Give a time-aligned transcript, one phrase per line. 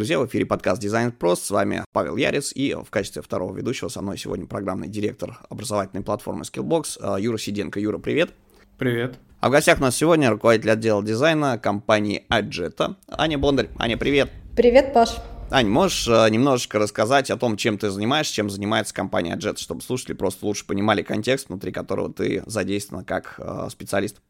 [0.00, 0.18] Друзья!
[0.18, 1.44] В эфире подкаст Дизайн Прост.
[1.44, 6.02] С вами Павел Ярец и в качестве второго ведущего со мной сегодня программный директор образовательной
[6.02, 7.78] платформы Skillbox э, Юра Сиденко.
[7.78, 8.30] Юра, привет!
[8.78, 9.18] Привет!
[9.40, 13.68] А в гостях у нас сегодня руководитель отдела дизайна компании Аджета Аня Бондарь.
[13.76, 14.30] Аня, привет!
[14.56, 15.16] Привет, Паш!
[15.52, 19.82] Ань, можешь э, немножечко рассказать о том, чем ты занимаешься, чем занимается компания Jet, чтобы
[19.82, 24.20] слушатели просто лучше понимали контекст, внутри которого ты задействована как э, специалист?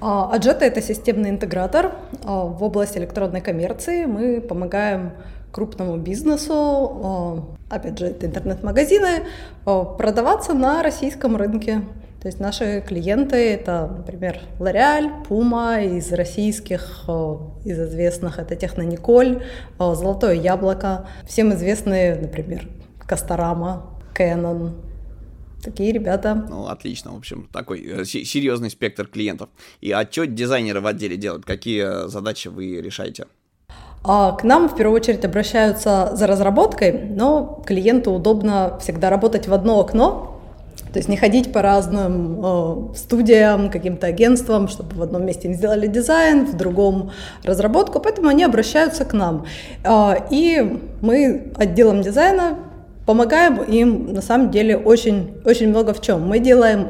[0.00, 4.04] Аджета— это системный интегратор а, в области электронной коммерции.
[4.04, 5.12] Мы помогаем
[5.52, 9.26] крупному бизнесу, а, опять же, это интернет-магазины,
[9.66, 11.82] а, продаваться на российском рынке.
[12.20, 17.04] То есть наши клиенты— это, например, L'Oreal, Puma, из российских,
[17.64, 19.42] из известных это Технониколь,
[19.78, 22.68] Золотое Яблоко, всем известные, например,
[23.06, 24.74] Касторама, Canon,
[25.62, 26.46] Такие ребята.
[26.48, 27.12] Ну, отлично.
[27.12, 29.50] В общем, такой э, серьезный спектр клиентов.
[29.82, 31.44] И а что дизайнеры в отделе делают?
[31.44, 33.26] Какие задачи вы решаете?
[34.02, 39.52] А к нам в первую очередь обращаются за разработкой, но клиенту удобно всегда работать в
[39.52, 40.29] одно окно,
[40.92, 45.54] то есть не ходить по разным э, студиям, каким-то агентствам, чтобы в одном месте им
[45.54, 47.10] сделали дизайн, в другом
[47.44, 49.44] разработку, поэтому они обращаются к нам.
[49.84, 52.58] Э, и мы отделом дизайна
[53.06, 56.26] помогаем им на самом деле очень, очень много в чем.
[56.28, 56.88] Мы делаем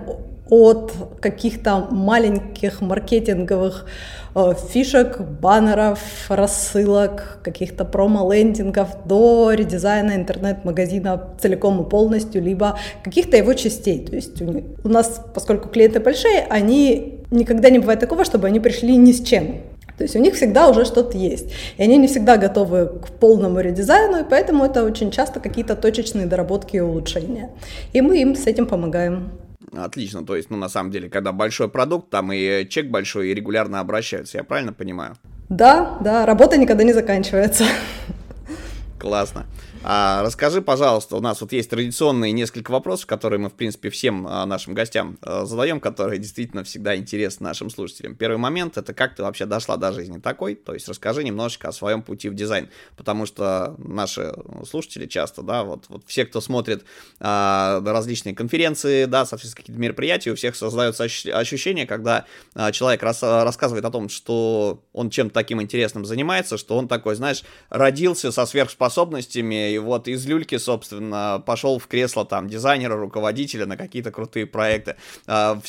[0.51, 3.87] от каких-то маленьких маркетинговых
[4.35, 13.55] э, фишек, баннеров, рассылок, каких-то промо-лендингов до редизайна интернет-магазина целиком и полностью, либо каких-то его
[13.55, 14.05] частей.
[14.05, 18.97] То есть у, нас, поскольку клиенты большие, они никогда не бывает такого, чтобы они пришли
[18.97, 19.63] ни с чем.
[19.97, 21.53] То есть у них всегда уже что-то есть.
[21.77, 26.27] И они не всегда готовы к полному редизайну, и поэтому это очень часто какие-то точечные
[26.27, 27.51] доработки и улучшения.
[27.93, 29.31] И мы им с этим помогаем.
[29.73, 33.35] Отлично, то есть, ну, на самом деле, когда большой продукт, там и чек большой, и
[33.35, 35.17] регулярно обращаются, я правильно понимаю?
[35.49, 37.65] Да, да, работа никогда не заканчивается.
[38.99, 39.47] Классно.
[39.83, 44.27] А, расскажи, пожалуйста, у нас вот есть традиционные несколько вопросов, которые мы, в принципе, всем
[44.27, 48.15] а, нашим гостям а, задаем, которые действительно всегда интересны нашим слушателям.
[48.15, 51.73] Первый момент— это как ты вообще дошла до жизни такой, то есть расскажи немножечко о
[51.73, 52.69] своем пути в дизайн,
[52.99, 54.35] потому что наши
[54.69, 56.85] слушатели часто, да, вот, вот все, кто смотрит
[57.19, 63.23] а, различные конференции, да, соответственно, какие-то мероприятия, у всех создается ощущение, когда а, человек рас,
[63.23, 68.45] рассказывает о том, что он чем-то таким интересным занимается, что он такой, знаешь, родился со
[68.45, 74.47] сверхспособностями, и вот из люльки, собственно, пошел в кресло там дизайнера, руководителя на какие-то крутые
[74.47, 74.97] проекты.
[75.27, 75.61] А,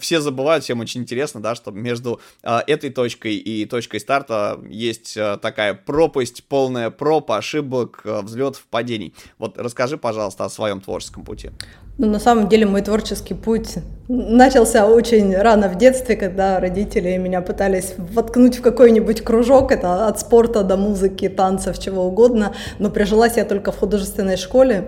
[0.00, 5.16] все забывают, всем очень интересно, да, что между а, этой точкой и точкой старта есть
[5.16, 9.14] а, такая пропасть, полная проб, ошибок, взлетов, падений.
[9.38, 11.50] Вот расскажи, пожалуйста, о своем творческом пути.
[11.98, 17.40] Ну, на самом деле мой творческий путь начался очень рано в детстве, когда родители меня
[17.40, 23.36] пытались воткнуть в какой-нибудь кружок, это от спорта до музыки, танцев, чего угодно, но прижилась
[23.36, 24.84] я только в художественной школе,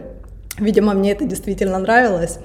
[0.57, 2.39] видимо, мне это действительно нравилось.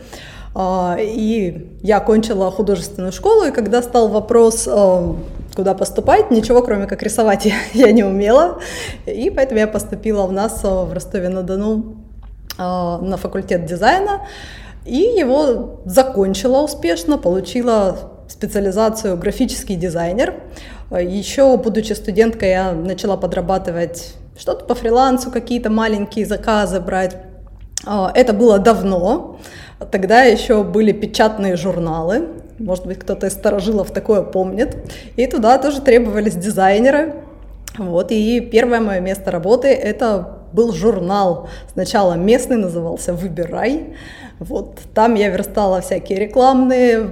[0.56, 5.16] А, и я окончила художественную школу, и когда стал вопрос, а,
[5.56, 8.60] куда поступать, ничего кроме как рисовать я, не умела,
[9.06, 12.05] и поэтому я поступила в нас а, в Ростове-на-Дону
[12.58, 14.22] на факультет дизайна
[14.86, 20.36] и его закончила успешно, получила специализацию графический дизайнер.
[20.92, 27.18] Еще, будучи студенткой, я начала подрабатывать что-то по фрилансу, какие-то маленькие заказы брать.
[27.86, 29.40] А, это было давно.
[29.92, 32.28] Тогда еще были печатные журналы.
[32.60, 34.78] Может быть, кто-то из старожилов такое помнит.
[35.16, 37.16] И туда тоже требовались дизайнеры.
[37.78, 41.50] Вот, и первое мое место работы это был журнал.
[41.74, 43.96] Сначала местный назывался «Выбирай».
[44.40, 47.10] Вот, там я верстала всякие рекламные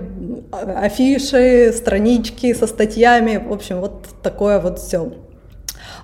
[0.51, 5.13] афиши, странички со статьями, в общем, вот такое вот все.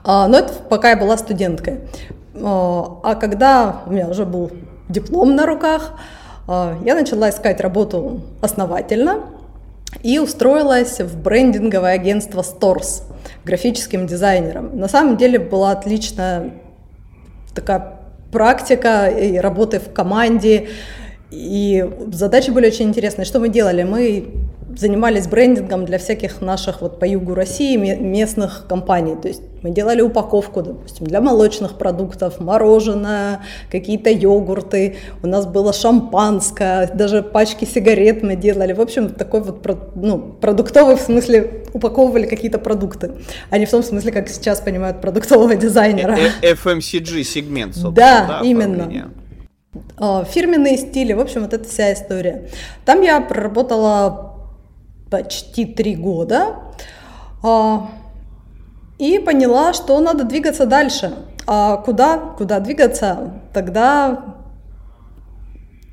[0.03, 1.81] А, но это пока я была студенткой.
[2.35, 4.51] А, а когда у меня уже был
[4.87, 5.93] диплом на руках,
[6.47, 9.25] а, я начала искать работу основательно
[10.01, 13.03] и устроилась в брендинговое агентство Stores
[13.43, 14.77] графическим дизайнером.
[14.77, 16.53] На самом деле была отличная
[17.59, 17.99] такая
[18.31, 20.69] практика и работы в команде,
[21.31, 23.25] и задачи были очень интересные.
[23.25, 23.83] Что мы делали?
[23.83, 29.15] Мы занимались брендингом для всяких наших вот по югу России местных компаний.
[29.21, 35.73] То есть мы делали упаковку, допустим, для молочных продуктов, мороженое, какие-то йогурты, у нас было
[35.73, 38.73] шампанское, даже пачки сигарет мы делали.
[38.73, 43.11] В общем, такой вот ну, продуктовый, в смысле, упаковывали какие-то продукты,
[43.49, 46.17] а не в том смысле, как сейчас понимают продуктового дизайнера.
[46.41, 47.95] FMCG сегмент, собственно.
[47.95, 49.11] Да, именно.
[49.97, 52.49] А, фирменные стили, в общем, вот эта вся история.
[52.85, 54.28] Там я проработала
[55.09, 56.55] почти три года.
[57.43, 57.89] А,
[58.97, 61.13] и поняла, что надо двигаться дальше.
[61.47, 62.17] А куда?
[62.37, 63.41] Куда двигаться?
[63.53, 64.35] Тогда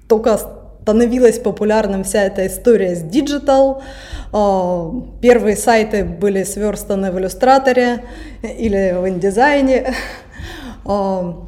[0.09, 0.39] только
[0.83, 3.83] становилась популярным вся эта история с digital.
[5.21, 8.05] Первые сайты были сверстаны в иллюстраторе
[8.43, 9.95] или в индизайне.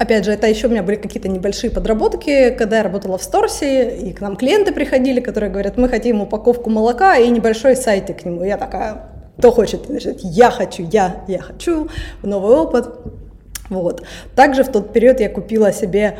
[0.00, 3.98] Опять же, это еще у меня были какие-то небольшие подработки, когда я работала в Сторсе,
[3.98, 8.24] и к нам клиенты приходили, которые говорят, мы хотим упаковку молока и небольшой сайтик к
[8.24, 8.42] нему.
[8.42, 9.84] я такая, кто хочет?
[9.88, 11.88] Значит, я хочу, я, я хочу,
[12.22, 12.88] новый опыт.
[13.68, 14.02] Вот.
[14.34, 16.16] Также в тот период я купила себе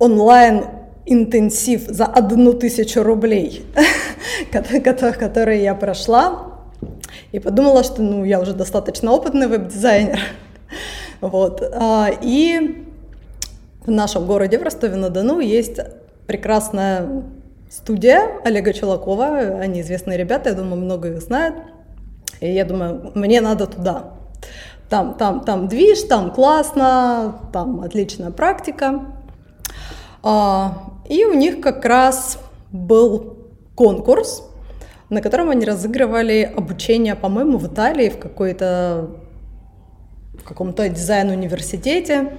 [0.00, 0.64] онлайн
[1.04, 3.64] интенсив за одну тысячу рублей,
[4.50, 6.58] который я прошла,
[7.30, 10.18] и подумала, что ну, я уже достаточно опытный веб-дизайнер.
[11.22, 11.62] Вот.
[11.72, 12.85] А, и
[13.86, 15.78] в нашем городе, в Ростове-на-Дону, есть
[16.26, 17.24] прекрасная
[17.70, 19.28] студия Олега Чулакова.
[19.60, 21.56] Они известные ребята, я думаю, много их знают.
[22.40, 24.14] И я думаю, мне надо туда.
[24.88, 29.06] Там, там, там движ, там классно, там отличная практика.
[30.22, 32.38] А, и у них как раз
[32.72, 33.38] был
[33.74, 34.42] конкурс,
[35.08, 39.10] на котором они разыгрывали обучение, по-моему, в Италии в какой-то
[40.38, 42.36] в каком-то дизайн-университете.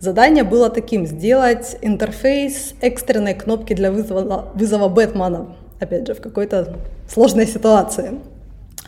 [0.00, 6.78] Задание было таким– сделать интерфейс экстренной кнопки для вызова, вызова Бэтмена, опять же, в какой-то
[7.06, 8.18] сложной ситуации.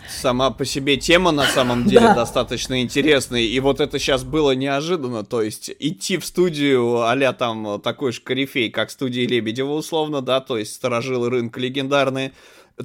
[0.09, 2.15] Сама по себе тема на самом деле да.
[2.15, 7.79] достаточно интересная, и вот это сейчас было неожиданно, то есть идти в студию а там
[7.83, 12.33] такой же корифей, как студии Лебедева условно, да, то есть сторожилы рынка легендарные,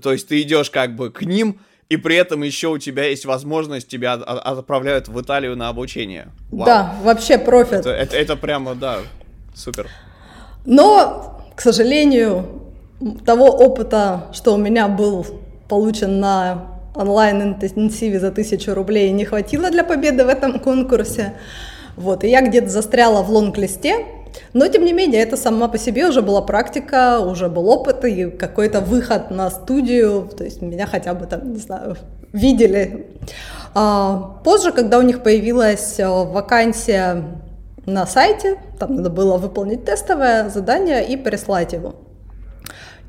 [0.01, 3.25] то есть ты идешь как бы к ним, и при этом еще у тебя есть
[3.25, 6.27] возможность, тебя отправляют в Италию на обучение.
[6.51, 6.65] Вау.
[6.65, 7.79] Да, вообще профит.
[7.79, 8.99] Это, это, это прямо, да,
[9.55, 9.87] супер.
[10.65, 12.63] Но, к сожалению,
[13.25, 15.25] того опыта, что у меня был
[15.69, 21.35] получен на онлайн-интенсиве за тысячу рублей, не хватило для победы в этом конкурсе.
[21.95, 24.05] Вот, и я где-то застряла в лонг-листе,
[24.53, 28.29] но, тем не менее, это сама по себе уже была практика, уже был опыт и
[28.29, 31.97] какой-то выход на студию, то есть меня хотя бы там, не знаю,
[32.33, 33.07] видели.
[33.73, 37.23] А, позже, когда у них появилась э, вакансия
[37.85, 41.95] на сайте, там надо было выполнить тестовое задание и прислать его.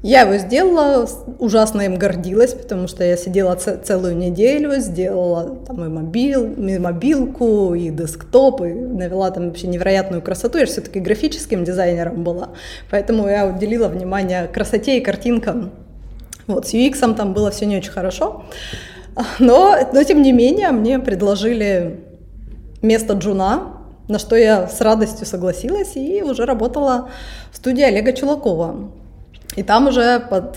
[0.02, 1.08] Я его сделала,
[1.40, 7.74] ужасно им гордилась, потому что я сидела целую неделю, сделала там и, мобил, и мобилку,
[7.74, 10.58] и десктоп, и навела там вообще невероятную красоту.
[10.58, 12.50] Я же все-таки графическим дизайнером была,
[12.90, 15.72] поэтому я уделила внимание красоте и картинкам.
[16.46, 18.44] Вот, с UX там было все не очень хорошо,
[19.40, 22.04] но, но тем не менее мне предложили
[22.82, 27.10] место джуна, на что я с радостью согласилась и уже работала
[27.50, 28.92] в студии Олега Чулакова.
[29.58, 30.56] И там уже под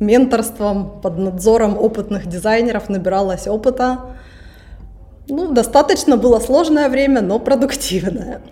[0.00, 4.16] менторством, под надзором опытных дизайнеров набиралась опыта.
[5.28, 8.42] Ну, достаточно было сложное время, но продуктивное.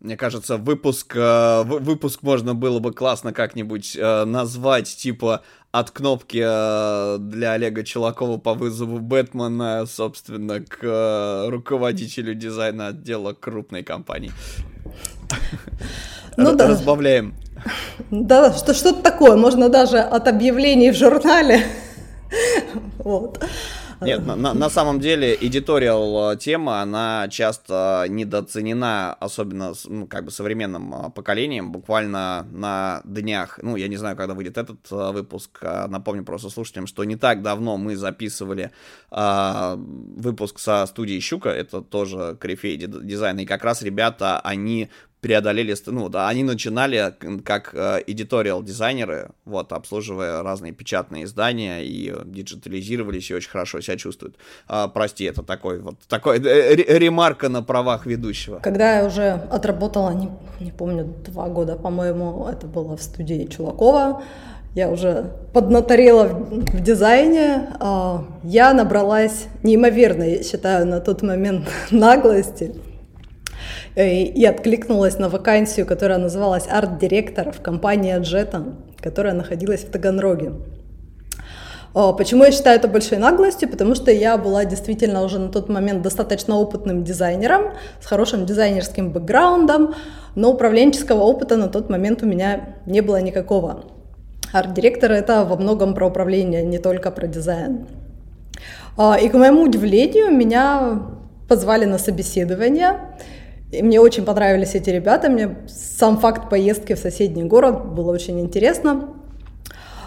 [0.00, 6.42] Мне кажется, выпуск, э, выпуск можно было бы классно как-нибудь э, назвать, типа от кнопки
[6.44, 14.32] э, для Олега Челакова по вызову Бэтмена, собственно, к руководителю дизайна отдела крупной компании.
[16.36, 16.68] Ну, да.
[16.68, 17.34] Разбавляем.
[18.10, 21.62] Да, что, что-то такое, можно даже от объявлений в журнале.
[22.98, 23.42] Вот.
[24.00, 30.94] Нет, на, на самом деле эдиториал тема, она часто недооценена, особенно ну, как бы современным
[30.94, 35.86] а, поколением, буквально на днях, ну, я не знаю, когда выйдет этот а, выпуск, а,
[35.86, 38.70] напомню просто слушателям, что не так давно мы записывали
[39.10, 44.88] а, выпуск со студией Щука, это тоже корифей дизайна, и как раз ребята, они
[45.20, 47.74] преодолели, ну, да, они начинали как
[48.06, 54.36] эдиториал дизайнеры, вот, обслуживая разные печатные издания и диджитализировались и очень хорошо себя чувствуют.
[54.68, 58.60] А, прости, это такой вот, такой э, ремарка на правах ведущего.
[58.60, 64.22] Когда я уже отработала, не, не помню, два года, по-моему, это было в студии Чулакова,
[64.74, 71.68] я уже поднаторела в, в дизайне, а, я набралась неимоверной, я считаю, на тот момент
[71.90, 72.89] наглости, Э,
[73.94, 78.64] и откликнулась на вакансию, которая называлась арт-директор в компании Джета,
[79.00, 80.52] которая находилась в Таганроге.
[81.92, 83.68] Почему я считаю это большой наглостью?
[83.68, 89.10] Потому что я была действительно уже на тот момент достаточно опытным дизайнером, с хорошим дизайнерским
[89.10, 89.94] бэкграундом,
[90.36, 93.86] но управленческого опыта на тот момент у меня не было никакого.
[94.52, 97.86] Арт-директор— это во многом про управление, не только про дизайн.
[99.20, 101.02] И, к моему удивлению, меня
[101.48, 103.00] позвали на собеседование,
[103.70, 108.40] и мне очень понравились эти ребята, мне сам факт поездки в соседний город было очень
[108.40, 109.10] интересно.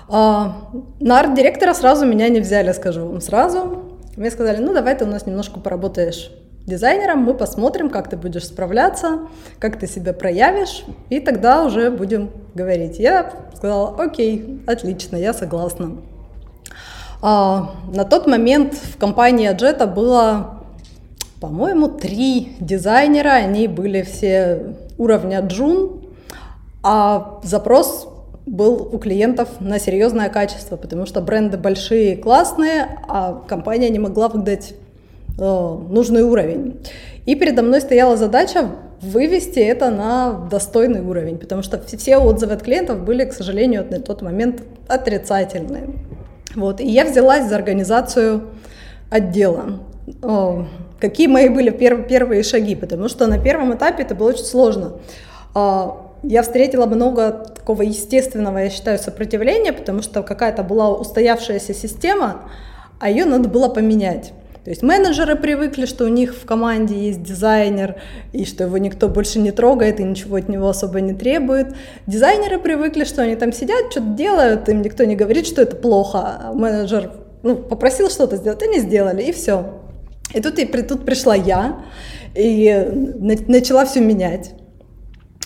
[0.09, 3.83] А, на арт-директора сразу меня не взяли, скажу вам сразу.
[4.17, 6.31] Мне сказали, ну давай ты у нас немножко поработаешь
[6.65, 9.21] дизайнером, мы посмотрим, как ты будешь справляться,
[9.59, 12.99] как ты себя проявишь, и тогда уже будем говорить.
[12.99, 15.97] Я сказала, окей, отлично, я согласна.
[17.21, 20.62] А, на тот момент в компании Аджета было,
[21.43, 26.01] по-моему, три дизайнера, они были все уровня джун,
[26.81, 28.07] а запрос
[28.45, 34.29] был у клиентов на серьезное качество, потому что бренды большие, классные, а компания не могла
[34.29, 34.73] выдать
[35.37, 36.79] э, нужный уровень.
[37.25, 38.69] И передо мной стояла задача
[39.01, 43.99] вывести это на достойный уровень, потому что все отзывы от клиентов были, к сожалению, на
[43.99, 45.89] тот момент отрицательные.
[46.55, 46.79] Вот.
[46.79, 48.43] И я взялась за организацию
[49.09, 49.81] отдела.
[51.03, 54.93] Какие мои были пер- первые шаги, потому что на первом этапе это было очень сложно.
[55.53, 62.43] А, я встретила много такого естественного, я считаю, сопротивления, потому что какая-то была устоявшаяся система,
[63.01, 64.31] а ее надо было поменять.
[64.63, 67.97] То есть менеджеры привыкли, что у них в команде есть дизайнер,
[68.31, 71.75] и что его никто больше не трогает, и ничего от него особо не требует.
[72.07, 76.39] Дизайнеры привыкли, что они там сидят, что-то делают, им никто не говорит, что это плохо.
[76.45, 79.82] А менеджер ну, попросил что-то сделать, они сделали, и все.
[80.33, 81.83] И тут, и тут пришла я,
[82.35, 82.71] и
[83.47, 84.53] начала все менять.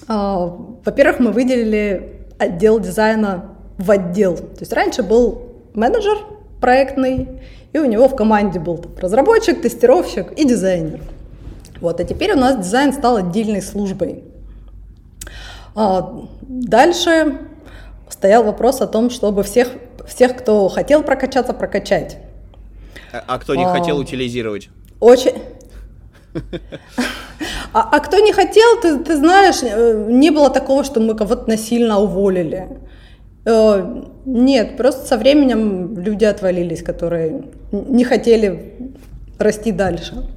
[0.07, 0.47] А,
[0.85, 4.37] во-первых, мы выделили отдел дизайна в отдел.
[4.37, 6.17] То есть раньше был менеджер
[6.61, 7.41] проектный,
[7.73, 11.01] и у него в команде был там, разработчик, тестировщик и дизайнер.
[11.81, 14.23] Вот, а теперь у нас дизайн стал отдельной службой.
[15.75, 17.39] А дальше
[18.09, 19.69] стоял вопрос о том, чтобы всех,
[20.07, 22.17] всех, кто хотел прокачаться, прокачать.
[23.11, 24.69] А, а кто не а, хотел утилизировать?
[24.99, 25.33] Очень,
[27.73, 31.49] а, а кто не хотел, ты, ты знаешь, э, не было такого, что мы кого-то
[31.49, 32.79] насильно уволили.
[33.45, 38.91] Э, нет, просто со временем люди отвалились, которые не хотели
[39.37, 40.27] расти дальше.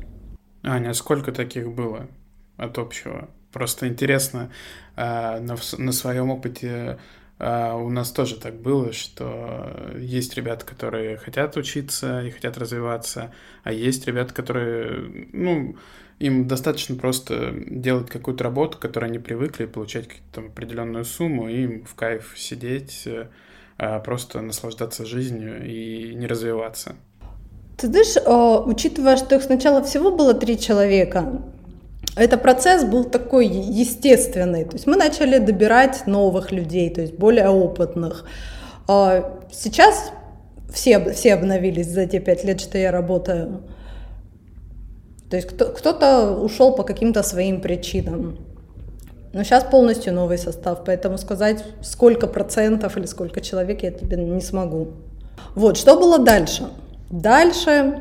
[0.62, 2.08] Аня, сколько таких было
[2.56, 3.28] от общего?
[3.52, 4.50] Просто интересно,
[4.96, 6.98] э, на, на своем опыте
[7.40, 13.32] у нас тоже так было, что есть ребята, которые хотят учиться и хотят развиваться,
[13.64, 15.76] а есть ребята, которые, ну,
[16.18, 21.62] им достаточно просто делать какую-то работу, к которой они привыкли, получать какую-то определенную сумму, и
[21.62, 23.08] им в кайф сидеть,
[23.78, 26.96] а просто наслаждаться жизнью и не развиваться.
[27.78, 31.40] Ты знаешь, а, учитывая, что их сначала всего было три человека,
[32.16, 34.64] этот процесс был такой естественный.
[34.64, 38.24] То есть мы начали добирать новых людей, то есть более опытных.
[38.88, 40.12] А, сейчас
[40.72, 43.62] все, все обновились за те пять лет, что я работаю.
[45.30, 48.38] То есть кто, кто-то ушел по каким-то своим причинам.
[49.32, 54.40] Но сейчас полностью новый состав, поэтому сказать, сколько процентов или сколько человек я тебе не
[54.40, 54.88] смогу.
[55.54, 56.64] Вот, что было дальше?
[57.10, 58.00] Дальше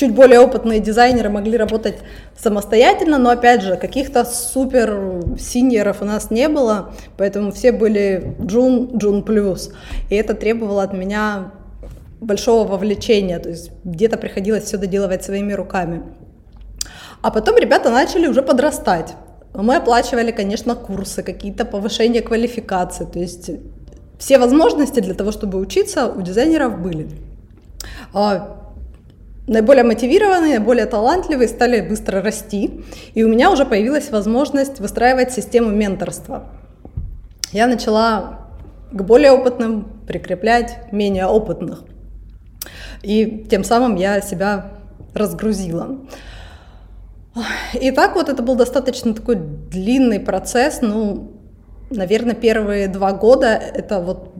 [0.00, 1.96] чуть более опытные дизайнеры могли работать
[2.34, 8.96] самостоятельно, но опять же, каких-то супер синьеров у нас не было, поэтому все были джун,
[8.96, 9.72] джун плюс.
[10.08, 11.50] И это требовало от меня
[12.22, 16.02] большого вовлечения, то есть где-то приходилось все доделывать своими руками.
[17.20, 19.14] А потом ребята начали уже подрастать.
[19.52, 23.50] Мы оплачивали, конечно, курсы, какие-то повышения квалификации, то есть
[24.18, 27.10] все возможности для того, чтобы учиться, у дизайнеров были.
[29.50, 35.70] Наиболее мотивированные, наиболее талантливые стали быстро расти, и у меня уже появилась возможность выстраивать систему
[35.70, 36.52] менторства.
[37.50, 38.46] Я начала
[38.92, 41.82] к более опытным прикреплять менее опытных,
[43.02, 44.70] и тем самым я себя
[45.14, 45.98] разгрузила.
[47.74, 51.32] И так вот это был достаточно такой длинный процесс, ну,
[51.90, 54.32] наверное, первые два года это вот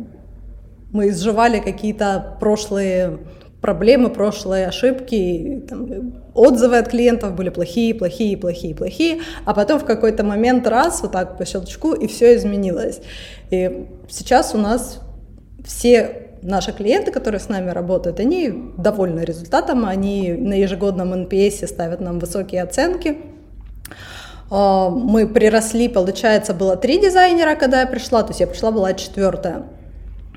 [0.93, 3.19] мы изживали какие-то прошлые
[3.61, 9.85] проблемы, прошлые ошибки, там, отзывы от клиентов были плохие, плохие, плохие, плохие, а потом в
[9.85, 13.00] какой-то момент раз, вот так по щелчку, и все изменилось.
[13.50, 15.00] И сейчас у нас
[15.64, 22.00] все наши клиенты, которые с нами работают, они довольны результатом, они на ежегодном NPS ставят
[22.00, 23.19] нам высокие оценки.
[24.50, 28.95] А, мы приросли, получается, было три дизайнера, когда я пришла, то есть я пришла, была
[28.95, 29.64] четвертая.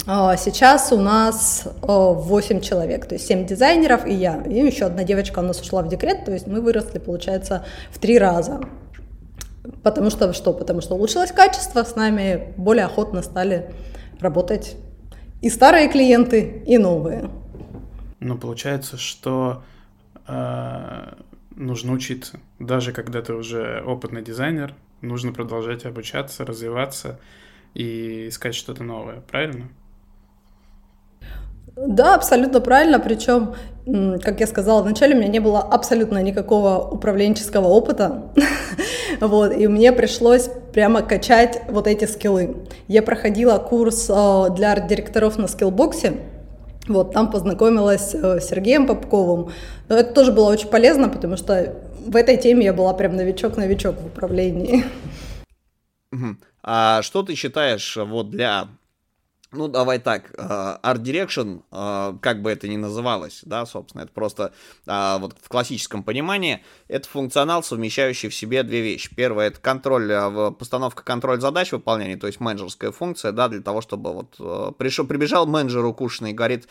[0.05, 4.41] А, сейчас у нас 8 человек, то есть 7 дизайнеров и я.
[4.43, 7.99] И еще одна девочка у нас ушла в декрет, то есть мы выросли, получается, в
[7.99, 8.61] три раза.
[9.81, 10.53] Потому что что?
[10.53, 13.73] Потому что улучшилось качество, с нами более охотно стали
[14.19, 14.75] работать
[15.41, 17.29] и старые клиенты, и новые.
[18.19, 19.63] Ну, получается, что
[20.27, 21.13] э,
[21.55, 22.39] нужно учиться.
[22.59, 27.19] Даже когда ты уже опытный дизайнер, нужно продолжать обучаться, развиваться
[27.73, 29.69] и искать что-то новое, правильно?
[31.75, 32.99] Да, абсолютно правильно.
[32.99, 38.31] Причем как я сказала вначале, у меня не было абсолютно никакого управленческого опыта,
[39.19, 42.55] вот, и мне пришлось прямо качать вот эти скиллы.
[42.87, 46.13] Я проходила курс э, для арт-директоров на скиллбоксе,
[46.87, 49.51] вот, там познакомилась э, с Сергеем Попковым.
[49.89, 51.75] Но это тоже было очень полезно, потому что
[52.05, 54.85] в этой теме я была прям новичок-новичок в управлении.
[56.61, 58.67] А что ты считаешь вот для
[59.53, 60.43] ну, давай так, э,
[60.83, 64.53] Art Direction, э, как бы это ни называлось, да, собственно, это просто
[64.85, 69.13] э, вот в классическом понимании, это функционал, совмещающий в себе две вещи.
[69.15, 70.11] Первое, это контроль,
[70.57, 75.45] постановка контроль задач выполнения, то есть менеджерская функция, да, для того, чтобы вот пришел, прибежал
[75.45, 76.67] менеджер укушенный и говорит,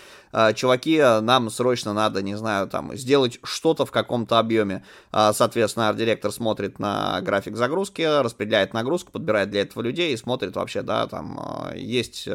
[0.55, 4.85] чуваки, нам срочно надо, не знаю, там, сделать что-то в каком-то объеме.
[5.11, 10.83] Соответственно, арт-директор смотрит на график загрузки, распределяет нагрузку, подбирает для этого людей и смотрит вообще,
[10.83, 12.29] да, там, есть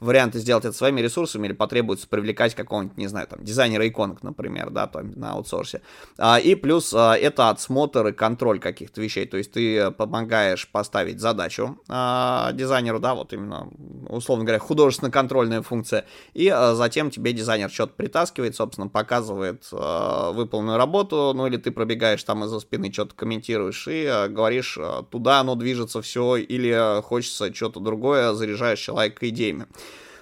[0.00, 4.70] варианты сделать это своими ресурсами или потребуется привлекать какого-нибудь, не знаю, там, дизайнера иконок, например,
[4.70, 5.82] да, там, на аутсорсе.
[6.18, 11.20] А, и плюс а, это отсмотр и контроль каких-то вещей, то есть ты помогаешь поставить
[11.20, 13.68] задачу а, дизайнеру, да, вот именно,
[14.08, 21.46] условно говоря, художественно-контрольная функция, и затем тебе дизайнер что-то притаскивает, собственно, показывает выполненную работу, ну
[21.46, 24.78] или ты пробегаешь там из-за спины, что-то комментируешь и говоришь,
[25.10, 29.68] туда оно движется все, или хочется что-то другое, заряжаешь человека идеями время.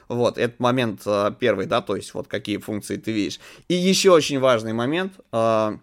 [0.08, 3.40] Вот, этот момент э, первый, да, то есть вот какие функции ты видишь.
[3.68, 5.76] И еще очень важный момент, э,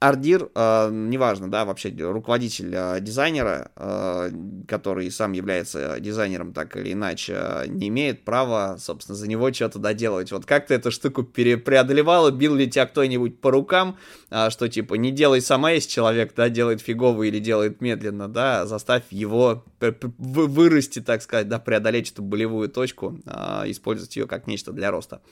[0.00, 4.30] Ардир, э, неважно, да, вообще руководитель э, дизайнера, э,
[4.68, 10.30] который сам является дизайнером так или иначе, не имеет права, собственно, за него что-то доделывать.
[10.30, 13.98] Вот как ты эту штуку перепреодолевала, бил ли тебя кто-нибудь по рукам,
[14.30, 18.66] э, что типа не делай сама, если человек, да, делает фигово или делает медленно, да,
[18.66, 24.72] заставь его вырасти, так сказать, да, преодолеть эту болевую точку, э, использовать ее как нечто
[24.72, 25.22] для роста.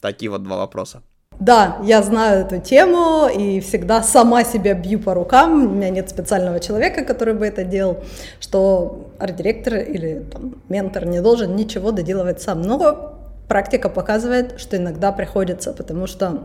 [0.00, 1.02] Такие вот два вопроса.
[1.38, 5.66] Да, я знаю эту тему и всегда сама себя бью по рукам.
[5.66, 7.98] У меня нет специального человека, который бы это делал,
[8.40, 12.62] что арт-директор или там, ментор не должен ничего доделывать сам.
[12.62, 13.18] Но
[13.48, 16.44] практика показывает, что иногда приходится, потому что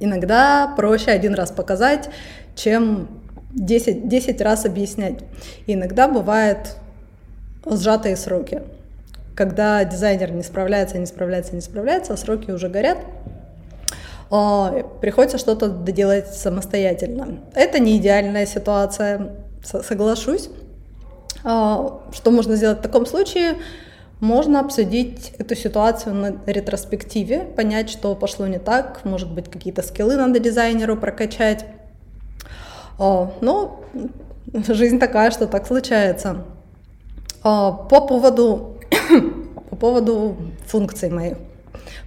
[0.00, 2.08] иногда проще один раз показать,
[2.54, 3.08] чем
[3.52, 5.18] 10, 10 раз объяснять.
[5.66, 6.76] И иногда бывают
[7.66, 8.62] сжатые сроки.
[9.34, 12.96] Когда дизайнер не справляется, не справляется, не справляется, а сроки уже горят,
[14.28, 17.40] приходится что-то доделать самостоятельно.
[17.54, 20.48] Это не идеальная ситуация, соглашусь.
[21.44, 23.56] А, что можно сделать в таком случае?
[24.20, 30.16] Можно обсудить эту ситуацию на ретроспективе, понять, что пошло не так, может быть, какие-то скиллы
[30.16, 31.66] надо дизайнеру прокачать.
[32.98, 33.80] А, но
[34.68, 36.44] жизнь такая, что так случается.
[37.42, 38.78] По поводу,
[39.70, 40.36] по поводу
[40.66, 41.36] функций моих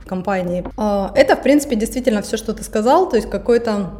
[0.05, 0.63] компании.
[0.77, 3.91] А, это, в принципе, действительно все, что ты сказал, то есть какой-то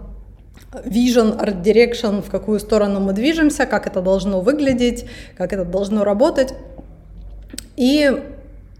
[0.86, 5.06] vision, art direction, в какую сторону мы движемся, как это должно выглядеть,
[5.38, 6.54] как это должно работать.
[7.76, 8.12] И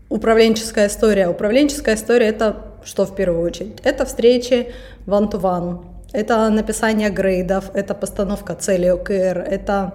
[0.10, 1.28] управленческая история.
[1.30, 3.80] Управленческая история— это что в первую очередь?
[3.84, 4.72] Это встречи
[5.06, 9.94] one-to-one, это написание грейдов, это постановка целей OKR, это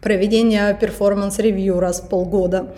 [0.00, 2.74] проведение performance review раз в полгода.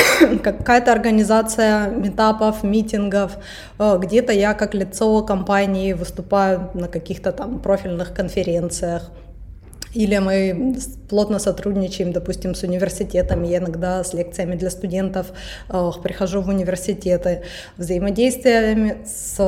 [0.42, 3.38] какая-то организация митапов, митингов,
[3.78, 9.10] э, где-то я как лицо компании выступаю на каких-то там профильных конференциях,
[9.94, 10.76] или мы
[11.08, 13.46] плотно сотрудничаем, допустим, с университетами.
[13.46, 15.32] Я иногда с лекциями для студентов
[15.68, 17.42] э, прихожу в университеты,
[17.78, 19.40] взаимодействиями с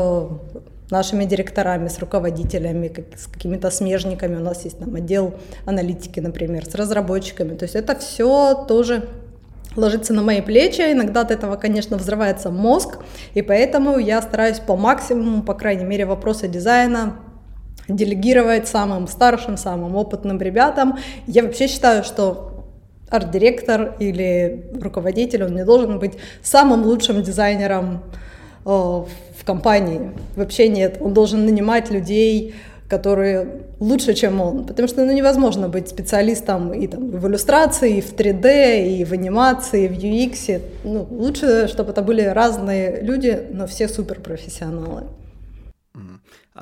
[0.90, 4.36] нашими директорами, с руководителями, с какими-то смежниками.
[4.36, 5.34] У нас есть там отдел
[5.66, 7.54] аналитики, например, с разработчиками.
[7.54, 9.08] То есть это все тоже
[9.76, 10.80] ложится на мои плечи.
[10.80, 12.98] Иногда от этого, конечно, взрывается мозг,
[13.35, 17.16] и поэтому я стараюсь по максимуму, по крайней мере, вопросы дизайна
[17.88, 20.98] делегировать самым старшим, самым опытным ребятам.
[21.26, 22.64] Я вообще считаю, что
[23.11, 28.02] арт-директор или руководитель, он не должен быть самым лучшим дизайнером
[28.64, 30.12] э, в компании.
[30.37, 30.98] Вообще нет.
[31.00, 32.54] Он должен нанимать людей,
[32.88, 34.64] которые лучше, чем он.
[34.66, 39.12] Потому что ну, невозможно быть специалистом и там, в иллюстрации, и в 3D, и в
[39.12, 40.62] анимации, и в UX.
[40.84, 45.04] Ну, лучше, чтобы это были разные люди, но все суперпрофессионалы.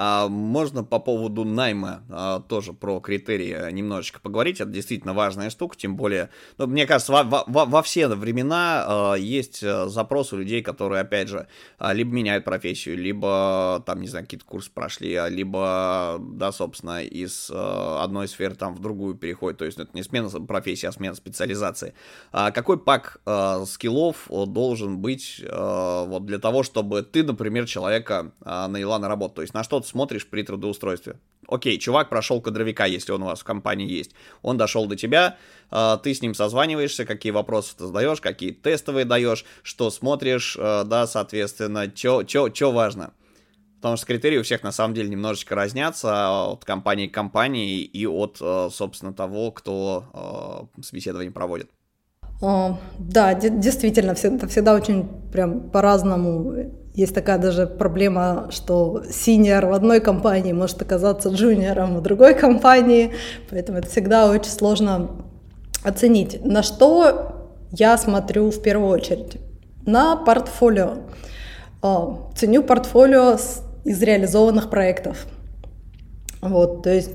[0.00, 4.60] А, можно по поводу найма а, тоже про критерии немножечко поговорить.
[4.60, 9.14] Это действительно важная штука, тем более, ну, мне кажется, во, во, во все времена а,
[9.14, 11.48] есть запрос у людей, которые, опять же,
[11.80, 18.28] либо меняют профессию, либо, там, не знаю, какие-то курсы прошли, либо, да, собственно, из одной
[18.28, 19.58] сферы там в другую переходят.
[19.58, 21.94] То есть это не смена профессии, а смена специализации.
[22.30, 23.20] Какой пак
[23.66, 29.36] скиллов должен быть вот для того, чтобы ты, например, человека наняла на работу?
[29.36, 31.16] То есть на что ты смотришь при трудоустройстве.
[31.48, 34.12] Окей, чувак прошел кадровика, если он у вас в компании есть.
[34.42, 35.38] Он дошел до тебя,
[35.70, 40.84] а, ты с ним созваниваешься, какие вопросы ты задаешь, какие тестовые даешь, что смотришь, а,
[40.84, 43.14] да, соответственно, что важно.
[43.76, 48.06] Потому что критерии у всех на самом деле немножечко разнятся от компании к компании и
[48.06, 51.70] от, а, собственно, того, кто собеседование проводит.
[52.40, 56.54] Да, действительно, всегда очень прям по-разному
[56.98, 63.12] есть такая даже проблема, что синьор в одной компании может оказаться джуниором в другой компании,
[63.48, 65.10] поэтому это всегда очень сложно
[65.84, 66.44] оценить.
[66.44, 69.36] На что я смотрю в первую очередь?
[69.86, 70.94] На портфолио.
[71.82, 73.36] А, ценю портфолио
[73.84, 75.28] из реализованных проектов.
[76.40, 77.10] Вот, то есть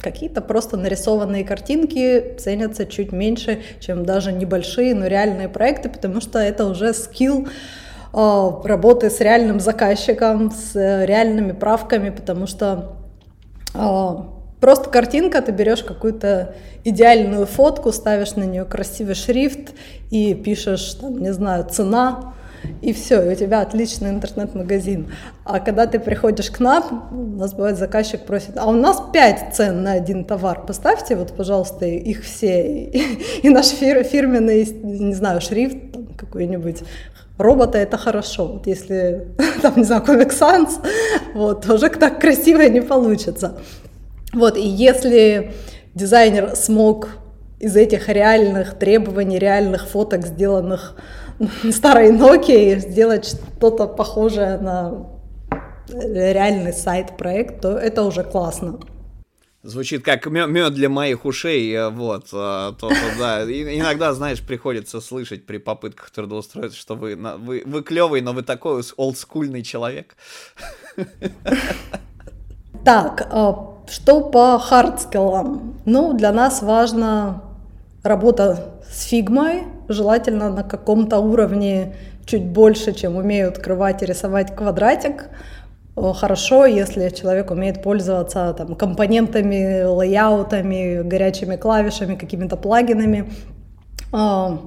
[0.00, 6.38] какие-то просто нарисованные картинки ценятся чуть меньше, чем даже небольшие, но реальные проекты, потому что
[6.38, 7.76] это уже скилл, а,
[8.16, 12.96] работы с реальным заказчиком, с реальными правками, потому что
[13.74, 14.26] а,
[14.58, 19.74] просто картинка, ты берешь какую-то идеальную фотку, ставишь на нее красивый шрифт
[20.10, 22.32] и пишешь, там, не знаю, цена,
[22.80, 25.12] и все, и у тебя отличный интернет-магазин.
[25.44, 29.54] А когда ты приходишь к нам, у нас бывает заказчик просит, а у нас пять
[29.54, 32.86] цен на один товар, поставьте вот, пожалуйста, их все,
[33.42, 35.76] и, наш фир, фирменный, не знаю, шрифт
[36.16, 36.82] какой-нибудь
[37.38, 38.46] робота это хорошо.
[38.46, 39.28] Вот если,
[39.62, 40.70] там, не знаю, Comic Sans,
[41.34, 43.58] вот, уже так красиво не получится.
[44.32, 45.52] Вот, и если
[45.94, 47.08] дизайнер смог
[47.58, 50.96] из этих реальных требований, реальных фоток, сделанных
[51.72, 55.06] старой Nokia, сделать что-то похожее на
[55.88, 58.80] реальный сайт-проект, то это уже классно.
[59.66, 63.42] Звучит как мед для моих ушей, э, вот, э, то, то, да.
[63.42, 68.42] И, иногда, знаешь, приходится слышать при попытках трудоустроиться, что вы, вы, вы клевый, но вы
[68.42, 70.16] такой олдскульный человек.
[72.84, 75.80] Так, а что по hard skill ам?
[75.84, 77.42] Ну, для нас важна
[78.04, 85.28] работа с фигмой, желательно на каком-то уровне чуть больше, чем умеют открывать и рисовать квадратик
[85.96, 93.32] хорошо, если человек умеет пользоваться там, компонентами, layout ами, горячими клавишами, какими-то плагинами.
[94.12, 94.60] А,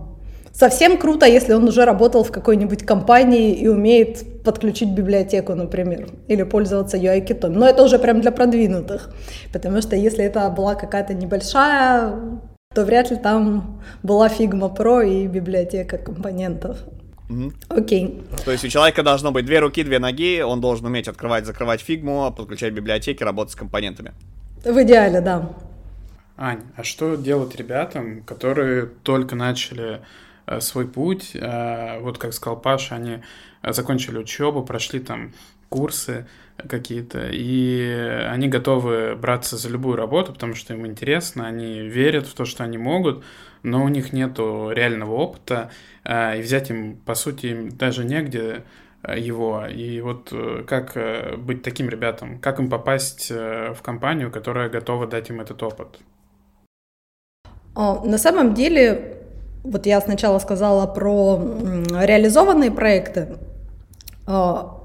[0.51, 6.43] совсем круто, если он уже работал в какой-нибудь компании и умеет подключить библиотеку, например, или
[6.43, 7.53] пользоваться UI-kit ом.
[7.53, 9.13] Но это уже прям для продвинутых,
[9.53, 12.15] потому что если это была какая-то небольшая,
[12.73, 16.77] то вряд ли там была Figma Pro и библиотека компонентов.
[17.69, 18.21] Окей.
[18.43, 21.81] То есть у человека должно быть две руки, две ноги, он должен уметь открывать, закрывать
[21.81, 24.13] фигму, подключать библиотеки, работать с компонентами.
[24.63, 25.49] В идеале, да.
[26.41, 30.01] Ань, а что делать ребятам, которые только начали
[30.45, 33.19] э, свой путь, э, вот как сказал Паша, они
[33.61, 35.33] э, закончили учебу, прошли там
[35.67, 42.25] курсы какие-то, и они готовы браться за любую работу, потому что им интересно, они верят
[42.25, 43.23] в то, что они могут,
[43.61, 45.71] но у них нет реального опыта,
[46.09, 48.63] и взять им, по сути, даже негде
[49.01, 49.65] а, его.
[49.67, 52.39] И вот э, как э, быть таким ребятам?
[52.39, 55.99] Как им попасть э, в компанию, которая готова дать им этот опыт?
[57.75, 59.19] На самом деле,
[59.63, 61.39] вот я сначала сказала про
[61.91, 63.37] реализованные проекты.
[64.27, 64.81] А,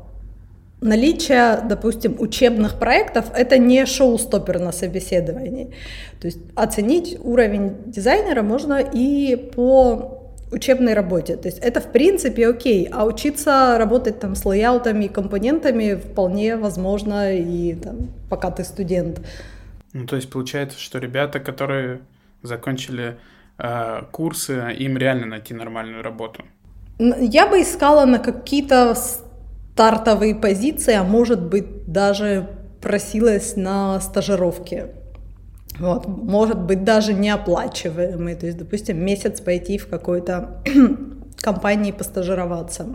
[0.80, 5.74] наличие, допустим, учебных проектов— это не шоу-стоппер на собеседовании.
[6.20, 11.36] То есть оценить уровень дизайнера можно и по учебной работе.
[11.36, 16.56] То есть это в принципе окей, а учиться работать там с лейаутами и компонентами вполне
[16.56, 19.20] возможно и там, пока ты студент.
[19.92, 22.00] Ну, то есть получается, что ребята, которые
[22.42, 23.16] закончили
[23.58, 26.44] э, курсы, им реально найти нормальную работу?
[26.98, 32.48] Я бы искала на какие-то стартовые позиции, а может быть даже
[32.80, 34.86] просилась на стажировки.
[35.78, 40.62] Вот, может быть даже неоплачиваемый, то есть, допустим, месяц пойти в какой-то
[41.36, 42.86] компании постажироваться.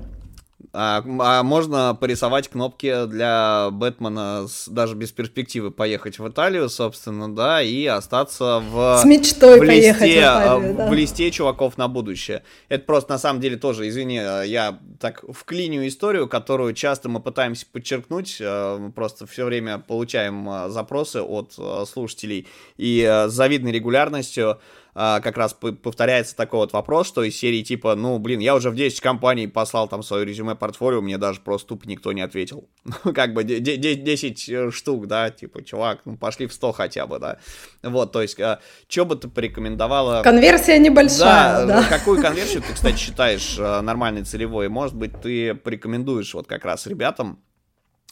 [0.71, 7.33] А, а можно порисовать кнопки для Бэтмена с, даже без перспективы поехать в Италию, собственно,
[7.33, 8.99] да, и остаться в...
[9.01, 10.87] С мечтой в листе, поехать в Италию, да.
[10.87, 12.43] В листе чуваков на будущее.
[12.67, 17.65] Это просто, на самом деле, тоже, извини, я так вклиню историю, которую часто мы пытаемся
[17.71, 21.53] подчеркнуть, мы просто все время получаем запросы от
[21.89, 24.59] слушателей, и с завидной регулярностью а,
[24.99, 28.75] как раз повторяется такой вот вопрос, что из серии типа, ну, блин, я уже в
[28.75, 32.67] 10 компаний послал там свое резюме, портфолио, мне даже просто тупо никто не ответил.
[33.05, 37.17] Ну, как бы 10 э, штук, да, типа, чувак, ну, пошли в 100 хотя бы,
[37.19, 37.37] да.
[37.81, 38.59] Вот, то есть, а,
[38.89, 40.21] что бы ты порекомендовала?
[40.21, 41.81] Конверсия небольшая, да.
[41.81, 41.83] да.
[41.87, 44.67] Какую конверсию ты, кстати, считаешь э, нормальной, целевой?
[44.67, 47.39] Может быть, ты порекомендуешь вот как раз ребятам,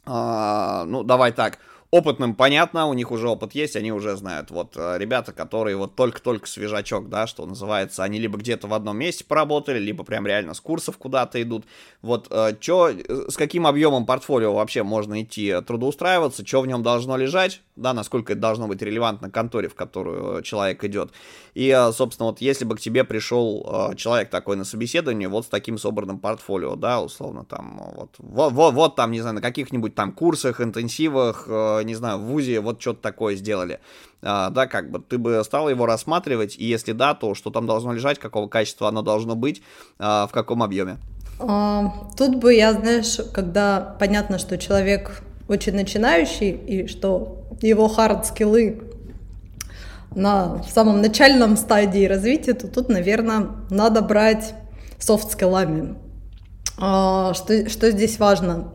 [0.05, 4.51] а, ну, давай так, Опытным понятно, у них уже опыт есть, они уже знают.
[4.51, 8.97] Вот э, ребята, которые вот только-только свежачок, да, что называется, они либо где-то в одном
[8.97, 11.63] месте поработали, либо прям реально с курсов куда-то идут.
[12.01, 16.83] Вот э, чё, э, с каким объемом портфолио вообще можно идти трудоустраиваться, что в нем
[16.83, 21.11] должно лежать, да, насколько это должно быть релевантно конторе, в которую человек идет.
[21.53, 25.77] И, собственно, вот если бы к тебе пришел человек такой на собеседование, вот с таким
[25.77, 30.11] собранным портфолио, да, условно, там, вот, вот, вот, вот там, не знаю, на каких-нибудь там
[30.11, 31.47] курсах, интенсивах,
[31.83, 33.79] не знаю, в ВУЗе вот что-то такое сделали.
[34.21, 37.67] А, да, как бы ты бы стал его рассматривать, и если да, то что там
[37.67, 39.61] должно лежать, какого качества оно должно быть,
[39.99, 40.97] а, в каком объеме?
[41.39, 48.83] А, тут бы я, знаешь, когда понятно, что человек очень начинающий, и что его хард-скиллы
[50.15, 54.53] на самом начальном стадии развития, то тут, наверное, надо брать
[54.99, 55.95] софт-скиллами.
[56.79, 58.73] А, что, что здесь важно?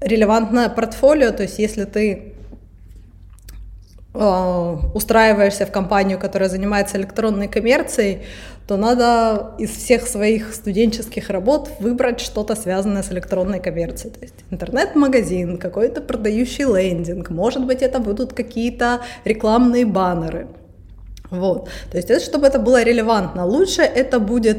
[0.00, 2.34] Релевантное портфолио, то есть если ты
[4.14, 8.22] э, устраиваешься в компанию, которая занимается электронной коммерцией,
[8.66, 14.12] то надо из всех своих студенческих работ выбрать что-то связанное с электронной коммерцией.
[14.12, 20.48] То есть интернет-магазин, какой-то продающий лендинг, может быть, это будут какие-то рекламные баннеры.
[21.30, 21.68] Вот.
[21.90, 23.44] То есть, это, чтобы это было релевантно.
[23.44, 24.58] Лучше это будет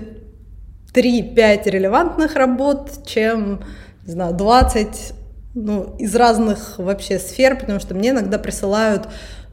[0.93, 3.61] 3-5 релевантных работ, чем
[4.05, 5.13] не знаю, 20
[5.57, 9.07] ну, из разных вообще сфер, потому что мне иногда присылают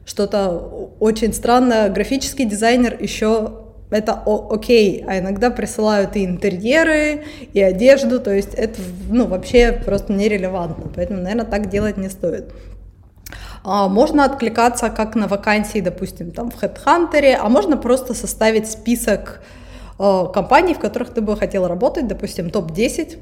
[0.05, 0.49] что-то
[0.99, 1.89] очень странное.
[1.89, 8.79] Графический дизайнер еще это окей, а иногда присылают и интерьеры, и одежду, то есть это
[9.09, 12.51] ну, вообще просто нерелевантно, поэтому, наверное, так делать не стоит.
[13.63, 19.41] А, можно откликаться как на вакансии, допустим, там в HeadHunter, а можно просто составить список
[19.97, 23.17] э, компаний, в которых ты бы хотел работать, допустим, топ-10,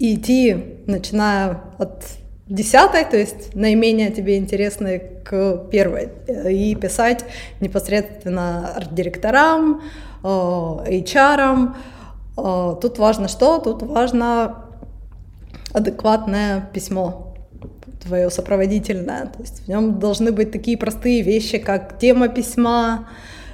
[0.00, 2.04] и идти, начиная от
[2.48, 6.08] десятой, то есть наименее тебе интересной к первой,
[6.50, 7.24] и писать
[7.60, 9.82] непосредственно арт-директорам,
[10.24, 11.74] э, HR.
[12.36, 13.58] Э, тут важно что?
[13.58, 14.64] Тут важно
[15.74, 17.36] адекватное письмо
[18.02, 19.26] твое сопроводительное.
[19.26, 23.06] То есть в нем должны быть такие простые вещи, как тема письма,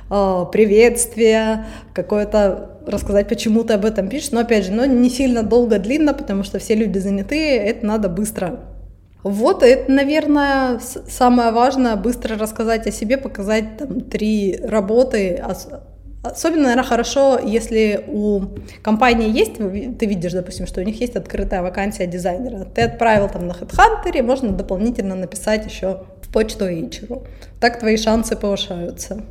[0.08, 5.42] э, приветствие, какое-то рассказать, почему ты об этом пишешь, но опять же, но не сильно
[5.42, 8.60] долго, длинно, потому что все люди заняты, это надо быстро.
[9.22, 15.42] Вот, это, наверное, самое важное, быстро рассказать о себе, показать там три работы,
[16.30, 18.40] Особенно, наверное, хорошо, если у
[18.82, 19.58] компании есть,
[19.98, 22.64] ты видишь, допустим, что у них есть открытая вакансия дизайнера.
[22.64, 27.26] Ты отправил там на HeadHunter, можно дополнительно написать еще в почту HR.
[27.60, 29.22] Так твои шансы повышаются.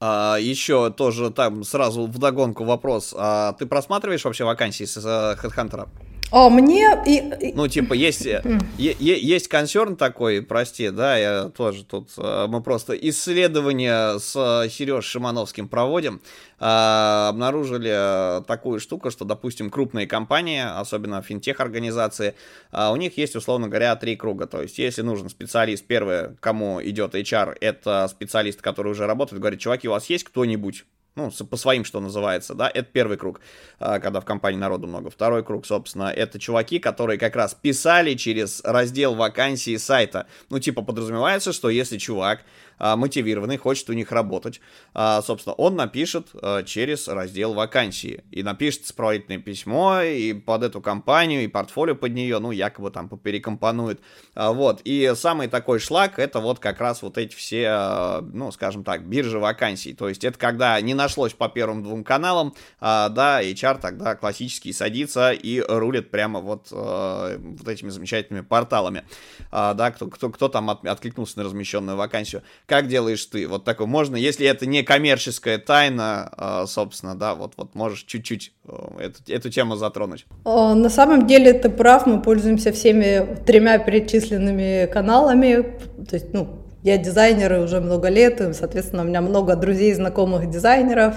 [0.00, 3.14] А, еще тоже там сразу в догонку вопрос.
[3.16, 5.88] А ты просматриваешь вообще вакансии с HeadHunter?
[6.32, 8.42] А мне и, ну типа есть е,
[8.78, 14.32] есть консерн такой, прости, да, я тоже тут э, мы просто исследование с
[14.68, 16.20] Сереж Шимановским проводим,
[16.58, 22.34] а, обнаружили такую штуку, что, допустим, крупные компании, особенно финтех-организации,
[22.70, 24.46] а, у них есть, условно говоря, три круга.
[24.46, 29.60] То есть, если нужен специалист, первое, кому идет HR, это специалист, который уже работает, говорит,
[29.60, 30.86] чуваки, у вас есть кто-нибудь?
[31.16, 33.40] Ну, по своим, что называется, да, это первый круг,
[33.78, 35.10] а, когда в компании народу много.
[35.10, 40.26] Второй круг, собственно, это чуваки, которые как раз писали через раздел вакансии сайта.
[40.50, 42.40] Ну, типа, подразумевается, что если чувак
[42.78, 44.60] мотивированный, хочет у них работать,
[44.94, 50.80] а, собственно, он напишет а, через раздел вакансии и напишет сопроводительное письмо и под эту
[50.80, 54.00] компанию, и портфолио под нее, ну, якобы там перекомпонует.
[54.34, 54.80] Вот.
[54.84, 59.38] И самый такой шлак, это вот как раз вот эти все, ну, скажем так, биржи
[59.38, 59.94] вакансий.
[59.94, 65.32] То есть это когда не нашлось по первым двум каналам, да, HR тогда классический садится
[65.32, 69.04] и рулит прямо вот, вот этими замечательными порталами,
[69.50, 72.42] да, кто, кто, кто там от, откликнулся на размещенную вакансию.
[72.66, 73.46] Как делаешь ты?
[73.46, 78.52] Вот такое можно, если это не коммерческая тайна, а, собственно, да, вот, вот можешь чуть-чуть
[78.66, 80.26] э, эту, эту тему затронуть.
[80.44, 86.98] На самом деле ты прав, мы пользуемся всеми тремя перечисленными каналами, то есть, ну, я
[86.98, 91.16] дизайнер уже много лет, и, соответственно, у меня много друзей, знакомых дизайнеров.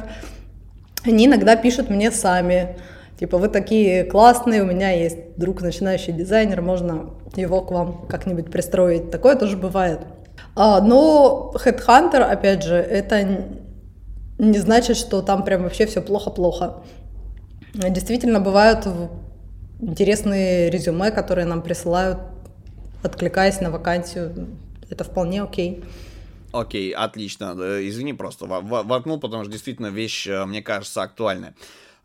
[1.04, 2.78] Они иногда пишут мне сами,
[3.20, 8.52] типа, вы такие классные, у меня есть друг начинающий дизайнер, можно его к вам как-нибудь
[8.52, 9.12] пристроить.
[9.12, 10.00] Такое тоже бывает.
[10.62, 13.48] А, но Headhunter, опять же, это
[14.38, 16.84] не значит, что там прям вообще все плохо-плохо.
[17.74, 18.86] Действительно, бывают
[19.80, 22.20] интересные резюме, которые нам присылают,
[23.04, 24.50] откликаясь на вакансию.
[24.90, 25.82] Это вполне окей.
[26.52, 27.56] Окей, отлично.
[27.88, 31.54] Извини, просто воткнул, потому что действительно вещь, э, мне кажется, актуальная.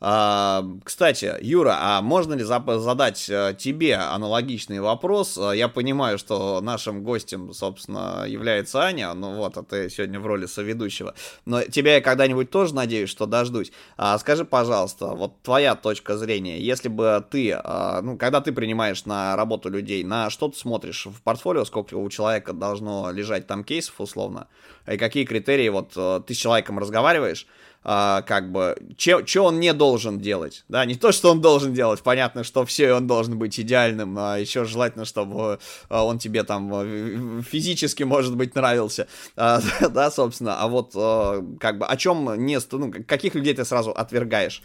[0.04, 5.38] Кстати, Юра, а можно ли задать э, тебе аналогичный вопрос?
[5.38, 10.26] Э, я понимаю, что нашим гостем, собственно, является Аня, ну вот, а ты сегодня в
[10.26, 11.14] роли соведущего.
[11.46, 13.72] Но тебя я когда-нибудь тоже надеюсь, что дождусь.
[13.96, 19.06] А, скажи, пожалуйста, вот твоя точка зрения, если бы ты, а, ну, когда ты принимаешь
[19.06, 23.64] на работу людей, на что ты смотришь в портфолио, сколько у человека должно лежать там
[23.64, 24.48] кейсов условно,
[24.86, 27.46] и какие критерии, вот э, ты с человеком разговариваешь,
[27.84, 32.02] а, как бы, что он не должен делать, да, не то, что он должен делать,
[32.02, 36.70] понятно, что все он должен быть идеальным, а еще желательно, чтобы а, он тебе там
[36.74, 42.44] э, физически, может быть, нравился, а, да, собственно, а вот, а, как бы, о чем
[42.44, 44.62] не, ну, каких людей ты сразу отвергаешь?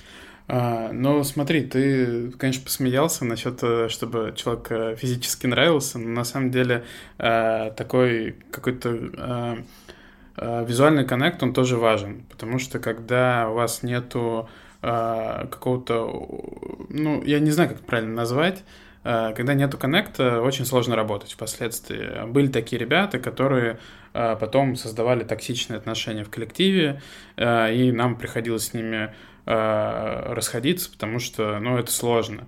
[0.48, 6.24] А, ну, смотри, ты, конечно, посмеялся насчет, э, чтобы человек э, физически нравился, но на
[6.24, 6.86] самом деле
[7.20, 9.89] а, такой какой-то а, Э,
[10.42, 14.50] визуальный коннект, он тоже важен, потому что когда у вас нету
[14.82, 16.06] э, какого-то,
[16.90, 18.64] ну, я не знаю, как правильно назвать,
[19.04, 22.26] э, когда нету коннекта, очень сложно работать впоследствии.
[22.28, 23.80] Были такие ребята, которые
[24.12, 27.00] потом создавали токсичные отношения в коллективе,
[27.38, 29.14] и нам приходилось с ними
[29.46, 32.48] расходиться, потому что, ну, это сложно.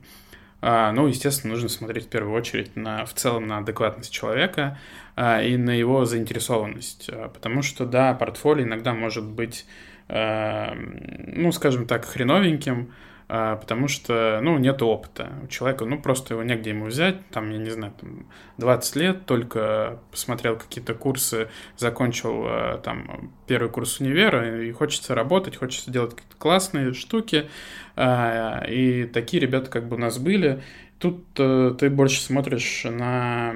[0.61, 4.77] Ну, естественно, нужно смотреть в первую очередь на, в целом на адекватность человека,
[5.15, 7.09] а, и на его заинтересованность.
[7.11, 9.65] А, потому что, да, портфолио иногда может быть,
[10.07, 12.93] а, ну, скажем так, хреновеньким,
[13.31, 15.31] потому что, ну, нет опыта.
[15.43, 18.25] У человека, ну, просто его негде ему взять, там, я не знаю, там,
[18.57, 25.91] 20 лет, только посмотрел какие-то курсы, закончил, там, первый курс универа, и хочется работать, хочется
[25.91, 27.49] делать какие-то классные штуки,
[27.97, 30.61] и такие ребята как бы у нас были,
[31.01, 33.55] Тут э, ты больше смотришь на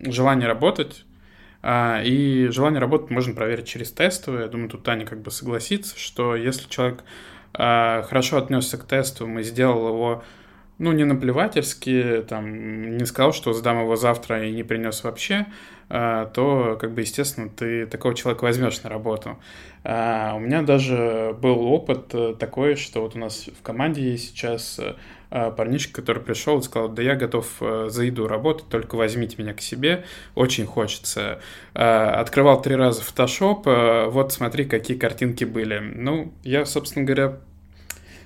[0.00, 1.04] желание работать,
[1.62, 4.42] а, и желание работать можно проверить через тестовые.
[4.42, 7.06] Я думаю, тут Таня как бы согласится, что если человек а,
[7.52, 10.24] хорошо отнесся к тесту, мы сделал его,
[10.78, 15.46] ну, не наплевательски, там, не сказал, что сдам его завтра и не принес вообще,
[15.92, 19.38] а, то, как бы, естественно, ты такого человека возьмешь на работу.
[19.82, 24.28] А, у меня даже был опыт э, такой, что вот у нас в команде есть
[24.28, 24.96] сейчас э, а,
[25.30, 29.54] парнишка, который пришел и сказал, да я готов э, за еду работать, только возьмите меня
[29.54, 31.40] к себе, очень хочется.
[31.74, 35.78] А, открывал три раза фотошоп, вот смотри, какие картинки были.
[35.78, 37.38] Ну, я, собственно говоря,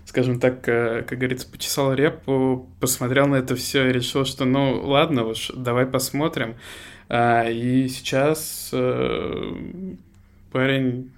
[0.06, 5.24] скажем так, как говорится, почесал репу, посмотрел на это все и решил, что ну ладно
[5.24, 6.56] уж, давай посмотрим.
[7.10, 8.72] И сейчас
[10.52, 11.10] парень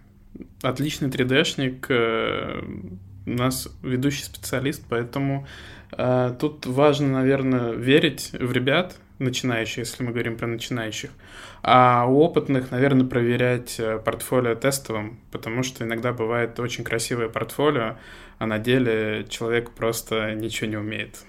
[0.62, 2.62] отличный 3D-шник, э,
[3.26, 10.12] у нас ведущий специалист, поэтому э, тут важно, наверное, верить в ребят, начинающих, если мы
[10.12, 11.10] говорим про начинающих,
[11.62, 17.96] а у опытных, наверное, проверять э, портфолио тестовым, потому что иногда бывает очень красивое портфолио,
[18.38, 21.24] а на деле человек просто ничего не умеет.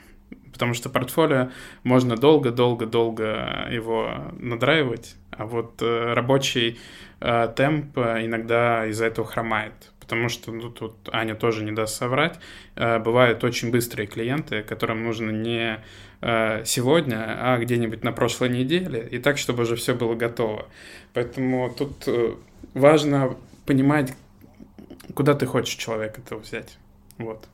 [0.51, 1.49] Потому что портфолио
[1.83, 6.79] можно долго-долго-долго его надраивать, а вот э, рабочий
[7.21, 9.73] э, темп иногда из-за этого хромает.
[10.07, 12.39] Потому что ну, тут Аня тоже не даст соврать.
[12.75, 15.83] Э, бывают очень быстрые клиенты, которым нужно не
[16.21, 20.65] э, сегодня, а где-нибудь на прошлой неделе, и так, чтобы уже все было готово.
[21.13, 22.35] Поэтому тут э,
[22.73, 24.13] важно понимать,
[25.13, 26.77] куда ты хочешь человека этого взять.
[27.17, 27.45] Вот.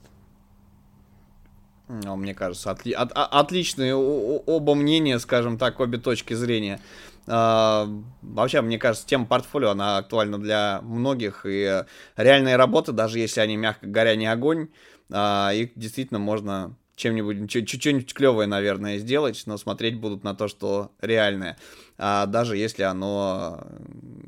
[1.87, 6.79] Ну, мне кажется, отли- от- отличные оба мнения, скажем так, обе точки зрения.
[7.27, 7.88] А,
[8.21, 11.83] вообще, мне кажется, тема портфолио, она актуальна для многих, и
[12.17, 14.67] реальные работы, даже если они, мягко говоря, не огонь,
[15.12, 20.91] а, их действительно можно чем-нибудь, чуть-чуть клевое, наверное, сделать, но смотреть будут на то, что
[21.01, 21.57] реальное,
[21.97, 23.65] а, даже если оно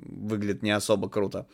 [0.07, 1.47] выглядит не особо круто.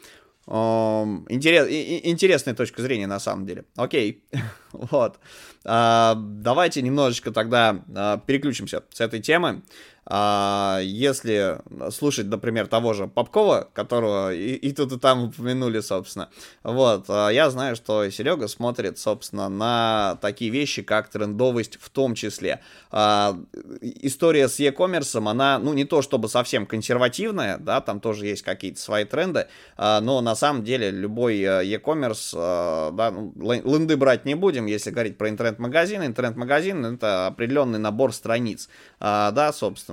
[0.48, 3.66] Интерес, интересная точка зрения, на самом деле.
[3.76, 4.24] Окей,
[4.74, 5.20] вот.
[5.64, 9.62] Давайте немножечко тогда переключимся с этой темы.
[10.06, 11.60] А, если
[11.92, 16.30] слушать, например, того же Попкова, которого и, и тут и там упомянули, собственно,
[16.64, 22.16] вот, а, я знаю, что Серега смотрит, собственно, на такие вещи, как трендовость в том
[22.16, 22.62] числе.
[22.90, 23.38] А,
[23.82, 28.80] история с e-commerce, она, ну, не то чтобы совсем консервативная, да, там тоже есть какие-то
[28.80, 29.48] свои тренды,
[29.78, 35.30] но на самом деле любой э, e-commerce, да, ну, брать не будем, если говорить про
[35.30, 36.04] интернет-магазин.
[36.04, 38.68] Интернет-магазин— это определенный набор страниц,
[39.00, 39.91] да, собственно,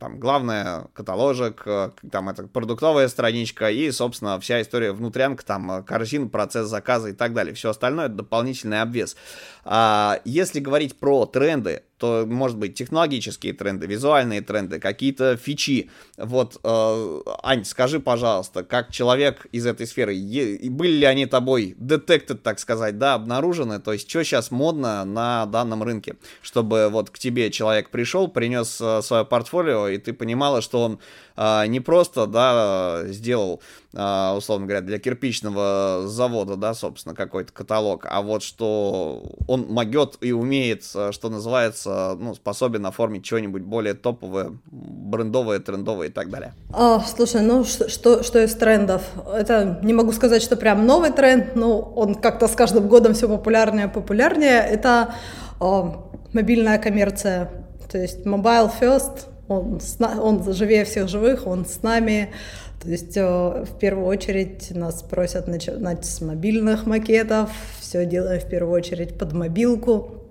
[0.00, 5.82] там, главное, каталожек, э, там, это продуктовая страничка и, собственно, вся история внутрянка, там, э,
[5.82, 7.54] корзин, процесс заказа и так далее.
[7.54, 9.16] Все остальное— это дополнительный обвес.
[9.64, 15.88] А если говорить про тренды, то, может быть, технологические тренды, визуальные тренды, какие-то фичи.
[16.16, 21.76] Вот, э, Ань, скажи, пожалуйста, как человек из этой сферы, е- были ли они тобой
[21.78, 23.78] detected, так сказать, да, обнаружены?
[23.78, 26.16] То есть, что сейчас модно на данном рынке?
[26.42, 30.98] Чтобы вот к тебе человек пришел, принес э, свое портфолио, и ты понимала, что он
[31.36, 33.60] э, не просто, да, сделал
[33.94, 40.16] а, условно говоря, для кирпичного завода, да, собственно, какой-то каталог, а вот что он могет
[40.22, 46.30] и умеет, а, что называется, ну, способен оформить что-нибудь более топовое, брендовое, трендовое и так
[46.30, 46.54] далее.
[46.72, 49.02] А, слушай, ну что, что из трендов?
[49.30, 53.28] Это не могу сказать, что прям новый тренд, но он как-то с каждым годом все
[53.28, 54.60] популярнее и популярнее.
[54.60, 55.14] Это
[55.60, 56.02] а,
[56.32, 57.50] мобильная коммерция,
[57.90, 59.26] то есть mobile first,
[59.60, 59.80] он,
[60.18, 62.30] он живее всех живых, он с нами,
[62.82, 67.50] то есть э, в первую очередь нас просят начинать с мобильных макетов,
[67.80, 70.22] все делаем в первую очередь под мобилку,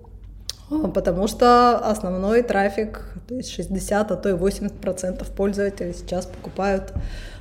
[0.70, 6.26] а, потому что основной трафик, то есть 60, а то и 80 процентов пользователей сейчас
[6.26, 6.94] покупают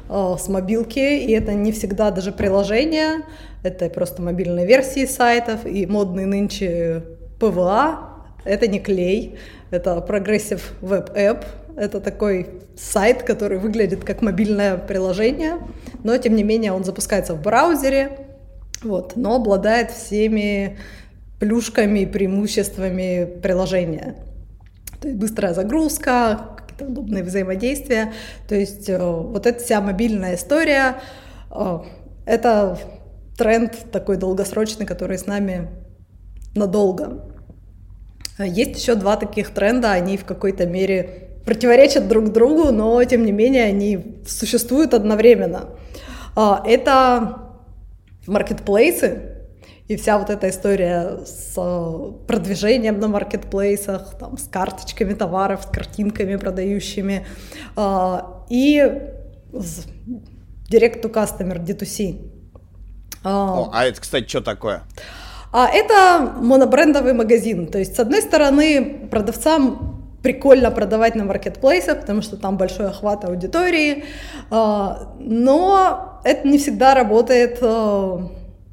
[0.08, 3.22] э, с мобилки, и это не всегда даже приложение,
[3.62, 7.04] это просто мобильные версии сайтов и модный нынче
[7.38, 8.10] PWA,
[8.44, 9.38] это не клей,
[9.70, 11.44] это Progressive Web App,
[11.80, 15.54] это такой сайт, который выглядит как мобильное приложение,
[16.04, 18.26] но тем не менее он запускается в браузере,
[18.82, 20.78] вот, но обладает всеми
[21.38, 24.16] плюшками и преимуществами приложения.
[25.00, 28.12] То есть быстрая загрузка, какие-то удобные взаимодействия.
[28.46, 30.96] То есть э, вот эта вся мобильная история,
[31.50, 31.78] э,
[32.26, 32.78] это
[33.38, 35.70] тренд такой долгосрочный, который с нами
[36.54, 37.24] надолго.
[38.38, 43.32] Есть еще два таких тренда, они в какой-то мере противоречат друг другу, но тем не
[43.32, 45.70] менее они существуют одновременно.
[46.36, 47.50] А, это
[48.26, 49.30] маркетплейсы,
[49.88, 55.66] и вся вот эта история с э, продвижением на маркетплейсах, там, с карточками товаров, с
[55.66, 57.26] картинками продающими,
[57.74, 58.78] а, и
[60.70, 62.20] Direct to Customer, D2C.
[63.24, 64.82] А, О, а это, кстати, что такое?
[65.52, 67.66] А это монобрендовый магазин.
[67.66, 73.24] То есть, с одной стороны, продавцам прикольно продавать на маркетплейсах, потому что там большой охват
[73.24, 74.04] аудитории,
[74.50, 78.28] а, но это не всегда работает а,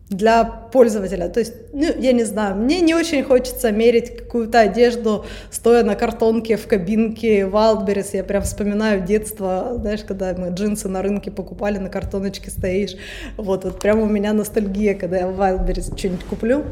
[0.10, 1.28] для пользователя.
[1.28, 5.96] То есть, ну, я не знаю, мне не очень хочется мерить какую-то одежду, стоя на
[5.96, 8.10] картонке в кабинке Wildberries.
[8.14, 12.96] Я прям вспоминаю детство, знаешь, когда мы джинсы на рынке покупали, на картоночке стоишь.
[13.36, 16.64] Вот, вот прям у меня ностальгия, когда я в Wildberries что-нибудь куплю.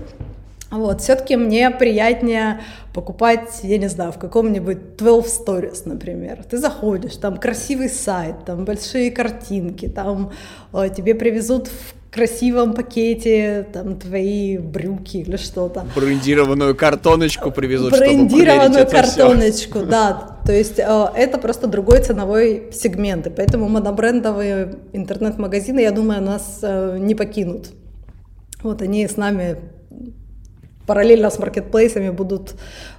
[0.71, 2.61] Вот, все-таки мне приятнее
[2.93, 6.43] покупать, я не знаю, в каком-нибудь 12 Stories, например.
[6.49, 10.31] Ты заходишь, там красивый сайт, там большие картинки, там
[10.73, 15.85] э, тебе привезут в красивом пакете там твои брюки или что-то.
[15.95, 20.37] Брендированную картоночку привезут, Брендированную картоночку, да.
[20.45, 26.59] То есть э, это просто другой ценовой сегмент, и поэтому монобрендовые интернет-магазины, я думаю, нас
[26.61, 27.71] э, не покинут.
[28.63, 29.57] Вот они с нами
[30.85, 32.55] параллельно с маркетплейсами будут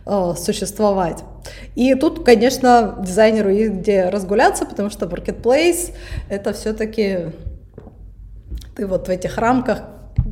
[0.06, 1.24] э, существовать.
[1.74, 5.92] И тут, конечно, дизайнеру есть где разгуляться, потому что маркетплейс
[6.28, 7.32] это все-таки
[8.74, 9.82] ты вот в этих рамках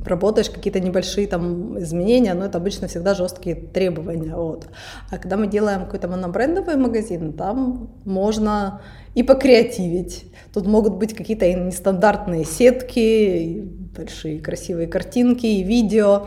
[0.05, 4.35] работаешь, какие-то небольшие там изменения, но это обычно всегда жесткие требования.
[4.35, 4.67] Вот.
[5.11, 8.81] А когда мы делаем какой-то монобрендовый магазин, там можно
[9.15, 10.27] и покреативить.
[10.53, 13.63] Тут могут быть какие-то нестандартные сетки,
[13.97, 16.27] большие красивые картинки и видео.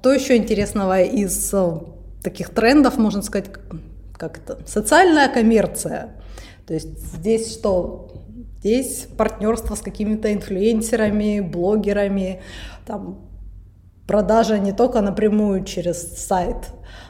[0.00, 1.72] Что еще интересного из э,
[2.22, 3.50] таких трендов, можно сказать,
[4.16, 6.16] как это, социальная коммерция.
[6.66, 8.10] То есть здесь что?
[8.60, 12.40] Здесь партнерство с какими-то инфлюенсерами, блогерами,
[12.86, 13.18] там,
[14.06, 16.56] продажа не только напрямую через сайт,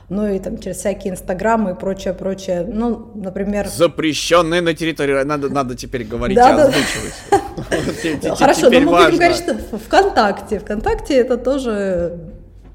[0.08, 2.66] но и там через всякие инстаграмы и прочее, прочее.
[2.68, 3.68] Ну, например...
[3.68, 8.36] Запрещенные на территории, надо, надо теперь говорить да, озвучивать.
[8.38, 10.58] Хорошо, но мы будем говорить, что ВКонтакте.
[10.58, 12.29] ВКонтакте это тоже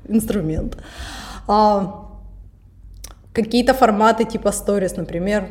[0.08, 0.78] инструмент.
[1.47, 2.06] А,
[3.34, 5.47] какие-то форматы типа сторис, например,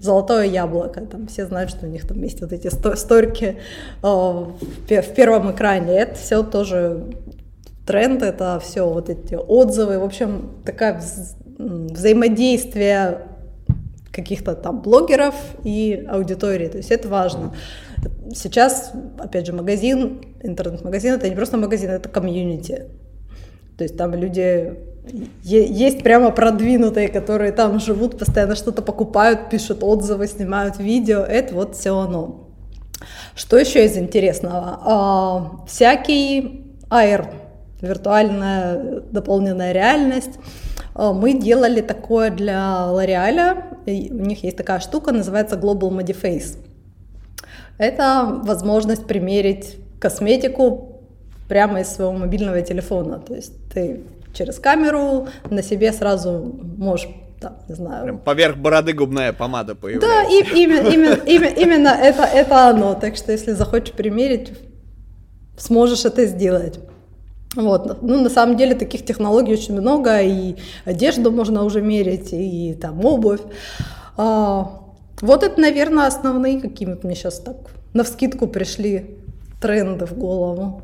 [0.00, 3.58] золотое яблоко, там все знают, что у них там есть вот эти сторики
[4.02, 7.14] э, в первом экране, это все тоже
[7.86, 11.02] тренд, это все вот эти отзывы, в общем, такая
[11.58, 13.26] взаимодействие
[14.10, 17.52] каких-то там блогеров и аудитории, то есть это важно.
[18.34, 22.86] Сейчас, опять же, магазин, интернет-магазин, это не просто магазин, это комьюнити.
[23.80, 24.76] То есть там люди
[25.42, 31.20] есть прямо продвинутые, которые там живут, постоянно что-то покупают, пишут отзывы, снимают видео.
[31.20, 32.48] Это вот все оно.
[33.34, 34.80] Что еще из интересного?
[34.84, 37.32] А, всякий AR,
[37.80, 40.38] виртуальная дополненная реальность.
[40.94, 43.62] А, мы делали такое для L'Oreal.
[43.86, 46.58] У них есть такая штука, называется Global Modiface.
[47.78, 50.89] Это возможность примерить косметику
[51.50, 53.18] прямо из своего мобильного телефона.
[53.18, 57.08] То есть ты через камеру на себе сразу можешь
[57.40, 58.04] там, не знаю.
[58.04, 60.08] Прям поверх бороды губная помада появляется.
[60.08, 62.94] Да, и, именно, именно, именно, именно это, это оно.
[62.94, 64.52] Так что если захочешь примерить,
[65.58, 66.78] сможешь это сделать.
[67.56, 68.00] Вот.
[68.00, 73.04] Ну, на самом деле таких технологий очень много, и одежду можно уже мерить, и там
[73.04, 73.40] обувь.
[74.16, 74.70] А,
[75.20, 77.56] вот это, наверное, основные какие-то мне сейчас так
[77.92, 79.16] на вскидку пришли
[79.60, 80.82] тренды в голову.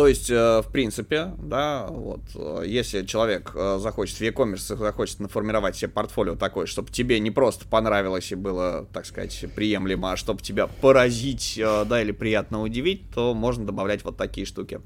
[0.00, 5.20] То есть, э, в принципе, да, вот, э, если человек э, захочет в e-commerce, захочет
[5.20, 10.16] наформировать себе портфолио такое, чтобы тебе не просто понравилось и было, так сказать, приемлемо, а
[10.16, 14.80] чтобы тебя поразить, да, или приятно удивить, то можно добавлять вот такие штуки.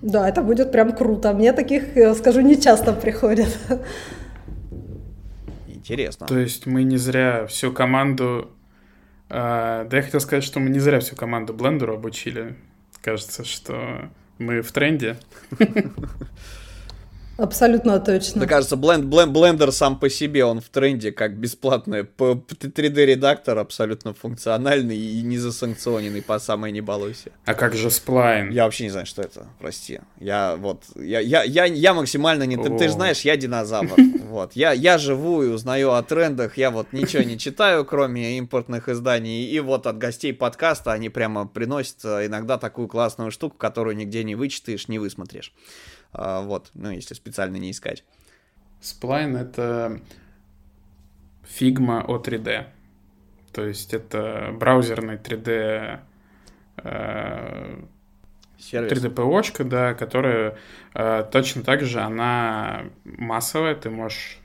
[0.00, 1.32] Да, это будет прям круто.
[1.32, 1.82] Мне таких,
[2.16, 3.58] скажу, не часто приходят.
[5.66, 6.28] Интересно.
[6.28, 8.52] То есть мы не зря всю команду...
[9.28, 12.54] Э, да я хотел сказать, что мы не зря всю команду блендеру обучили.
[13.00, 14.08] Кажется, что
[14.42, 15.16] мы в тренде.
[17.42, 18.38] Абсолютно точно.
[18.38, 24.14] Мне кажется, бленд, бленд, блендер сам по себе, он в тренде как бесплатный 3D-редактор, абсолютно
[24.14, 27.32] функциональный и не засанкционенный по самой не балуйся.
[27.44, 28.50] А как же сплайн?
[28.50, 29.98] Я вообще не знаю, что это, прости.
[30.20, 32.56] Я вот, я, я, я, я максимально не...
[32.56, 33.90] Ты, ты же знаешь, я динозавр.
[34.32, 34.52] Вот.
[34.54, 39.44] Я, я живу и узнаю о трендах, я вот ничего не читаю, кроме импортных изданий,
[39.44, 44.24] и вот от гостей подкаста они прямо приносят э, иногда такую классную штуку, которую нигде
[44.24, 45.52] не вычитаешь, не высмотришь.
[46.12, 48.04] А, вот, ну, если специально не искать.
[48.80, 50.00] Spline— это
[51.44, 52.66] Figma о 3D.
[53.52, 56.00] То есть это браузерный 3D
[56.78, 57.82] э,
[58.58, 58.92] Сервис.
[58.92, 60.56] 3D-ПОшка, да, которая
[60.94, 64.38] э, точно так же, она массовая, ты можешь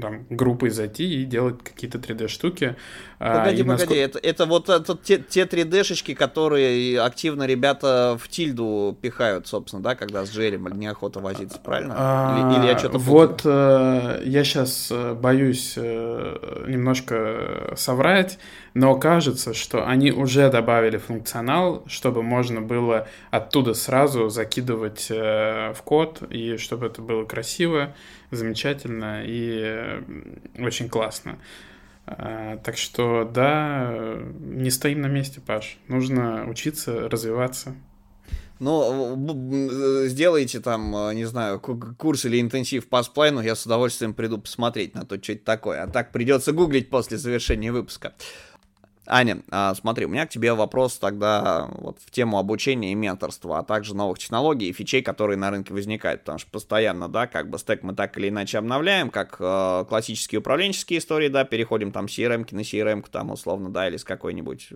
[0.00, 2.76] там, группой зайти и делать какие-то 3D-штуки.
[3.18, 3.94] А, погоди, и погоди, насколько...
[3.94, 9.94] это, это вот это, те, те 3D-шечки, которые активно ребята в тильду пихают, собственно, да,
[9.94, 11.94] когда с Джерри неохота возиться, правильно?
[11.96, 18.38] А, или, или я что-то Вот э, я сейчас э, боюсь э, немножко соврать,
[18.74, 25.82] но кажется, что они уже добавили функционал, чтобы можно было оттуда сразу закидывать э, в
[25.82, 27.94] код, и чтобы это было красиво,
[28.30, 30.02] замечательно и
[30.58, 31.38] очень классно.
[32.06, 35.78] А, так что да, не стоим на месте, Паш.
[35.88, 37.74] Нужно учиться, развиваться.
[38.58, 39.16] Ну,
[40.06, 45.06] сделайте там, не знаю, курс или интенсив по сплайну, я с удовольствием приду посмотреть на
[45.06, 45.82] то, что это такое.
[45.82, 48.12] А так придется гуглить после завершения выпуска.
[49.12, 53.58] Аня, а, смотри, у меня к тебе вопрос тогда вот в тему обучения и менторства,
[53.58, 57.50] а также новых технологий и фичей, которые на рынке возникают, потому что постоянно, да, как
[57.50, 62.08] бы стек мы так или иначе обновляем, как э, классические управленческие истории, да, переходим там
[62.08, 64.68] с CRM на CRM, там условно, да, или с какой-нибудь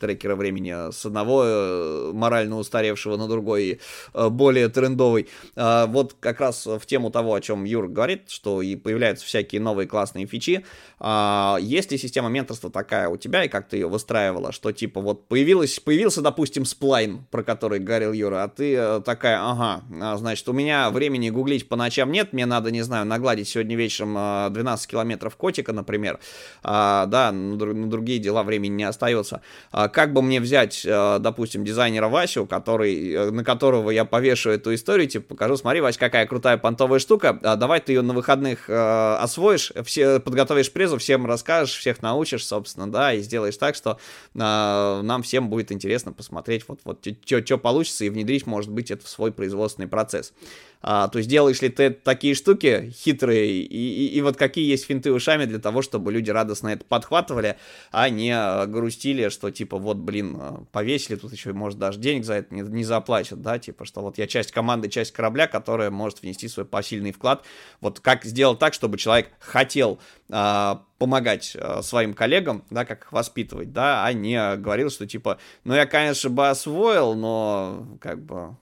[0.00, 3.80] трекера времени с одного э, морально устаревшего на другой,
[4.12, 5.28] э, более трендовый.
[5.54, 9.60] Э, вот как раз в тему того, о чем Юр говорит, что и появляются всякие
[9.60, 10.64] новые классные фичи,
[10.98, 15.00] э, есть ли система менторства такая у тебя, и как ты ее выстраивала, что типа
[15.00, 20.16] вот появилась, появился, допустим, сплайн, про который говорил Юра, а ты э, такая, ага, а,
[20.16, 24.14] значит, у меня времени гуглить по ночам нет, мне надо, не знаю, нагладить сегодня вечером
[24.52, 26.18] 12 э, километров котика, например,
[26.62, 29.42] а, да, на другие дела времени не остается.
[29.70, 34.74] А, как бы мне взять, э, допустим, дизайнера Васю, который, на которого я повешу эту
[34.74, 38.68] историю, типа, покажу, смотри, Вась, какая крутая понтовая штука, а, давай ты ее на выходных
[38.68, 43.98] освоишь, все, подготовишь презу, всем расскажешь, всех научишь, собственно, да, и сделаешь так, что
[44.34, 49.04] э, нам всем будет интересно посмотреть, вот, вот что получится, и внедрить, может быть, это
[49.04, 50.32] в свой производственный процесс.
[50.80, 54.86] А, то есть делаешь ли ты такие штуки хитрые, и, и, и вот какие есть
[54.86, 57.56] финты ушами для того, чтобы люди радостно это подхватывали,
[57.90, 62.24] а не а, грустили, что типа вот, блин, а, повесили, тут еще, может, даже денег
[62.24, 65.90] за это не, не заплатят, да, типа, что вот я часть команды, часть корабля, которая
[65.90, 67.44] может внести свой посильный вклад.
[67.80, 69.98] Вот как сделать так, чтобы человек хотел
[70.30, 75.38] а, помогать а, своим коллегам, да, как их воспитывать, да, а не говорил, что типа,
[75.64, 78.56] ну я, конечно, бы освоил, но как бы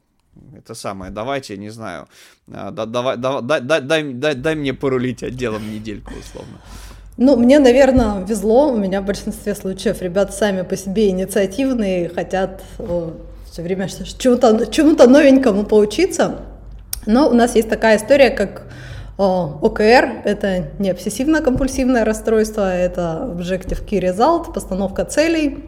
[0.57, 2.07] это самое, давайте, не знаю,
[2.47, 6.59] да, давай, да, дай, дай, дай, дай мне порулить отделом недельку, условно.
[7.19, 8.69] Ну, мне, наверное, везло.
[8.69, 12.63] У меня в большинстве случаев ребята сами по себе инициативные, хотят
[13.51, 16.43] все время чему-то чему новенькому поучиться.
[17.07, 18.67] Но у нас есть такая история, как
[19.17, 20.23] о, ОКР.
[20.25, 25.65] Это не обсессивно-компульсивное расстройство, это Objective Key Result, постановка целей.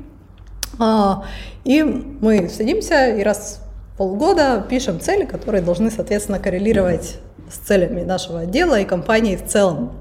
[0.79, 1.25] А,
[1.65, 3.63] и мы садимся и раз
[3.99, 7.19] полгода пишем цели, которые должны, соответственно, коррелировать
[7.51, 9.93] с целями нашего отдела и компании в целом.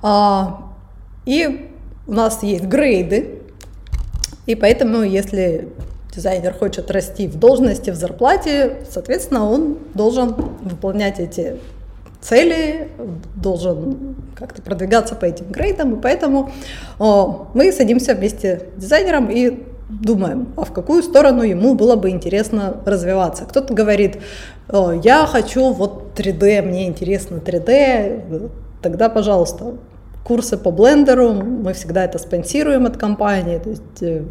[0.00, 0.72] А,
[1.26, 1.72] и
[2.06, 3.40] у нас есть грейды,
[4.46, 5.68] и поэтому, если
[6.14, 11.56] дизайнер хочет расти в должности, в зарплате, соответственно, он должен выполнять эти
[12.20, 12.88] цели,
[13.34, 16.50] должен как-то продвигаться по этим грейдам, и поэтому
[16.98, 22.10] о, мы садимся вместе с дизайнером и думаем, а в какую сторону ему было бы
[22.10, 23.44] интересно развиваться.
[23.44, 24.18] Кто-то говорит,
[25.02, 28.50] я хочу вот 3D, мне интересно 3D,
[28.82, 29.74] тогда, пожалуйста,
[30.24, 34.24] курсы по блендеру, мы всегда это спонсируем от компании, то есть э,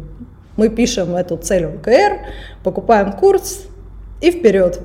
[0.56, 2.20] мы пишем эту цель в ОКР,
[2.62, 3.64] покупаем курс
[4.20, 4.80] и вперед.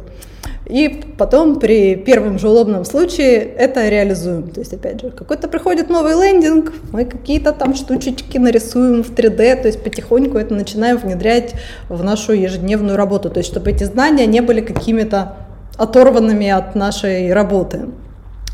[0.65, 0.87] И
[1.17, 4.49] потом при первом же удобном случае это реализуем.
[4.49, 9.61] То есть, опять же, какой-то приходит новый лендинг, мы какие-то там штучечки нарисуем в 3D,
[9.61, 11.53] то есть потихоньку это начинаем внедрять
[11.89, 13.29] в нашу ежедневную работу.
[13.29, 15.35] То есть, чтобы эти знания не были какими-то
[15.77, 17.87] оторванными от нашей работы.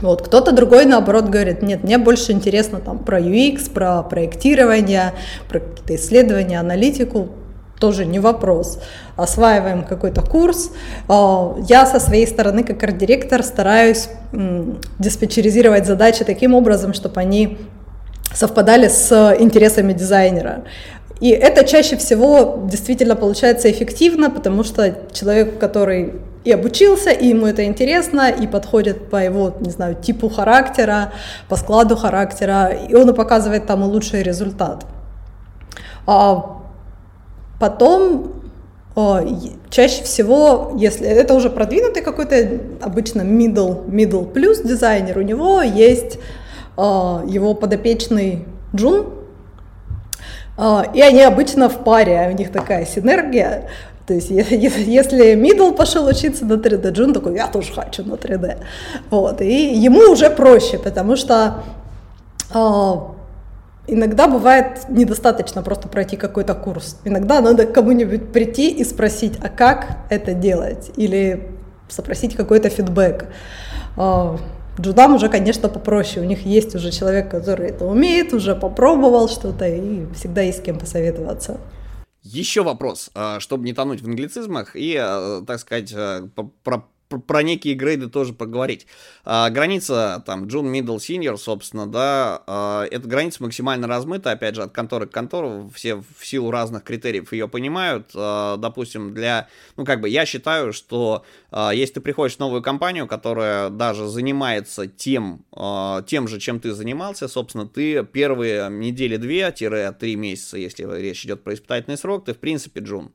[0.02, 5.14] Вот, кто-то другой, наоборот, говорит, нет, мне больше интересно там про UX, про проектирование,
[5.50, 7.30] про какие-то исследования, аналитику,
[7.80, 8.80] тоже не вопрос.
[9.16, 10.72] Осваиваем какой-то курс.
[11.08, 14.10] А, я со своей стороны, как арт-директор, стараюсь
[15.00, 17.58] диспетчеризировать задачи таким образом, чтобы они
[18.34, 20.64] совпадали с интересами дизайнера.
[21.20, 26.14] И это чаще всего действительно получается эффективно, потому что человек, который
[26.46, 31.12] и обучился, и ему это интересно, и подходит по его, не знаю, типу характера,
[31.50, 34.86] по складу характера, и он показывает там лучший результат.
[36.08, 36.59] А
[37.60, 38.34] Потом
[39.70, 46.20] чаще всего, если это уже продвинутый какой-то обычно middle, middle плюс дизайнер, у него есть
[46.78, 48.46] его подопечный
[48.76, 49.14] джун,
[50.94, 53.70] и они обычно в паре, у них такая синергия.
[54.06, 58.58] То есть если middle пошел учиться на 3D, джун такой, я тоже хочу на 3D.
[59.12, 61.64] Вот, и ему уже проще, потому что
[63.92, 67.00] Иногда бывает недостаточно просто пройти какой-то курс.
[67.06, 70.92] Иногда надо кому-нибудь прийти и спросить, а как это делать?
[70.96, 71.50] Или
[71.90, 73.28] запросить какой-то фидбэк.
[73.98, 74.38] А,
[74.80, 76.24] джудам уже, конечно, попроще.
[76.24, 80.62] У них есть уже человек, который это умеет, уже попробовал что-то, и всегда есть с
[80.62, 81.60] кем посоветоваться.
[82.22, 85.96] Еще вопрос, а, чтобы не тонуть в англицизмах и, а, так сказать,
[86.64, 88.88] про про некие грейды тоже поговорить.
[89.26, 94.64] А, граница там Джун Middle Senior, собственно, да, а, эта граница максимально размыта, опять же,
[94.64, 98.12] от конторы к контору, все в силу разных критериев ее понимают.
[98.16, 99.48] А, допустим, для,
[99.78, 104.08] ну, как бы, я считаю, что а, если ты приходишь в новую компанию, которая даже
[104.08, 110.84] занимается тем, а, тем же, чем ты занимался, собственно, ты первые недели две-три месяца, если
[111.00, 113.12] речь идет про испытательный срок, ты, в принципе, Джун.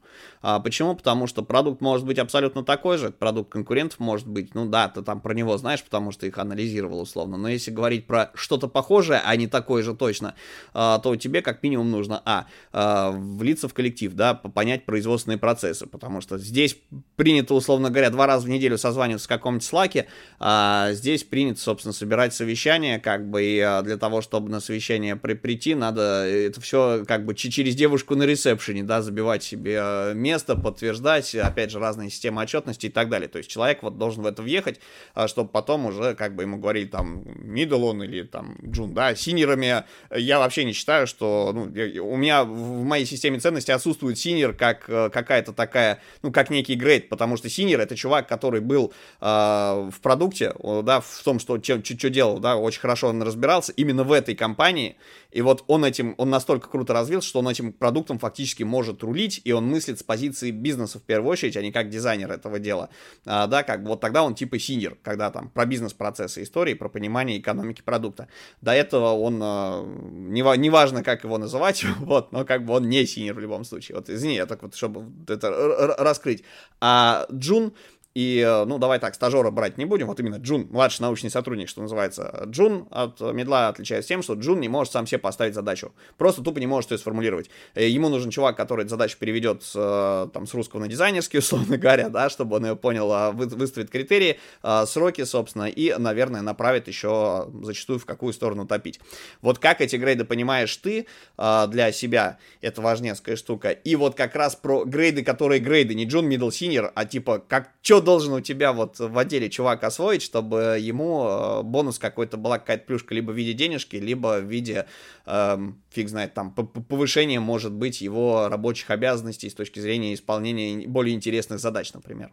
[0.47, 0.95] А, почему?
[0.95, 5.01] Потому что продукт может быть абсолютно такой же, продукт конкурентов может быть, ну да, ты
[5.01, 9.23] там про него знаешь, потому что их анализировал условно, но если говорить про что-то похожее,
[9.25, 10.35] а не такое же точно,
[10.75, 15.87] а, то тебе как минимум нужно, а, а, влиться в коллектив, да, понять производственные процессы,
[15.87, 16.77] потому что здесь
[17.17, 21.95] принято, условно говоря, два раза в неделю созваниваться в каком-нибудь слаке, а здесь принято, собственно,
[21.95, 27.07] собирать совещание, как бы, и для того, чтобы на совещание при прийти, надо это все,
[27.09, 32.11] как бы, через девушку на ресепшене, да, забивать себе место, место, подтверждать, опять же, разные
[32.11, 33.29] системы отчетности и так далее.
[33.29, 34.81] То есть человек вот должен в это въехать,
[35.15, 39.15] а, чтобы потом уже, как бы ему говорили, там, middle он или там джун, да,
[39.15, 44.55] синерами я вообще не считаю, что, ну, у меня в моей системе ценностей отсутствует senior
[44.55, 48.93] как э, какая-то такая, ну, как некий grade, потому что senior это чувак, который был
[49.21, 54.03] э, в продукте, да, в том, что, что делал, да, очень хорошо он разбирался именно
[54.03, 54.97] в этой компании,
[55.35, 59.41] и вот он этим, он настолько круто развился, что он этим продуктом фактически может рулить,
[59.43, 62.89] и он мыслит с позиции бизнеса в первую очередь, а не как дизайнер этого дела.
[63.27, 67.41] А, да, как вот тогда он типа senior, когда там про бизнес-процессы истории, про понимание
[67.41, 68.29] экономики продукта.
[68.61, 69.85] До этого он, э,
[70.31, 73.97] неважно, не как его называть, вот, но как бы он не senior в любом случае.
[73.97, 76.45] Вот, извини, я так вот, чтобы это раскрыть.
[76.81, 77.73] А Джун,
[78.15, 80.07] и, э, ну, давай так, стажера брать не будем.
[80.07, 82.45] Вот именно Джун, младший научный сотрудник, что называется.
[82.47, 85.93] Джун от мидла отличается тем, что Джун не может сам себе поставить задачу.
[86.17, 87.51] Просто тупо не может ее сформулировать.
[87.75, 91.77] Э, ему нужен чувак, который задачу переведет с, э, там, с русского на дизайнерский, условно
[91.77, 94.39] говоря, да, чтобы он ее понял, а, выставит критерии,
[94.87, 99.01] сроки, собственно, и, наверное, направит еще зачастую в какую сторону топить.
[99.43, 101.07] Вот как эти грейды понимаешь ты
[101.37, 103.71] для себя, это важнецкая штука.
[103.71, 107.71] И вот как раз про грейды, которые грейды, не Джун, middle, senior, а типа, как,
[107.83, 112.59] что должен у тебя вот в отделе чувак освоить, чтобы ему э, бонус какой-то была
[112.59, 114.87] какая-то плюшка либо в виде денежки, либо в виде,
[115.27, 121.15] эм, фиг знает, там, повышения, может быть, его рабочих обязанностей с точки зрения исполнения более
[121.17, 122.31] интересных задач, например.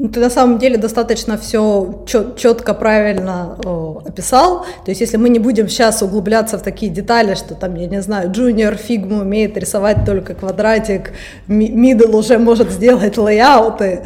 [0.00, 4.64] Ну, ты на самом деле достаточно все четко, правильно о, описал.
[4.84, 8.00] То есть, если мы не будем сейчас углубляться в такие детали, что там, я не
[8.00, 11.10] знаю, junior фигму умеет рисовать только квадратик,
[11.48, 14.02] middle уже может сделать layout ы.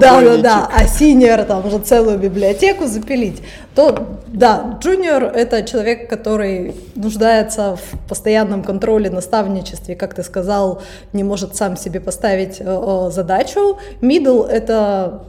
[0.00, 0.70] Да, да, да.
[0.70, 3.40] А senior там уже целую библиотеку запилить.
[3.80, 10.82] То, да, junior это человек, который нуждается в постоянном контроле, наставничестве, как ты сказал,
[11.14, 13.78] не может сам себе поставить о, задачу.
[14.02, 15.24] Мидл это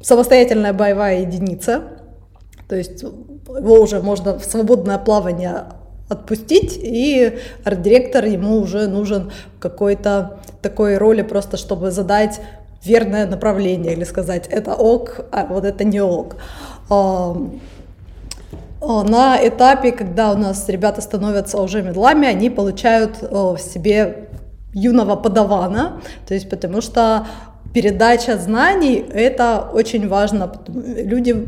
[0.00, 1.82] самостоятельная боевая единица,
[2.66, 5.64] то есть его уже можно в свободное плавание
[6.08, 12.40] отпустить, и арт-директор ему уже нужен какой-то такой роли просто, чтобы задать
[12.82, 16.36] верное направление или сказать это ок, а вот это не ок.
[18.84, 24.28] А, на этапе, когда у нас ребята становятся уже медлами, они получают в себе
[24.74, 27.26] юного подавана, то есть потому что
[27.72, 30.52] передача знаний— это очень важно.
[30.66, 31.46] Люди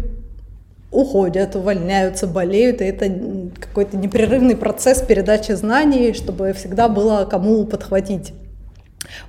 [0.92, 3.10] уходят, увольняются, болеют, и это
[3.58, 8.32] какой-то непрерывный процесс передачи знаний, чтобы всегда было кому подхватить.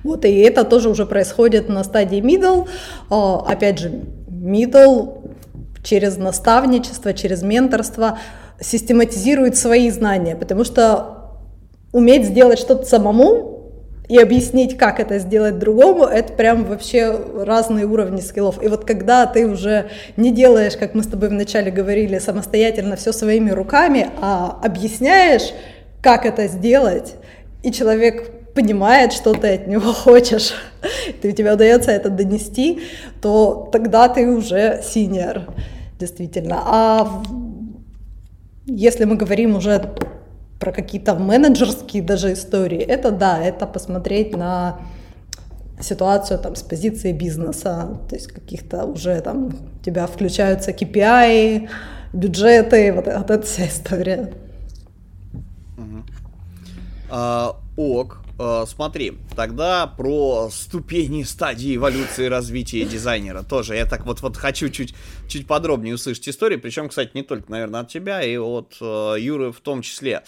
[0.04, 2.68] Вот, и это тоже уже происходит на стадии middle.
[3.10, 3.90] А, опять же,
[4.28, 5.25] middle
[5.86, 8.18] через наставничество, через менторство
[8.60, 11.38] систематизирует свои знания, потому что
[11.92, 13.56] уметь сделать что-то самому
[14.08, 18.62] и объяснить, как это сделать другому, это прям вообще разные уровни скиллов.
[18.62, 23.12] И вот когда ты уже не делаешь, как мы с тобой вначале говорили, самостоятельно все
[23.12, 25.52] своими руками, а объясняешь,
[26.02, 27.14] как это сделать,
[27.62, 30.54] и человек понимает, что ты от него хочешь,
[31.22, 32.80] и у тебя удается это донести,
[33.20, 35.42] то тогда ты уже синьор,
[35.98, 36.62] действительно.
[36.64, 37.22] А
[38.66, 39.94] если мы говорим уже
[40.58, 44.80] про какие-то менеджерские даже истории, это да, это посмотреть на
[45.80, 49.46] ситуацию там с позиции бизнеса, то есть каких-то уже там
[49.80, 51.68] у тебя включаются KPI,
[52.12, 54.32] бюджеты, вот, вот эта вся история.
[55.76, 56.02] Угу.
[57.10, 63.76] А, ок, а, смотри, тогда про ступени стадии эволюции развития дизайнера тоже.
[63.76, 64.94] Я так вот, вот хочу чуть,
[65.28, 69.52] чуть подробнее услышать историю, причем, кстати, не только, наверное, от тебя, и от э, Юры
[69.52, 70.22] в том числе.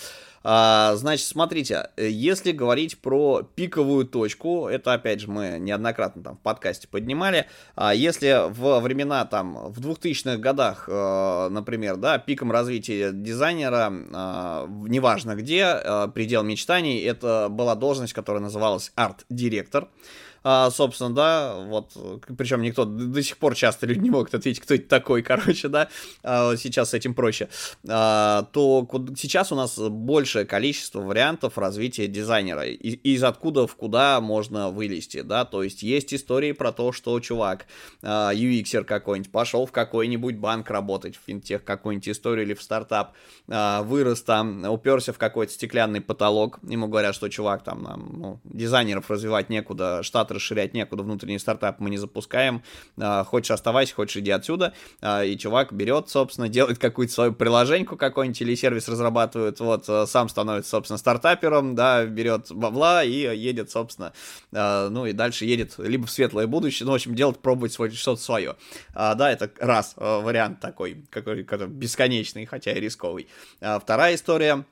[0.45, 6.41] А, значит, смотрите, если говорить про пиковую точку, это опять же мы неоднократно там в
[6.41, 13.13] подкасте поднимали, а если в времена там в 2000-х годах, э, например, да, пиком развития
[13.13, 19.89] дизайнера, э, неважно где, э, предел мечтаний, это была должность, которая называлась арт-директор.
[20.45, 21.93] А, собственно, да, вот,
[22.37, 25.89] причем никто до сих пор часто люди не могут ответить, кто это такой, короче, да,
[26.23, 27.49] а, сейчас с этим проще,
[27.89, 34.71] а, то сейчас у нас большее количество вариантов развития дизайнера, из откуда в куда можно
[34.71, 37.67] вылезти, да, то есть есть истории про то, что чувак,
[38.03, 38.33] а,
[38.87, 43.15] какой-нибудь, пошел в какой-нибудь банк работать, в финтех какую-нибудь историю или в стартап,
[43.49, 47.83] а, вырос там, уперся в какой-то стеклянный потолок, ему говорят, что чувак там,
[48.19, 52.63] ну, дизайнеров развивать некуда, штат расширять некуда, внутренний стартап мы не запускаем,
[53.01, 57.97] а, хочешь оставайся, хочешь иди отсюда, а, и чувак берет, собственно, делает какую-то свою приложеньку
[57.97, 63.71] какой-нибудь или сервис разрабатывает, вот, а, сам становится, собственно, стартапером, да, берет бабла и едет,
[63.71, 64.13] собственно,
[64.53, 68.21] ну и дальше едет либо в светлое будущее, ну, в общем, делать, пробовать свой, что-то
[68.21, 68.57] свое.
[68.95, 73.29] Да, это раз вариант такой, какой, какой бесконечный, хотя и рисковый.
[73.61, 74.65] Вторая история,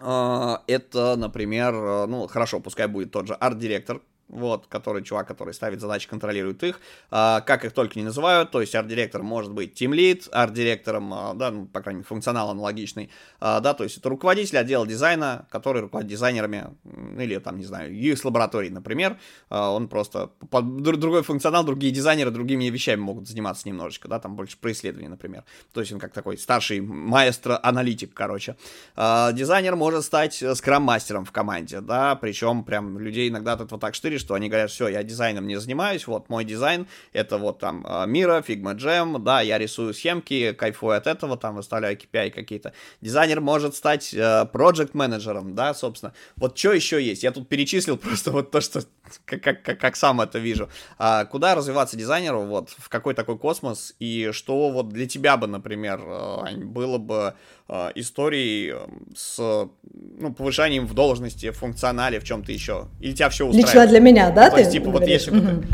[0.00, 1.72] это, например,
[2.06, 4.00] ну, хорошо, пускай будет тот же арт-директор,
[4.32, 6.80] вот, который чувак, который ставит задачи, контролирует их,
[7.10, 11.50] а, как их только не называют, то есть арт-директор может быть lead, арт-директором, а, да,
[11.50, 13.10] ну, по крайней мере, функционал аналогичный,
[13.40, 16.68] а, да, то есть это руководитель отдела дизайна, который руководит дизайнерами,
[17.18, 19.18] или там, не знаю, UX-лаборатории, например,
[19.50, 24.34] а, он просто, под другой функционал, другие дизайнеры другими вещами могут заниматься немножечко, да, там
[24.34, 28.56] больше про исследования, например, то есть он как такой старший маэстро-аналитик, короче.
[28.96, 33.94] А, дизайнер может стать скрам-мастером в команде, да, причем прям людей иногда от этого так
[33.94, 37.86] штыришь, что они говорят, все, я дизайном не занимаюсь, вот мой дизайн, это вот там
[38.06, 42.72] Мира, Figma Jam, да, я рисую схемки, кайфую от этого, там выставляю KPI какие-то.
[43.00, 46.12] Дизайнер может стать э, project менеджером, да, собственно.
[46.36, 47.22] Вот что еще есть?
[47.22, 48.82] Я тут перечислил просто вот то, что
[49.24, 50.68] как, как, как сам это вижу.
[50.98, 55.46] А куда развиваться дизайнеру, вот, в какой такой космос, и что вот для тебя бы,
[55.46, 57.34] например, э, было бы
[57.68, 58.74] э, историей
[59.14, 62.88] с ну, повышением в должности, в функционале, в чем-то еще?
[63.00, 63.74] Или тебя все устраивает?
[63.74, 64.46] Лично для меня, да?
[64.46, 65.64] Ну, то есть, типа, вот если бы.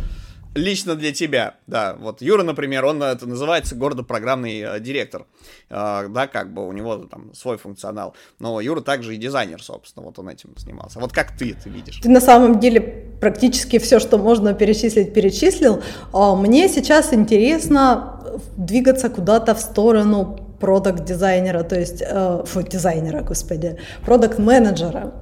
[0.55, 1.95] Лично для тебя, да.
[2.01, 5.27] Вот Юра, например, он это называется городопрограммный э, директор.
[5.69, 8.15] Э, да, как бы у него там свой функционал.
[8.41, 10.99] Но Юра также и дизайнер, собственно, вот он этим занимался.
[10.99, 11.99] Вот как ты это видишь?
[11.99, 12.81] Ты на самом деле
[13.21, 15.83] практически все, что можно перечислить, перечислил.
[16.13, 23.23] А мне сейчас интересно двигаться куда-то в сторону продукт дизайнера, то есть, э, фу, дизайнера,
[23.23, 25.13] господи, продукт менеджера.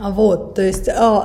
[0.00, 1.22] Вот, то есть э,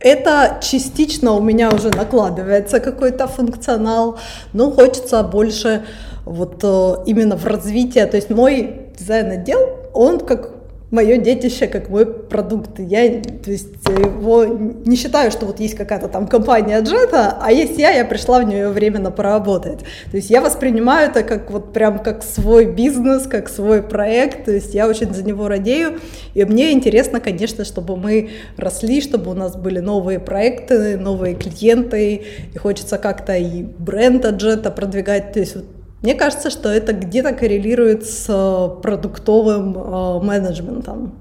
[0.00, 4.18] это частично у меня уже накладывается какой-то функционал,
[4.52, 5.84] но хочется больше
[6.24, 8.06] вот э, именно в развитие.
[8.06, 10.55] То есть мой дизайн-отдел, он как
[10.96, 12.78] мое детище как мой продукт.
[12.78, 17.78] Я, то есть, его не считаю, что вот есть какая-то там компания джета, а есть
[17.78, 19.80] я, я пришла в нее временно поработать.
[20.10, 24.52] То есть я воспринимаю это как вот прям как свой бизнес, как свой проект, то
[24.52, 26.00] есть я очень за него радею,
[26.34, 32.22] и мне интересно, конечно, чтобы мы росли, чтобы у нас были новые проекты, новые клиенты,
[32.54, 37.32] и хочется как-то и бренд джета продвигать, то есть вот мне кажется, что это где-то
[37.32, 41.12] коррелирует с э, продуктовым э, менеджментом.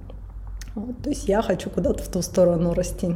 [1.03, 3.15] То есть я хочу куда-то в ту сторону расти.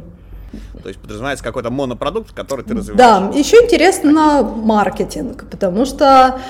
[0.82, 2.98] То есть подразумевается какой-то монопродукт, который ты развиваешь.
[2.98, 6.40] Да, еще интересно маркетинг, потому что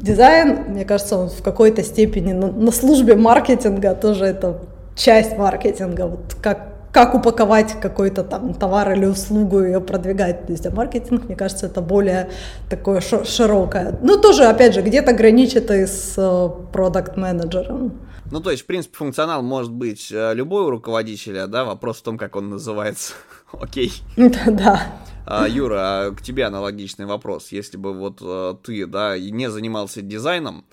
[0.00, 4.60] дизайн, мне кажется, он в какой-то степени на, на службе маркетинга тоже это
[4.94, 6.06] часть маркетинга.
[6.06, 10.46] Вот как как упаковать какой-то там товар или услугу, ее продвигать.
[10.46, 12.30] То есть, а маркетинг, мне кажется, это более
[12.70, 13.98] такое широкое.
[14.00, 17.92] Ну, тоже, опять же, где-то граничит и с э, продукт-менеджером.
[18.32, 22.02] Ну, то есть, в принципе, функционал может быть э, любой у руководителя, да, вопрос в
[22.02, 23.12] том, как он называется.
[23.52, 23.92] Окей.
[24.16, 24.80] Да.
[25.26, 27.48] А, Юра, а к тебе аналогичный вопрос.
[27.52, 30.64] Если бы вот э, ты, да, не занимался дизайном,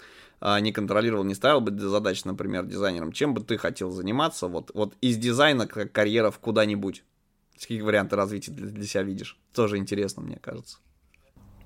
[0.60, 4.94] не контролировал, не ставил бы задач, например, дизайнером, чем бы ты хотел заниматься вот, вот
[5.02, 7.04] из дизайна как карьера в куда-нибудь?
[7.60, 9.38] Какие варианты развития для, для себя видишь?
[9.54, 10.80] Тоже интересно, мне кажется.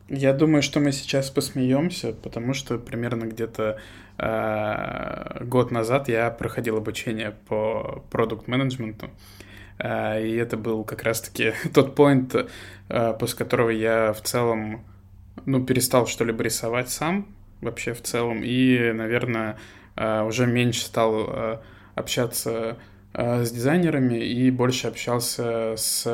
[0.09, 3.77] Я думаю, что мы сейчас посмеемся, потому что примерно где-то
[4.17, 9.09] э, год назад я проходил обучение по продукт-менеджменту.
[9.79, 14.85] Э, и это был как раз-таки тот поинт, э, после которого я в целом
[15.45, 17.27] ну, перестал что-либо рисовать сам,
[17.61, 18.41] вообще в целом.
[18.43, 19.57] И, наверное,
[19.95, 21.57] э, уже меньше стал э,
[21.95, 22.77] общаться
[23.13, 26.05] э, с дизайнерами и больше общался с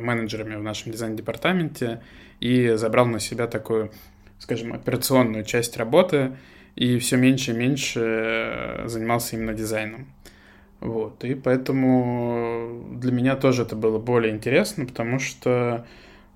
[0.00, 2.02] менеджерами в нашем дизайн-департаменте
[2.40, 3.90] и забрал на себя такую,
[4.38, 6.36] скажем, операционную часть работы
[6.76, 10.06] и все меньше и меньше занимался именно дизайном.
[10.80, 15.86] Вот, и поэтому для меня тоже это было более интересно, потому что,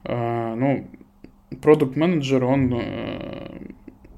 [0.03, 0.89] ну,
[1.61, 2.73] продукт-менеджер, он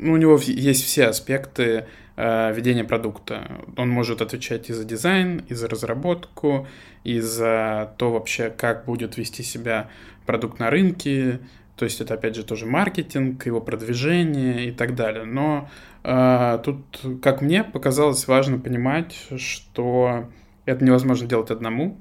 [0.03, 1.87] ну, у него есть все аспекты
[2.17, 3.63] э, ведения продукта.
[3.77, 6.67] Он может отвечать и за дизайн, и за разработку,
[7.05, 9.89] и за то вообще, как будет вести себя
[10.27, 11.41] продукт на рынке.
[11.77, 15.25] То есть это, опять же, тоже маркетинг, его продвижение и так далее.
[15.25, 15.71] Но
[16.03, 16.79] э, тут,
[17.23, 20.29] как мне показалось, важно понимать, что
[20.65, 21.99] это невозможно делать одному.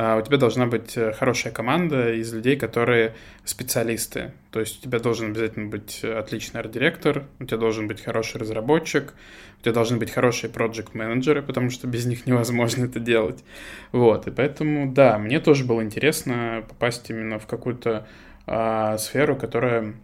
[0.00, 4.30] А, у тебя должна быть э, хорошая команда из людей, которые специалисты.
[4.52, 9.12] То есть у тебя должен обязательно быть отличный арт-директор, у тебя должен быть хороший разработчик,
[9.58, 13.42] у тебя должны быть хорошие проект-менеджеры, потому что без них невозможно это делать.
[13.90, 18.06] Вот, и поэтому, да, мне тоже было интересно попасть именно в какую-то
[18.46, 19.94] а, сферу, которая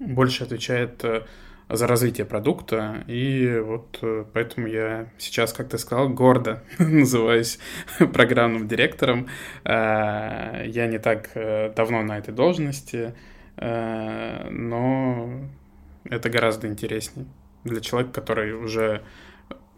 [0.00, 1.22] больше отвечает э,
[1.68, 3.04] за развитие продукта.
[3.06, 7.58] И вот э, поэтому я сейчас, как ты сказал, гордо называюсь
[8.12, 9.28] программным директором.
[9.64, 13.14] Э, я не так э, давно на этой должности,
[13.60, 15.28] но
[16.04, 17.26] это гораздо интереснее
[17.64, 19.02] для человека, который уже,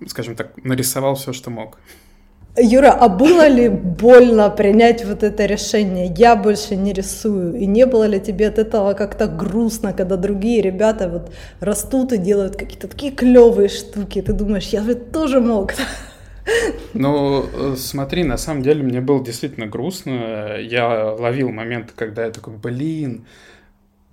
[0.06, 1.78] скажем так, нарисовал все, что мог.
[2.56, 6.12] Юра, а было ли больно принять вот это решение?
[6.16, 7.54] Я больше не рисую.
[7.54, 12.18] И не было ли тебе от этого как-то грустно, когда другие ребята вот растут и
[12.18, 14.20] делают какие-то такие клевые штуки?
[14.20, 15.74] Ты думаешь, я же тоже мог.
[16.94, 20.56] Ну, э, смотри, на самом деле мне было действительно грустно.
[20.58, 23.26] Я ловил моменты, когда я такой, блин,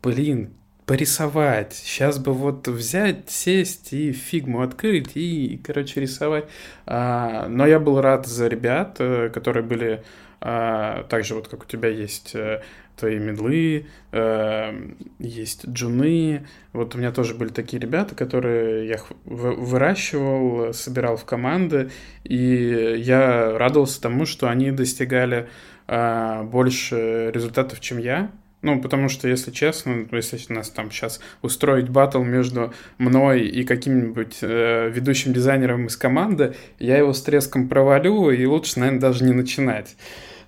[0.04, 0.52] блин,
[0.88, 1.74] порисовать.
[1.74, 6.46] Сейчас бы вот взять, сесть и фигму открыть и, короче, рисовать.
[6.88, 10.04] А, но я был рад за ребят, э, которые были
[10.40, 12.62] а, так же вот, как у тебя есть э,
[12.96, 16.48] твои медлы, э, есть джуны.
[16.72, 21.92] Вот у меня тоже были такие ребята, которые я выращивал, собирал в команды,
[22.24, 25.50] и я радовался тому, что они достигали
[25.88, 28.32] э, больше результатов, чем я.
[28.68, 34.40] Ну, потому что, если честно, если нас там сейчас устроить батл между мной и каким-нибудь
[34.42, 39.32] э, ведущим дизайнером из команды, я его с треском провалю, и лучше, наверное, даже не
[39.32, 39.96] начинать.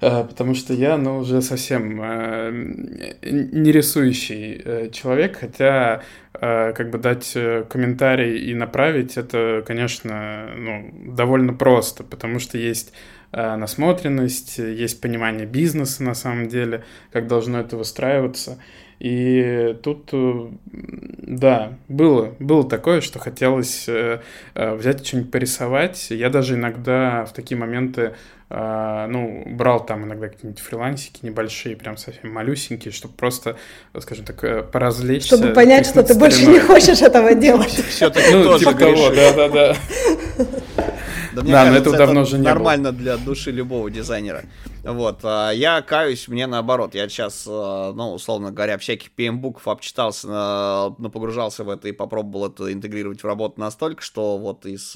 [0.02, 2.52] Э, потому что я, ну, уже совсем э,
[3.22, 6.02] не рисующий э, человек, хотя
[6.32, 7.36] как бы дать
[7.70, 12.94] комментарий и направить это, конечно, ну, довольно просто, потому что есть
[13.32, 18.58] насмотренность, есть понимание бизнеса на самом деле, как должно это выстраиваться.
[19.00, 20.10] И тут,
[20.72, 23.88] да, было, было такое, что хотелось
[24.56, 26.08] взять что-нибудь порисовать.
[26.10, 28.16] Я даже иногда в такие моменты
[28.50, 33.58] ну, брал там иногда какие-нибудь фрилансики небольшие, прям совсем малюсенькие, чтобы просто,
[34.00, 35.38] скажем так, э, поразвлечься.
[35.38, 37.70] Чтобы понять, что ты больше не хочешь этого делать.
[37.70, 39.76] Все-таки ну, тоже типа того, да-да-да.
[41.34, 43.02] Да, мне да кажется, но это давно уже не нормально было.
[43.02, 44.44] для души любого дизайнера.
[44.84, 47.50] Вот, а я каюсь, мне наоборот, я сейчас, э,
[47.96, 53.26] ну, условно говоря, всяких PM-буков обчитался, э, погружался в это и попробовал это интегрировать в
[53.26, 54.96] работу настолько, что вот из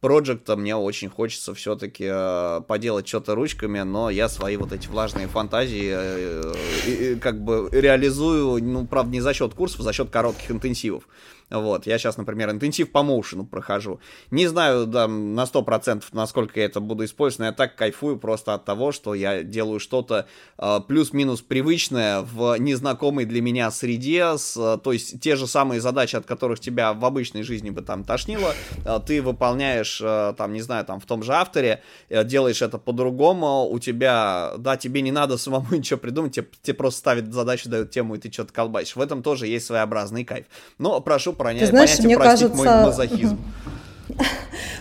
[0.00, 5.26] проекта мне очень хочется все-таки э, поделать что-то ручками, но я свои вот эти влажные
[5.26, 6.54] фантазии э,
[6.86, 11.04] э, как бы реализую, ну, правда, не за счет курсов, а за счет коротких интенсивов.
[11.50, 14.00] Вот, я сейчас, например, интенсив по моушену прохожу.
[14.30, 18.54] Не знаю да, на 100% насколько я это буду использовать, но я так кайфую просто
[18.54, 20.26] от того, что я делаю что-то
[20.58, 26.16] э, плюс-минус привычное в незнакомой для меня среде, с, то есть те же самые задачи,
[26.16, 30.60] от которых тебя в обычной жизни бы там тошнило, э, ты выполняешь, э, там, не
[30.60, 35.12] знаю, там в том же авторе, э, делаешь это по-другому, у тебя, да, тебе не
[35.12, 38.96] надо самому ничего придумать, тебе, тебе просто ставят задачу, дают тему, и ты что-то колбасишь.
[38.96, 40.46] В этом тоже есть своеобразный кайф.
[40.78, 41.60] Но прошу проня...
[41.60, 42.56] Ты знаешь, понятие, мне кажется...
[42.56, 43.38] мой мазохизм.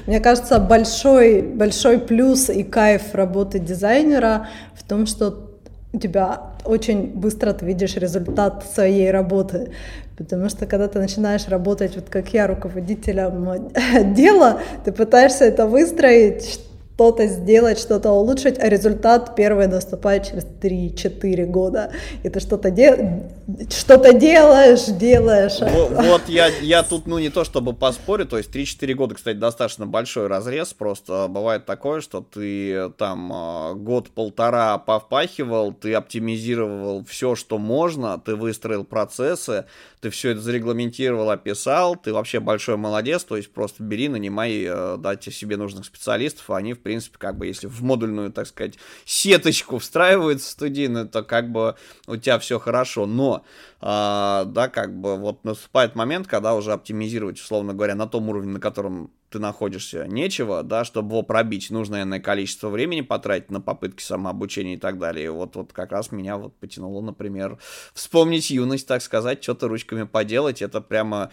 [0.07, 5.51] Мне кажется, большой, большой плюс и кайф работы дизайнера в том, что
[5.93, 9.71] у тебя очень быстро ты видишь результат своей работы.
[10.17, 13.71] Потому что когда ты начинаешь работать, вот как я, руководителем
[14.13, 16.59] дела, ты пытаешься это выстроить,
[16.97, 21.91] что-то сделать, что-то улучшить, а результат первый наступает через 3-4 года.
[22.23, 23.29] И ты что-то де...
[23.69, 25.59] что-то делаешь, делаешь.
[25.61, 29.37] Вот, вот я, я тут, ну, не то чтобы поспорю, то есть 3-4 года, кстати,
[29.37, 37.35] достаточно большой разрез, просто бывает такое, что ты там а, год-полтора повпахивал, ты оптимизировал все,
[37.35, 39.65] что можно, ты выстроил процессы,
[40.01, 44.97] ты все это зарегламентировал, описал, ты вообще большой молодец, то есть просто бери, нанимай, э,
[44.97, 49.77] дайте себе нужных специалистов, они, в принципе, как бы, если в модульную, так сказать, сеточку
[49.77, 51.75] встраиваются студийную, то как бы
[52.07, 53.43] у тебя все хорошо, но,
[53.81, 58.53] а, да, как бы вот наступает момент, когда уже оптимизировать, условно говоря, на том уровне,
[58.53, 63.59] на котором ты находишься, нечего, да, чтобы его пробить, нужно иное количество времени потратить на
[63.59, 65.31] попытки самообучения и так далее.
[65.31, 67.57] Вот, вот как раз меня вот потянуло, например,
[67.93, 70.61] вспомнить юность, так сказать, что-то ручками поделать.
[70.61, 71.31] Это прямо,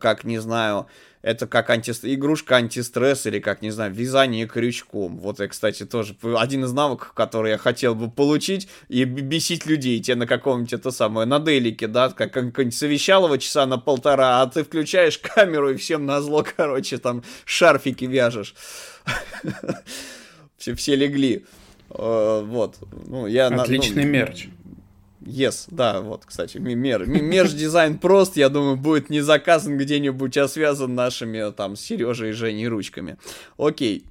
[0.00, 0.88] как, не знаю,
[1.26, 1.90] это как анти...
[2.02, 5.18] игрушка антистресс или как, не знаю, вязание крючком.
[5.18, 10.00] Вот я, кстати, тоже один из навыков, который я хотел бы получить и бесить людей,
[10.00, 14.46] те на каком-нибудь это самое, на делике, да, как какое-нибудь совещалово часа на полтора, а
[14.46, 18.54] ты включаешь камеру и всем на зло, короче, там шарфики вяжешь.
[20.58, 21.44] Все, все легли.
[21.90, 22.76] Э, вот.
[23.06, 24.46] Ну, я, Отличный ну, мерч.
[25.26, 30.94] Yes, да, вот, кстати, мер, мерч-дизайн прост, я думаю, будет не заказан где-нибудь, а связан
[30.94, 33.16] нашими, там, с Сережей и Женей ручками.
[33.58, 34.06] Окей.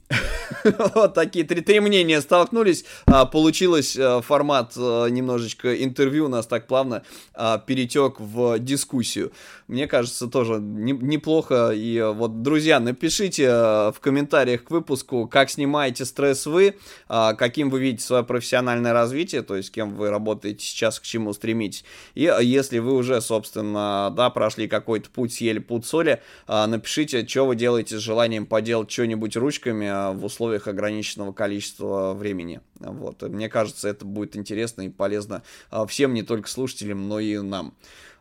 [0.93, 6.45] вот такие три, три мнения столкнулись, а, получилось а, формат а, немножечко интервью у нас
[6.47, 7.03] так плавно
[7.33, 9.31] а, перетек в дискуссию.
[9.67, 15.49] Мне кажется, тоже не, неплохо, и вот, друзья, напишите а, в комментариях к выпуску, как
[15.49, 16.75] снимаете стресс вы,
[17.07, 21.83] а, каким вы видите свое профессиональное развитие, то есть кем вы работаете сейчас, чему стремитесь.
[22.13, 27.55] И если вы уже, собственно, да, прошли какой-то путь, съели путь соли, напишите, что вы
[27.55, 32.61] делаете с желанием поделать что-нибудь ручками в условиях ограниченного количества времени.
[32.79, 33.21] Вот.
[33.21, 35.43] Мне кажется, это будет интересно и полезно
[35.87, 37.73] всем, не только слушателям, но и нам.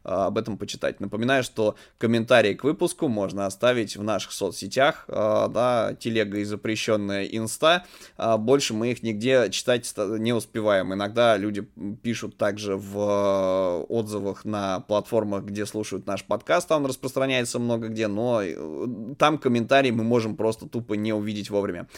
[0.05, 1.01] А, об этом почитать.
[1.01, 7.25] Напоминаю, что комментарии к выпуску можно оставить в наших соцсетях, а, да, телега и запрещенная
[7.25, 7.87] инста.
[8.17, 10.93] А, больше мы их нигде читать не успеваем.
[10.93, 11.67] Иногда люди
[12.03, 18.43] пишут также в отзывах на платформах, где слушают наш подкаст, там распространяется много где, но
[18.43, 21.89] э, там комментарии мы можем просто тупо не увидеть вовремя.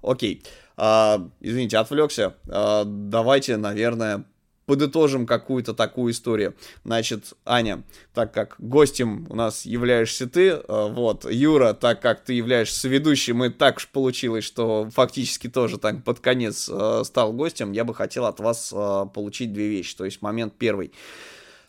[0.00, 0.44] Окей,
[0.76, 2.36] извините, отвлекся.
[2.46, 4.24] давайте, наверное,
[4.68, 6.54] подытожим какую-то такую историю.
[6.84, 12.34] Значит, Аня, так как гостем у нас являешься ты, э, вот, Юра, так как ты
[12.34, 17.72] являешься ведущим, и так уж получилось, что фактически тоже так под конец э, стал гостем,
[17.72, 19.96] я бы хотел от вас э, получить две вещи.
[19.96, 20.92] То есть момент первый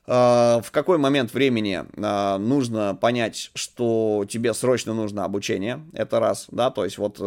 [0.08, 6.84] в какой момент времени нужно понять, что тебе срочно нужно обучение, это раз, да, то
[6.84, 7.18] есть вот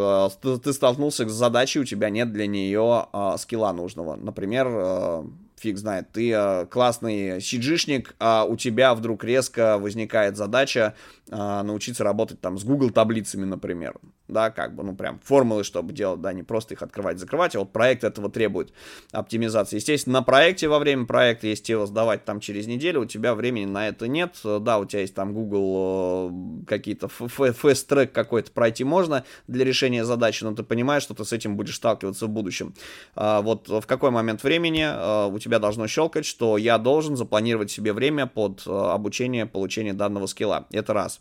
[0.40, 3.06] ты столкнулся с задачей, у тебя нет для нее
[3.38, 5.22] скилла нужного, например,
[5.62, 10.94] фиг знает, ты э, классный сиджишник, а у тебя вдруг резко возникает задача
[11.30, 13.96] э, научиться работать там с Google таблицами, например,
[14.28, 17.60] да, как бы, ну, прям формулы, чтобы делать, да, не просто их открывать, закрывать, а
[17.60, 18.72] вот проект этого требует
[19.12, 19.76] оптимизации.
[19.76, 23.66] Естественно, на проекте, во время проекта, если его сдавать там через неделю, у тебя времени
[23.66, 29.24] на это нет, да, у тебя есть там Google э, какие-то fast-трек какой-то пройти можно
[29.46, 32.74] для решения задачи, но ты понимаешь, что ты с этим будешь сталкиваться в будущем.
[33.14, 37.70] А вот в какой момент времени э, у тебя должно щелкать, что я должен запланировать
[37.70, 40.66] себе время под э, обучение, получение данного скилла.
[40.70, 41.20] Это раз.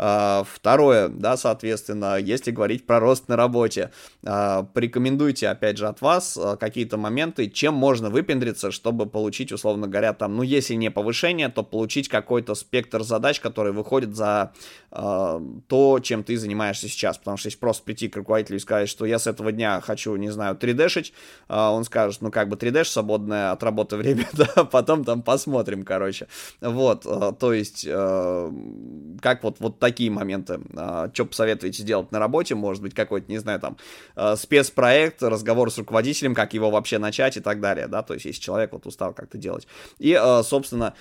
[0.00, 3.90] второе, да, соответственно, если говорить про рост на работе,
[4.24, 9.88] а, порекомендуйте, опять же, от вас а, какие-то моменты, чем можно выпендриться, чтобы получить, условно
[9.88, 14.52] говоря, там, ну, если не повышение, то получить какой-то спектр задач, который выходит за
[14.90, 17.16] то, чем ты занимаешься сейчас.
[17.16, 20.16] Потому что если просто прийти к руководителю и сказать, что я с этого дня хочу,
[20.16, 21.12] не знаю, 3D-шить,
[21.46, 26.26] он скажет, ну, как бы 3D свободное от работы время, да, потом там посмотрим, короче.
[26.60, 30.60] Вот, то есть, как вот, вот такие моменты.
[30.76, 32.54] А, что посоветуете сделать на работе?
[32.54, 33.76] Может быть, какой-то, не знаю, там,
[34.14, 38.26] а, спецпроект, разговор с руководителем, как его вообще начать и так далее, да, то есть
[38.26, 39.66] если человек вот устал как-то делать.
[39.98, 40.94] И, а, собственно,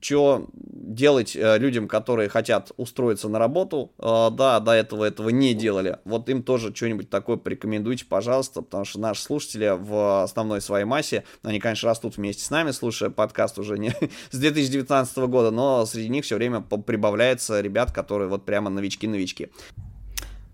[0.00, 5.98] что делать э, людям, которые хотят устроиться на работу, да, до этого этого не делали,
[6.04, 11.24] вот им тоже что-нибудь такое порекомендуйте, пожалуйста, потому что наши слушатели в основной своей массе,
[11.42, 13.90] они, конечно, растут вместе с нами, слушая подкаст уже не
[14.30, 19.48] с 2019 года, но среди них все время прибавляется ребят, которые вот прямо новички-новички.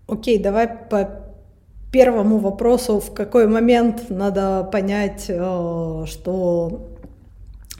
[0.07, 1.09] Окей, давай по
[1.91, 6.81] первому вопросу, в какой момент надо понять, э, что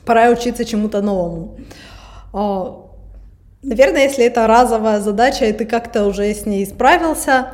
[0.06, 1.58] пора учиться чему-то новому.
[2.34, 2.64] Э,
[3.62, 7.48] наверное, если это разовая задача, и ты как-то уже с ней справился,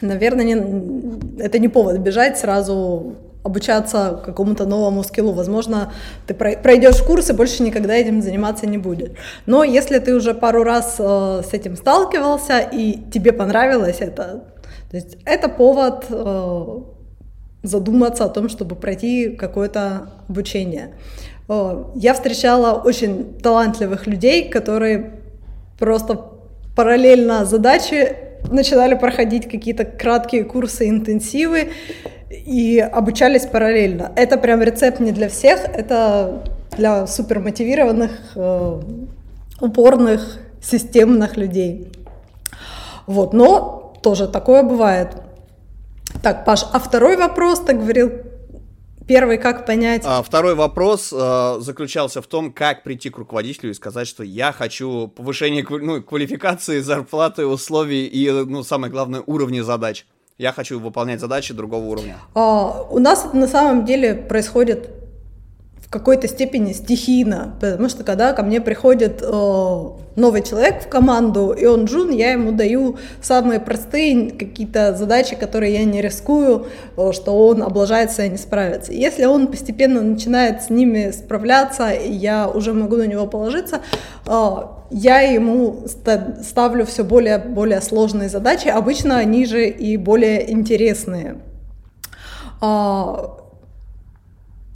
[0.00, 5.32] наверное, не, это не повод бежать сразу обучаться какому-то новому скиллу.
[5.32, 5.92] Возможно,
[6.26, 9.10] ты пройдешь курс и больше никогда этим заниматься не будешь.
[9.46, 14.44] Но если ты уже пару раз э, с этим сталкивался и тебе понравилось это,
[14.90, 16.80] то есть это повод э,
[17.62, 20.94] задуматься о том, чтобы пройти какое-то обучение.
[21.48, 25.20] Э, я встречала очень талантливых людей, которые
[25.78, 26.26] просто
[26.76, 28.16] параллельно задачи
[28.50, 31.70] начинали проходить какие-то краткие курсы, интенсивы,
[32.30, 34.12] и обучались параллельно.
[34.16, 36.42] Это прям рецепт не для всех, это
[36.76, 38.80] для супермотивированных, э,
[39.60, 41.92] упорных, системных людей.
[43.06, 45.08] Вот, но тоже такое бывает.
[46.22, 48.12] Так, Паш, а второй вопрос, ты говорил,
[49.10, 50.02] первый, как понять?
[50.04, 54.52] А, второй вопрос э, заключался в том, как прийти к руководителю и сказать, что я
[54.52, 60.06] хочу повышения ну, квалификации, зарплаты, условий и, ну, самое главное, уровня задач
[60.38, 62.18] я хочу выполнять задачи другого уровня?
[62.34, 64.88] А, у нас это на самом деле происходит
[65.90, 71.66] какой-то степени стихийно, потому что когда ко мне приходит э, новый человек в команду, и
[71.66, 77.32] он джун, я ему даю самые простые какие-то задачи, которые я не рискую, э, что
[77.32, 78.92] он облажается и не справится.
[78.92, 83.80] Если он постепенно начинает с ними справляться, и я уже могу на него положиться,
[84.28, 84.56] э,
[84.92, 85.86] я ему
[86.42, 91.38] ставлю все более более сложные задачи, обычно они же и более интересные.
[92.60, 93.39] А,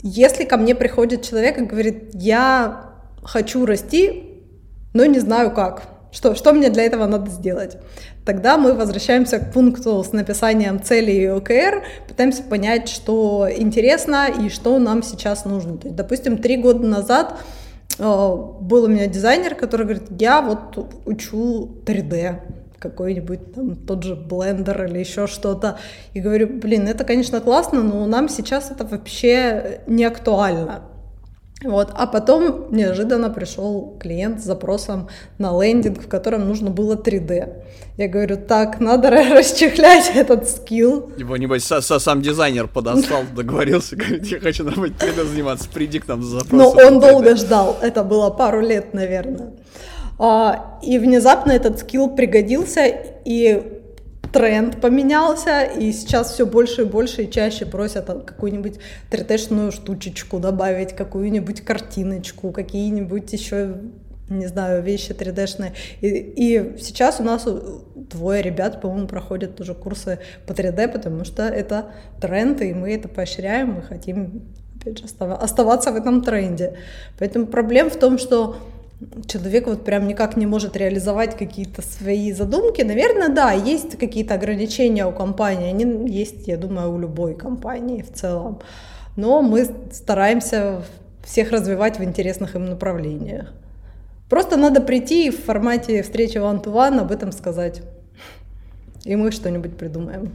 [0.01, 2.91] если ко мне приходит человек и говорит, я
[3.23, 4.41] хочу расти,
[4.93, 7.77] но не знаю как, Что, что мне для этого надо сделать?
[8.25, 14.49] Тогда мы возвращаемся к пункту с написанием целей и ОКР, пытаемся понять, что интересно и
[14.49, 15.77] что нам сейчас нужно.
[15.77, 17.37] То есть, допустим, три года назад
[17.99, 22.39] э, был у меня дизайнер, который говорит, я вот учу 3D,
[22.89, 25.79] какой-нибудь там тот же блендер или еще что-то.
[26.13, 30.83] И говорю, блин, это, конечно, классно, но нам сейчас это вообще не актуально.
[31.63, 31.89] Вот.
[31.93, 35.07] А потом неожиданно пришел клиент с запросом
[35.37, 37.63] на лендинг, в котором нужно было 3D.
[37.97, 41.11] Я говорю, так, надо расчехлять этот скилл.
[41.17, 45.99] Его, небось, со -со сам дизайнер подослал, договорился, говорит, я хочу на 3D заниматься, приди
[45.99, 46.57] к нам за запросом.
[46.57, 49.53] Но он долго ждал, это было пару лет, наверное.
[50.17, 52.85] А, и внезапно этот скилл пригодился,
[53.25, 53.81] и
[54.31, 58.79] тренд поменялся, и сейчас все больше и больше и чаще просят какую-нибудь
[59.09, 63.75] 3D-шную штучечку добавить, какую-нибудь картиночку, какие-нибудь еще
[64.27, 65.73] не знаю, вещи 3D-шные.
[66.01, 67.47] И, и сейчас у нас
[67.95, 73.07] двое ребят, по-моему, проходят тоже курсы по 3D, потому что это тренд, и мы это
[73.07, 74.41] поощряем, мы хотим,
[74.81, 76.73] опять же, оставаться в этом тренде.
[77.19, 78.57] Поэтому проблема в том, что
[79.27, 85.05] человек вот прям никак не может реализовать какие-то свои задумки, наверное, да, есть какие-то ограничения
[85.05, 88.61] у компании, они есть, я думаю, у любой компании в целом,
[89.15, 90.83] но мы стараемся
[91.23, 93.51] всех развивать в интересных им направлениях.
[94.29, 97.81] Просто надо прийти и в формате встречи one-to-one об этом сказать.
[99.03, 100.31] И мы что-нибудь придумаем.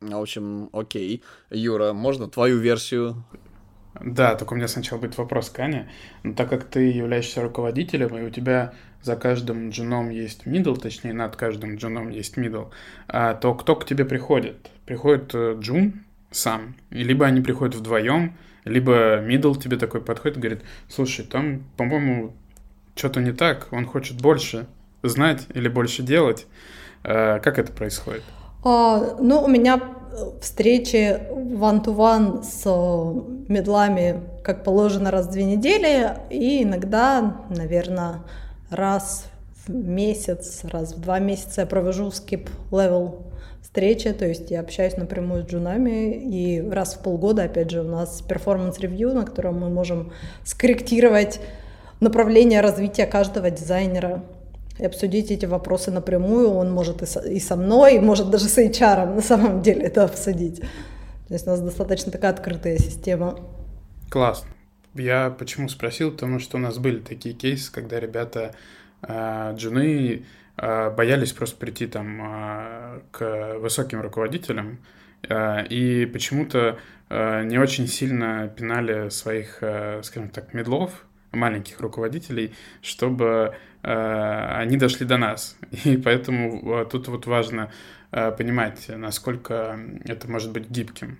[0.00, 1.22] В общем, окей.
[1.50, 3.24] Юра, можно твою версию
[4.00, 5.88] да, только у меня сначала будет вопрос к Ане.
[6.22, 11.12] Но так как ты являешься руководителем, и у тебя за каждым джуном есть middle, точнее,
[11.12, 12.70] над каждым джуном есть middle,
[13.08, 14.70] а, то кто к тебе приходит?
[14.84, 20.62] Приходит э, джун сам, либо они приходят вдвоем, либо middle тебе такой подходит и говорит,
[20.88, 22.34] слушай, там, по-моему,
[22.96, 24.66] что-то не так, он хочет больше
[25.02, 26.46] знать или больше делать.
[27.04, 28.22] А, как это происходит?
[28.64, 29.80] А, ну, у меня
[30.40, 38.22] встречи one-to-one с э, мидлами, как положено, раз в две недели, и иногда, наверное,
[38.70, 39.26] раз
[39.66, 43.22] в месяц, раз в два месяца я провожу skip-level
[43.62, 47.88] встречи, то есть я общаюсь напрямую с джунами, и раз в полгода, опять же, у
[47.88, 50.12] нас performance review, на котором мы можем
[50.44, 51.40] скорректировать
[52.00, 54.22] направление развития каждого дизайнера
[54.78, 56.50] и обсудить эти вопросы напрямую.
[56.50, 59.82] Он может и со, и со мной, и может даже с HR на самом деле
[59.82, 60.60] это обсудить.
[60.60, 63.38] То есть у нас достаточно такая открытая система.
[64.10, 64.48] Классно.
[64.94, 68.54] Я почему спросил, потому что у нас были такие кейсы, когда ребята,
[69.02, 70.24] э, джуны,
[70.56, 74.78] э, боялись просто прийти там э, к высоким руководителям,
[75.28, 76.78] э, и почему-то
[77.10, 83.54] э, не очень сильно пинали своих, э, скажем так, медлов, маленьких руководителей, чтобы
[83.92, 85.56] они дошли до нас.
[85.84, 87.70] И поэтому э, тут вот важно
[88.12, 91.18] э, понимать, насколько это может быть гибким.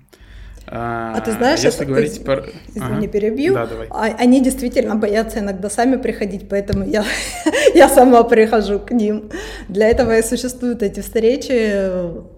[0.68, 2.44] А ты знаешь, если это, говорить про...
[2.74, 3.06] Извини, ага.
[3.06, 3.54] перебью.
[3.54, 3.86] Да, давай.
[3.88, 7.04] А, они действительно боятся иногда сами приходить, поэтому я,
[7.74, 9.30] я сама прихожу к ним.
[9.68, 12.34] Для этого и существуют эти встречи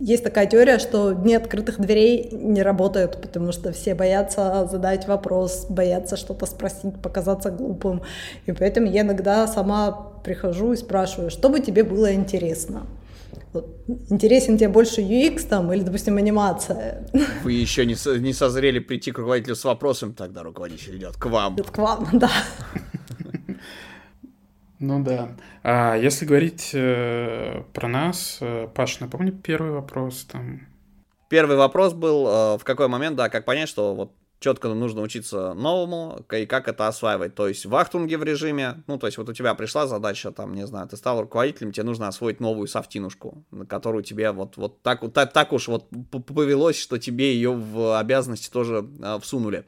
[0.00, 5.66] есть такая теория, что дни открытых дверей не работают, потому что все боятся задать вопрос,
[5.68, 8.02] боятся что-то спросить, показаться глупым.
[8.46, 12.86] И поэтому я иногда сама прихожу и спрашиваю, что бы тебе было интересно?
[13.52, 13.66] Вот,
[14.10, 17.06] интересен тебе больше UX там или, допустим, анимация?
[17.44, 21.26] Вы еще не, со, не созрели прийти к руководителю с вопросом, тогда руководитель идет к
[21.26, 21.54] вам.
[21.54, 22.30] Идет к вам, да.
[24.82, 25.28] Ну да.
[25.62, 30.66] А если говорить э, про нас, э, Паш, напомни первый вопрос там.
[31.28, 35.54] Первый вопрос был, э, в какой момент, да, как понять, что вот четко нужно учиться
[35.54, 37.36] новому, и как это осваивать.
[37.36, 40.52] То есть в Ахтунге в режиме, ну, то есть вот у тебя пришла задача, там,
[40.52, 45.00] не знаю, ты стал руководителем, тебе нужно освоить новую софтинушку, которую тебе вот, вот так,
[45.12, 49.64] так, так уж вот повелось, что тебе ее в обязанности тоже э, всунули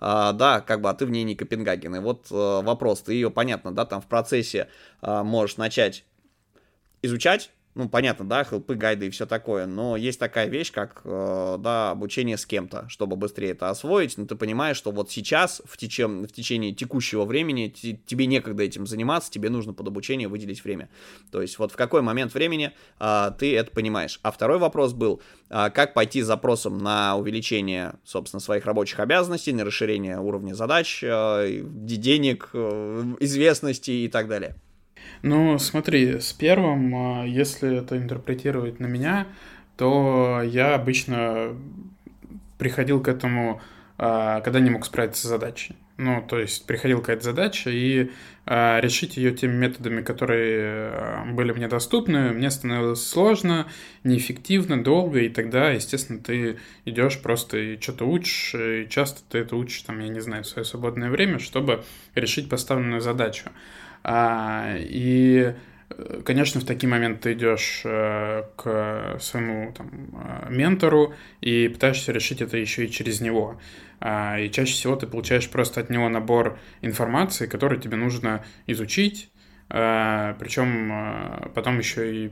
[0.00, 1.96] а, да, как бы, а ты в ней не Копенгаген.
[1.96, 4.68] И вот а, вопрос, ты ее, понятно, да, там в процессе
[5.00, 6.04] а, можешь начать
[7.02, 11.56] изучать, ну, понятно, да, хелпы, гайды и все такое, но есть такая вещь, как, э,
[11.60, 15.76] да, обучение с кем-то, чтобы быстрее это освоить, но ты понимаешь, что вот сейчас, в,
[15.76, 15.98] теч...
[15.98, 20.88] в течение текущего времени, тебе некогда этим заниматься, тебе нужно под обучение выделить время.
[21.30, 24.20] То есть вот в какой момент времени э, ты это понимаешь.
[24.22, 25.20] А второй вопрос был,
[25.50, 31.04] э, как пойти с запросом на увеличение, собственно, своих рабочих обязанностей, на расширение уровня задач,
[31.04, 34.56] э, денег, э, известности и так далее.
[35.22, 39.26] Ну, смотри, с первым, а, если это интерпретировать на меня,
[39.76, 41.56] то я обычно
[42.58, 43.60] приходил к этому
[43.98, 45.74] а, когда не мог справиться с задачей.
[45.96, 48.10] Ну, то есть приходила какая-то задача, и
[48.44, 53.66] э, решить ее теми методами, которые были мне доступны, мне становилось сложно,
[54.04, 59.56] неэффективно, долго, и тогда, естественно, ты идешь просто и что-то учишь, и часто ты это
[59.56, 61.82] учишь, там, я не знаю, в свое свободное время, чтобы
[62.14, 63.48] решить поставленную задачу.
[64.08, 65.52] А, и
[66.24, 72.42] Конечно, в такие моменты ты идешь э, к своему там, э, ментору и пытаешься решить
[72.42, 73.58] это еще и через него.
[74.00, 79.30] А, и чаще всего ты получаешь просто от него набор информации, который тебе нужно изучить,
[79.68, 82.30] Причем а, потом еще и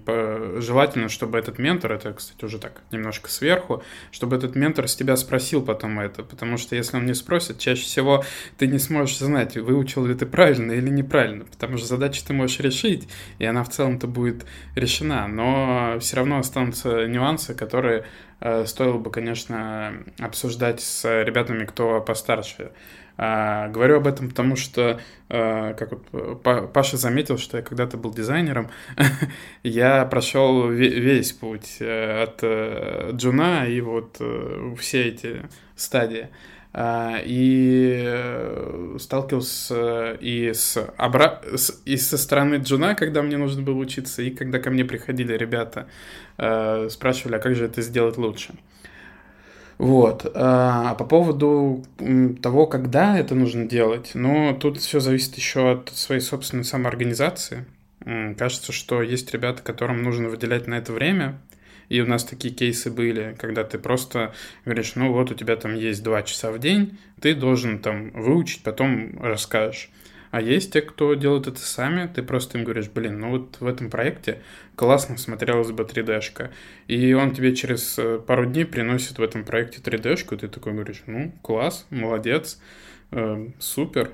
[0.60, 3.82] желательно, чтобы этот ментор, это, кстати, уже так немножко сверху,
[4.12, 7.82] чтобы этот ментор с тебя спросил потом это, потому что если он не спросит, чаще
[7.82, 8.24] всего
[8.56, 12.60] ты не сможешь знать, выучил ли ты правильно или неправильно, потому что задачу ты можешь
[12.60, 13.08] решить,
[13.40, 14.46] и она в целом-то будет
[14.76, 18.04] решена, но все равно останутся нюансы, которые
[18.38, 22.70] э, стоило бы, конечно, обсуждать с ребятами, кто постарше.
[23.16, 28.12] А, говорю об этом потому, что, а, как вот Паша заметил, что я когда-то был
[28.12, 28.70] дизайнером,
[29.62, 35.42] я прошел весь путь э, от э, джуна и вот э, все эти
[35.76, 36.28] стадии.
[36.76, 41.40] А, и сталкивался и с, обра...
[41.84, 45.86] и со стороны джуна, когда мне нужно было учиться, и когда ко мне приходили ребята,
[46.90, 48.54] спрашивали, а как же это сделать лучше.
[49.78, 50.30] Вот.
[50.34, 51.84] А по поводу
[52.42, 57.64] того, когда это нужно делать, ну, тут все зависит еще от своей собственной самоорганизации.
[58.36, 61.40] Кажется, что есть ребята, которым нужно выделять на это время,
[61.88, 64.34] и у нас такие кейсы были, когда ты просто
[64.64, 68.62] говоришь, ну вот у тебя там есть два часа в день, ты должен там выучить,
[68.62, 69.90] потом расскажешь.
[70.34, 73.66] А есть те, кто делают это сами, ты просто им говоришь, блин, ну вот в
[73.68, 74.42] этом проекте
[74.74, 76.50] классно смотрелась бы 3D-шка.
[76.88, 80.72] И он тебе через э, пару дней приносит в этом проекте 3D-шку, и ты такой
[80.72, 82.60] говоришь, ну, класс, молодец,
[83.12, 84.10] э, супер.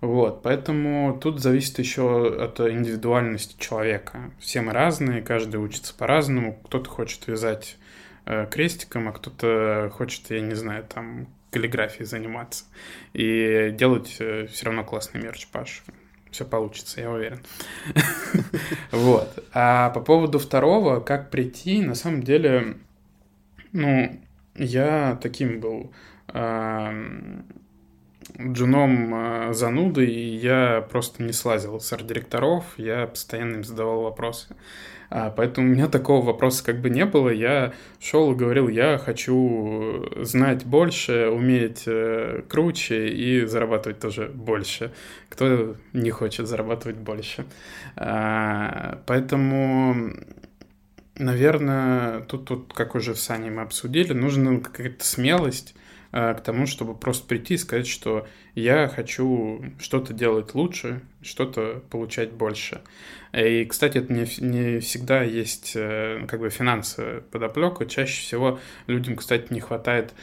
[0.00, 4.30] Вот, поэтому тут зависит еще от индивидуальности человека.
[4.38, 6.60] Все мы разные, каждый учится по-разному.
[6.62, 7.76] Кто-то хочет вязать
[8.24, 12.64] э, крестиком, а кто-то хочет, я не знаю, там каллиграфией заниматься
[13.12, 15.82] и делать э, все равно классный мерч, Паш.
[16.30, 17.40] Все получится, я уверен.
[18.92, 19.44] Вот.
[19.52, 22.76] А по поводу второго, как прийти, на самом деле,
[23.72, 24.20] ну,
[24.54, 25.92] я таким был
[28.38, 34.54] джуном э, занудой, и я просто не слазил с арт-директоров, я постоянно им задавал вопросы.
[35.10, 37.28] А, поэтому у меня такого вопроса как бы не было.
[37.30, 44.92] Я шел и говорил, я хочу знать больше, уметь э, круче и зарабатывать тоже больше.
[45.28, 47.44] Кто не хочет зарабатывать больше?
[47.96, 50.12] А, поэтому
[51.18, 56.66] наверное, тут, тут, как уже с Саней мы обсудили, нужна какая-то смелость э, к тому,
[56.66, 62.80] чтобы просто прийти и сказать, что я хочу что-то делать лучше, что-то получать больше.
[63.32, 67.86] И, кстати, это не, не всегда есть э, как бы финансовая подоплека.
[67.86, 68.58] Чаще всего
[68.88, 70.14] людям, кстати, не хватает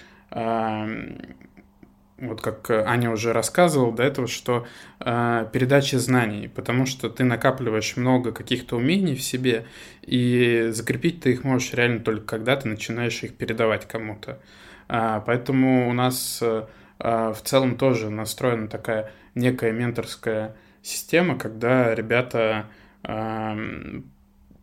[2.19, 4.65] вот как Аня уже рассказывала до этого, что
[4.99, 9.65] э, передача знаний, потому что ты накапливаешь много каких-то умений в себе,
[10.01, 14.39] и закрепить ты их можешь реально только когда ты начинаешь их передавать кому-то.
[14.87, 22.67] А, поэтому у нас а, в целом тоже настроена такая некая менторская система, когда ребята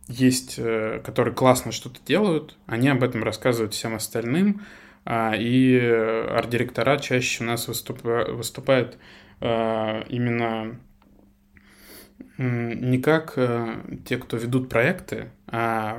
[0.07, 4.61] есть, э, которые классно что-то делают, они об этом рассказывают всем остальным,
[5.03, 8.99] а, и арт-директора чаще у нас выступают
[9.41, 10.77] именно
[12.37, 13.75] не как э,
[14.05, 15.44] те, кто ведут проекты, а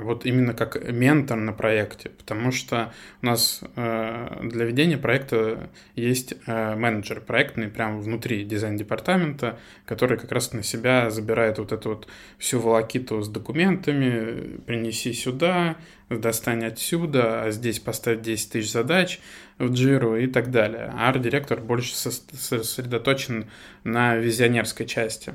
[0.01, 6.35] вот именно как ментор на проекте, потому что у нас э, для ведения проекта есть
[6.45, 12.07] э, менеджер проектный прямо внутри дизайн-департамента, который как раз на себя забирает вот эту вот
[12.37, 15.77] всю волокиту с документами, принеси сюда,
[16.09, 19.19] достань отсюда, а здесь поставь 10 тысяч задач
[19.57, 20.93] в джиру и так далее.
[20.93, 23.49] А арт-директор больше сосредоточен
[23.83, 25.33] на визионерской части.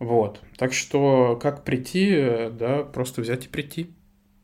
[0.00, 0.40] Вот.
[0.56, 3.94] Так что как прийти, да, просто взять и прийти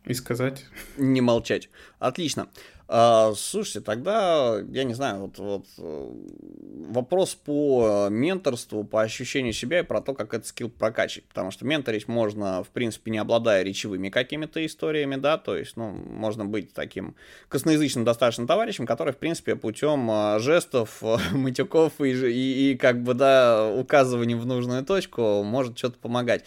[0.05, 0.67] и сказать.
[0.99, 1.71] Не молчать.
[1.99, 2.49] Отлично.
[2.89, 6.11] А, слушайте, тогда, я не знаю, вот, вот э,
[6.89, 11.29] вопрос по менторству, по ощущению себя и про то, как этот скилл прокачивать.
[11.29, 15.91] Потому что менторить можно, в принципе, не обладая речевыми какими-то историями, да, то есть, ну,
[15.91, 17.17] можно быть таким
[17.49, 21.03] косноязычным достаточно товарищем, который, в принципе, путем э, жестов,
[21.33, 26.45] матюков и, и, и, как бы, да, указываний в нужную точку может что-то помогать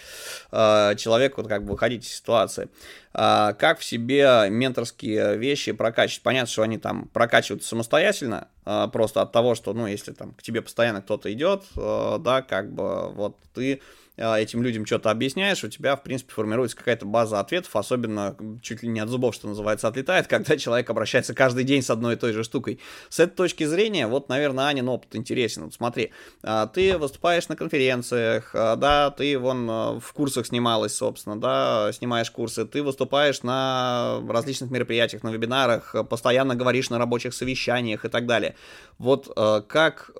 [0.53, 2.69] э, человеку, как бы, выходить из ситуации.
[3.11, 6.21] А, как в себе менторские вещи прокачивать?
[6.29, 10.43] Понятно, что они там прокачиваются самостоятельно, э, просто от того, что, ну, если там к
[10.43, 13.81] тебе постоянно кто-то идет, э, да, как бы вот ты а,
[14.19, 18.89] этим людям что-то объясняешь, у тебя, в принципе, формируется какая-то база ответов, особенно чуть ли
[18.89, 22.33] не от зубов, что называется, отлетает, когда человек обращается каждый день с одной и той
[22.33, 22.79] же штукой.
[23.09, 25.63] С этой точки зрения, вот, наверное, Анин опыт интересен.
[25.63, 26.11] Вот смотри,
[26.43, 32.29] а, ты выступаешь на конференциях, а, да, ты вон в курсах снималась, собственно, да, снимаешь
[32.29, 38.25] курсы, ты выступаешь на различных мероприятиях, на вебинарах, постоянно говоришь на рабочих совещаниях и так
[38.25, 38.55] далее.
[38.97, 39.33] Вот
[39.67, 40.11] как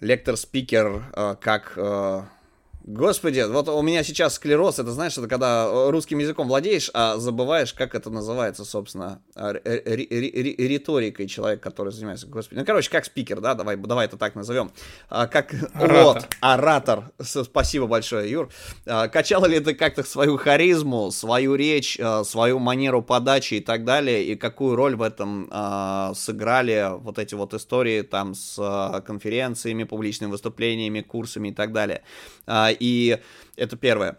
[0.00, 2.22] лектор-спикер, э, как э,
[2.90, 7.18] Господи, вот у меня сейчас склероз, это знаешь, это когда э, русским языком владеешь, а
[7.18, 12.26] забываешь, как это называется, собственно, риторикой человек, который занимается.
[12.26, 14.72] Господи, ну, короче, как спикер, да, давай, давай это так назовем.
[15.10, 16.02] А, как, оратор.
[16.02, 18.48] вот, оратор, спасибо большое, Юр.
[18.86, 23.84] А, качала ли ты как-то свою харизму, свою речь, а, свою манеру подачи и так
[23.84, 29.02] далее, и какую роль в этом а, сыграли вот эти вот истории там с а,
[29.02, 32.02] конференциями, публичными выступлениями, курсами и так далее.
[32.48, 33.20] А, и
[33.56, 34.18] это первое.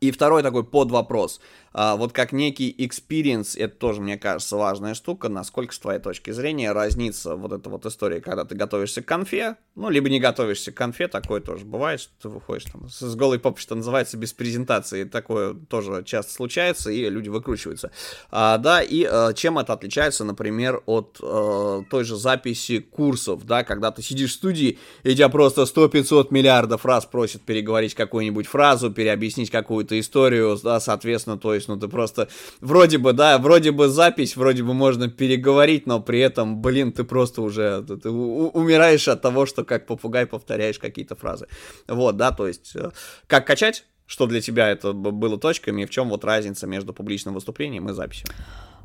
[0.00, 1.40] И второй такой под вопрос
[1.72, 6.30] а, вот как некий experience, это тоже, мне кажется, важная штука, насколько, с твоей точки
[6.30, 10.72] зрения, разнится вот эта вот история, когда ты готовишься к конфе, ну, либо не готовишься
[10.72, 14.32] к конфе, такое тоже бывает, что ты выходишь там с, голой попой, что называется, без
[14.32, 17.90] презентации, такое тоже часто случается, и люди выкручиваются.
[18.30, 23.64] А, да, и а, чем это отличается, например, от а, той же записи курсов, да,
[23.64, 28.90] когда ты сидишь в студии, и тебя просто 100-500 миллиардов раз просят переговорить какую-нибудь фразу,
[28.90, 32.28] переобъяснить какую-то историю, да, соответственно, то есть есть, ну ты просто
[32.60, 37.04] вроде бы, да, вроде бы запись, вроде бы можно переговорить, но при этом, блин, ты
[37.04, 41.46] просто уже ты, умираешь от того, что как попугай повторяешь какие-то фразы.
[41.88, 42.90] Вот, да, то есть э,
[43.26, 47.34] как качать, что для тебя это было точками, и в чем вот разница между публичным
[47.34, 48.28] выступлением и записью?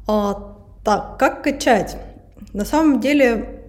[0.07, 1.97] А, так, как качать?
[2.53, 3.66] На самом деле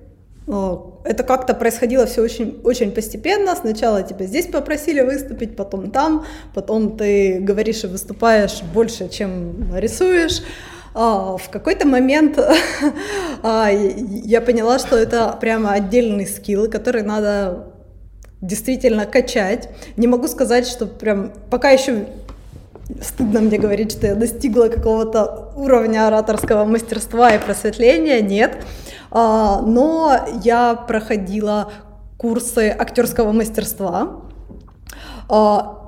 [1.04, 3.54] это как-то происходило все очень, очень постепенно.
[3.54, 10.42] Сначала тебя здесь попросили выступить, потом там, потом ты говоришь и выступаешь больше, чем рисуешь.
[10.94, 12.38] А, в какой-то момент
[13.42, 17.74] а, я поняла, что это прямо отдельный скилл, который надо
[18.40, 19.68] действительно качать.
[19.96, 22.06] Не могу сказать, что прям пока еще
[23.02, 28.64] стыдно мне говорить, что я достигла какого-то уровня ораторского мастерства и просветления, нет.
[29.10, 31.72] А, но я проходила
[32.16, 34.22] курсы актерского мастерства.
[35.28, 35.78] А,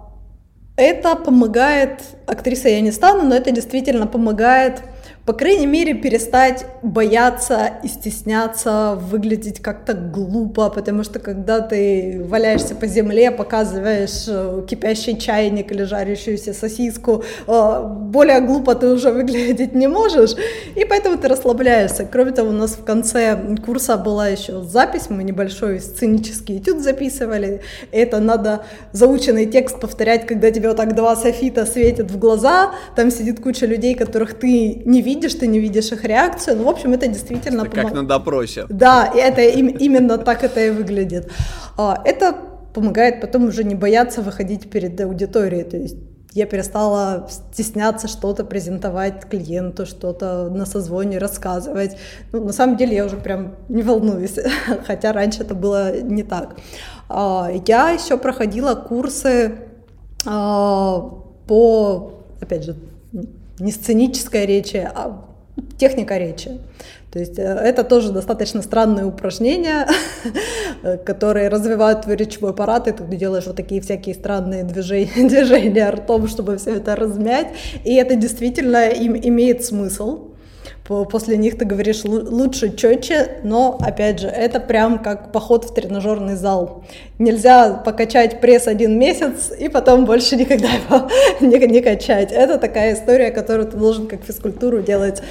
[0.77, 4.83] это помогает, актрисой я не стану, но это действительно помогает
[5.31, 12.75] по крайней мере, перестать бояться и стесняться выглядеть как-то глупо, потому что когда ты валяешься
[12.75, 19.73] по земле, показываешь э, кипящий чайник или жарящуюся сосиску, э, более глупо ты уже выглядеть
[19.73, 20.35] не можешь,
[20.75, 22.09] и поэтому ты расслабляешься.
[22.11, 27.61] Кроме того, у нас в конце курса была еще запись, мы небольшой сценический этюд записывали,
[27.93, 33.13] это надо заученный текст повторять, когда тебе вот так два софита светят в глаза, там
[33.13, 36.57] сидит куча людей, которых ты не видишь, видишь, ты не видишь их реакцию.
[36.57, 37.63] Ну, в общем, это действительно...
[37.63, 38.67] Это как на допросе.
[38.69, 41.31] Да, и это им, именно так это и выглядит.
[41.77, 42.35] А, это
[42.75, 45.65] помогает потом уже не бояться выходить перед аудиторией.
[45.65, 45.97] То есть
[46.33, 51.97] я перестала стесняться что-то презентовать клиенту, что-то на созвоне рассказывать.
[52.33, 54.39] Ну, на самом деле я уже прям не волнуюсь,
[54.87, 56.57] хотя раньше это было не так.
[57.09, 59.53] А, я еще проходила курсы
[60.27, 61.01] а,
[61.47, 62.77] по, опять же,
[63.61, 65.25] не сценическая речь, а
[65.79, 66.59] техника речи.
[67.11, 69.89] То есть э, это тоже достаточно странные упражнения,
[71.05, 76.29] которые развивают твой речевой аппарат, и ты делаешь вот такие всякие странные движения, движения ртом,
[76.29, 77.49] чтобы все это размять,
[77.85, 80.30] и это действительно им имеет смысл,
[80.91, 86.35] после них ты говоришь лучше, четче, но, опять же, это прям как поход в тренажерный
[86.35, 86.85] зал.
[87.19, 91.09] Нельзя покачать пресс один месяц и потом больше никогда его
[91.41, 92.33] не, не качать.
[92.33, 95.23] Это такая история, которую ты должен как физкультуру делать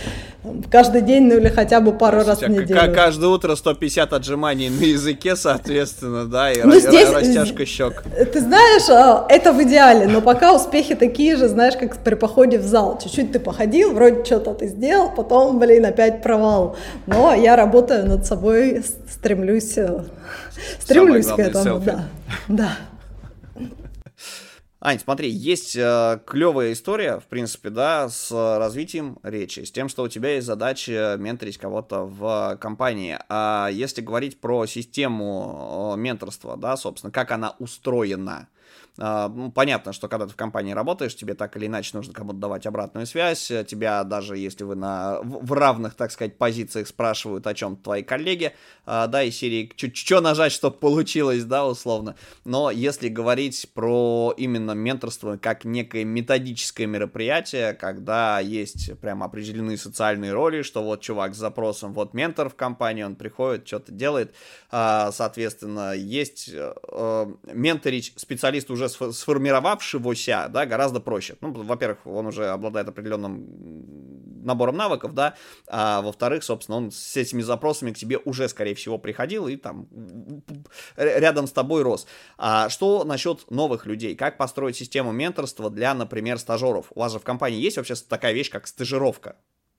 [0.71, 2.93] каждый день, ну или хотя бы пару раз в неделю.
[2.93, 8.03] Каждое утро 150 отжиманий на языке, соответственно, да, и ну, здесь, растяжка щек.
[8.31, 12.57] Ты знаешь, а, это в идеале, но пока успехи такие же, знаешь, как при походе
[12.57, 12.99] в зал.
[13.01, 16.77] Чуть-чуть ты походил, вроде что-то ты сделал, потом, блин, опять провал.
[17.05, 20.03] Но я работаю над собой, стремлюсь, э,
[20.79, 22.05] стремлюсь к этому, да.
[22.47, 22.69] Да.
[24.81, 30.03] Ань, смотри, есть э, клевая история, в принципе, да, с развитием речи, с тем, что
[30.03, 33.19] у тебя есть задача менторить кого-то в компании.
[33.27, 38.47] А если говорить про систему э, менторства, да, собственно, как она устроена,
[38.97, 42.65] ну, понятно, что когда ты в компании работаешь, тебе так или иначе нужно кому-то давать
[42.65, 43.51] обратную связь.
[43.67, 48.53] Тебя даже если вы на, в равных, так сказать, позициях спрашивают о чем твои коллеги,
[48.85, 52.15] а, да, и серии, что нажать, чтобы получилось, да, условно.
[52.45, 60.33] Но если говорить про именно менторство как некое методическое мероприятие, когда есть прям определенные социальные
[60.33, 64.33] роли, что вот чувак с запросом, вот ментор в компании, он приходит, что-то делает,
[64.71, 71.35] а, соответственно, есть э, э, менторить специалист уже сформировавшегося, да, гораздо проще.
[71.41, 75.35] Ну, во-первых, он уже обладает определенным набором навыков, да,
[75.67, 79.87] а во-вторых, собственно, он с этими запросами к тебе уже, скорее всего, приходил и там
[80.95, 82.07] рядом с тобой рос.
[82.37, 84.15] А что насчет новых людей?
[84.15, 86.87] Как построить систему менторства для, например, стажеров?
[86.95, 89.35] У вас же в компании есть вообще такая вещь, как стажировка?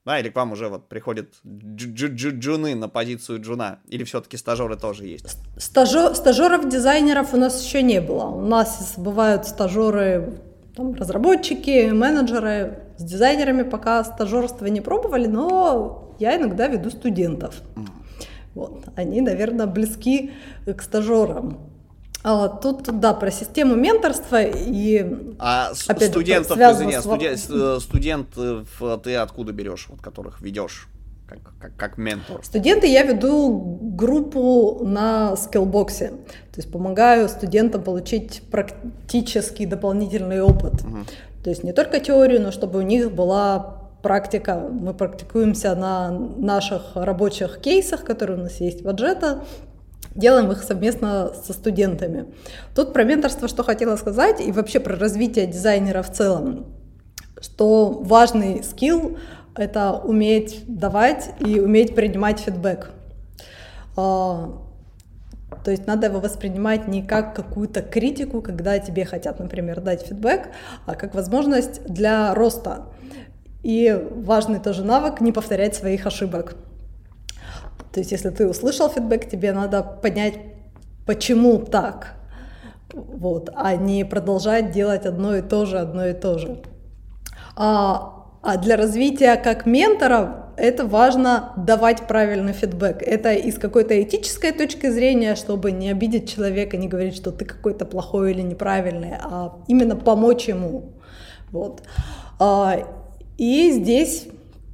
[0.06, 5.04] Да, или к вам уже вот приходят джуны на позицию джуна, или все-таки стажеры тоже
[5.06, 5.36] есть?
[5.58, 8.24] Стажер, стажеров, дизайнеров у нас еще не было.
[8.24, 10.40] У нас бывают стажеры,
[10.74, 12.84] там, разработчики, менеджеры.
[12.96, 17.60] С дизайнерами пока стажерство не пробовали, но я иногда веду студентов.
[18.54, 18.84] Вот.
[18.96, 20.32] Они, наверное, близки
[20.64, 21.69] к стажерам.
[22.22, 25.06] А, тут, да, про систему менторства и...
[25.38, 27.48] А опять студентов, извини, с...
[27.48, 30.88] э, студентов ты откуда берешь, вот которых ведешь?
[31.26, 32.44] Как, как, как ментор?
[32.44, 36.08] Студенты я веду группу на скиллбоксе.
[36.08, 40.82] То есть помогаю студентам получить практический дополнительный опыт.
[40.82, 40.98] Угу.
[41.44, 44.56] То есть не только теорию, но чтобы у них была практика.
[44.56, 49.44] Мы практикуемся на наших рабочих кейсах, которые у нас есть в Аджета,
[50.14, 52.26] делаем их совместно со студентами.
[52.74, 56.66] Тут про менторство что хотела сказать, и вообще про развитие дизайнера в целом,
[57.40, 59.18] что важный скилл—
[59.56, 62.90] это уметь давать и уметь принимать фидбэк.
[63.96, 64.58] А,
[65.64, 70.48] то есть надо его воспринимать не как какую-то критику, когда тебе хотят, например, дать фидбэк,
[70.86, 72.86] а как возможность для роста.
[73.62, 76.56] И важный тоже навык не повторять своих ошибок.
[77.92, 80.34] То есть, если ты услышал фидбэк, тебе надо понять,
[81.06, 82.14] почему так,
[82.92, 86.62] вот, а не продолжать делать одно и то же, одно и то же.
[87.56, 93.02] А, а для развития как ментора это важно давать правильный фидбэк.
[93.02, 97.86] Это из какой-то этической точки зрения, чтобы не обидеть человека, не говорить, что ты какой-то
[97.86, 100.92] плохой или неправильный, а именно помочь ему.
[101.50, 101.82] Вот.
[102.38, 102.76] А,
[103.38, 104.28] и здесь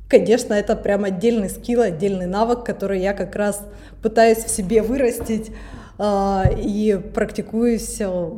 [0.08, 3.66] Конечно, это прям отдельный скилл, отдельный навык, который я как раз
[4.02, 5.50] пытаюсь в себе вырастить
[5.98, 8.30] э, и практикуюсь э,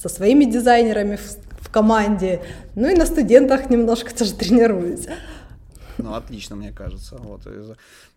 [0.00, 1.22] со своими дизайнерами в,
[1.60, 2.42] в команде,
[2.76, 5.06] ну и на студентах немножко тоже тренируюсь.
[5.98, 7.16] Ну, отлично, мне кажется.
[7.16, 7.42] Вот,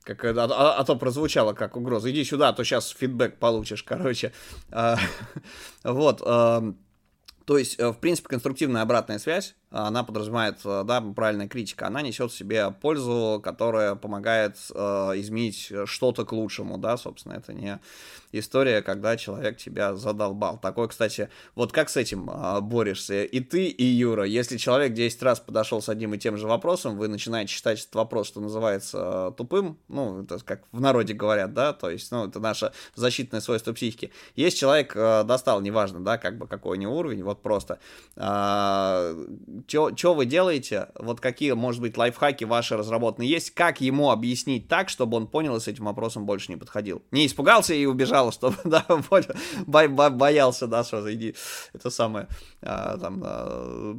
[0.03, 2.11] как, а, а, а то прозвучало как угроза.
[2.11, 4.31] Иди сюда, а то сейчас фидбэк получишь, короче.
[4.71, 4.97] А,
[5.83, 6.21] вот.
[6.25, 6.73] А,
[7.45, 12.01] то есть, э, в принципе, конструктивная обратная связь, она подразумевает, э, да, правильная критика, она
[12.01, 14.79] несет в себе пользу, которая помогает э,
[15.15, 17.79] изменить что-то к лучшему, да, собственно, это не
[18.33, 20.59] история, когда человек тебя задолбал.
[20.59, 23.23] Такой, кстати, вот как с этим э, борешься?
[23.23, 26.97] И ты, и Юра, если человек 10 раз подошел с одним и тем же вопросом,
[26.97, 31.53] вы начинаете считать этот вопрос, что называется, э, тупым, ну, это как в народе говорят,
[31.53, 34.11] да, то есть, ну, это наше защитное свойство психики.
[34.35, 37.79] Есть человек э, достал, неважно, да, как бы какой у него уровень, вот просто.
[38.15, 39.15] Э,
[39.67, 40.89] что вы делаете?
[40.95, 43.51] Вот какие, может быть, лайфхаки ваши разработаны есть?
[43.51, 47.01] Как ему объяснить так, чтобы он понял и с этим вопросом больше не подходил?
[47.11, 48.85] Не испугался и убежал, чтобы, да,
[49.67, 51.35] бо бо боялся, да, что иди,
[51.73, 52.27] это самое,
[52.61, 53.93] а, там, а,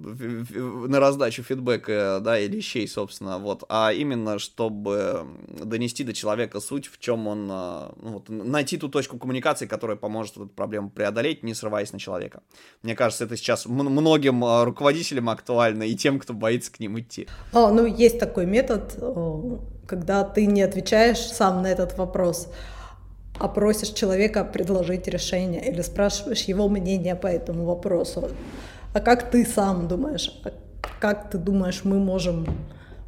[0.88, 6.86] на раздачу фидбэка, да, или вещей, собственно, вот, а именно, чтобы донести до человека суть,
[6.86, 11.42] в чем он, а, ну, вот, найти ту точку коммуникации, которая поможет эту проблему преодолеть,
[11.42, 12.42] не срываясь на человека.
[12.82, 15.53] Мне кажется, это сейчас многим руководителям актуально
[15.84, 17.28] и тем, кто боится к ним идти.
[17.52, 18.96] О, ну, есть такой метод,
[19.86, 22.48] когда ты не отвечаешь сам на этот вопрос,
[23.38, 28.30] а просишь человека предложить решение или спрашиваешь его мнение по этому вопросу.
[28.92, 30.50] А как ты сам думаешь, а
[31.00, 32.46] как ты думаешь, мы можем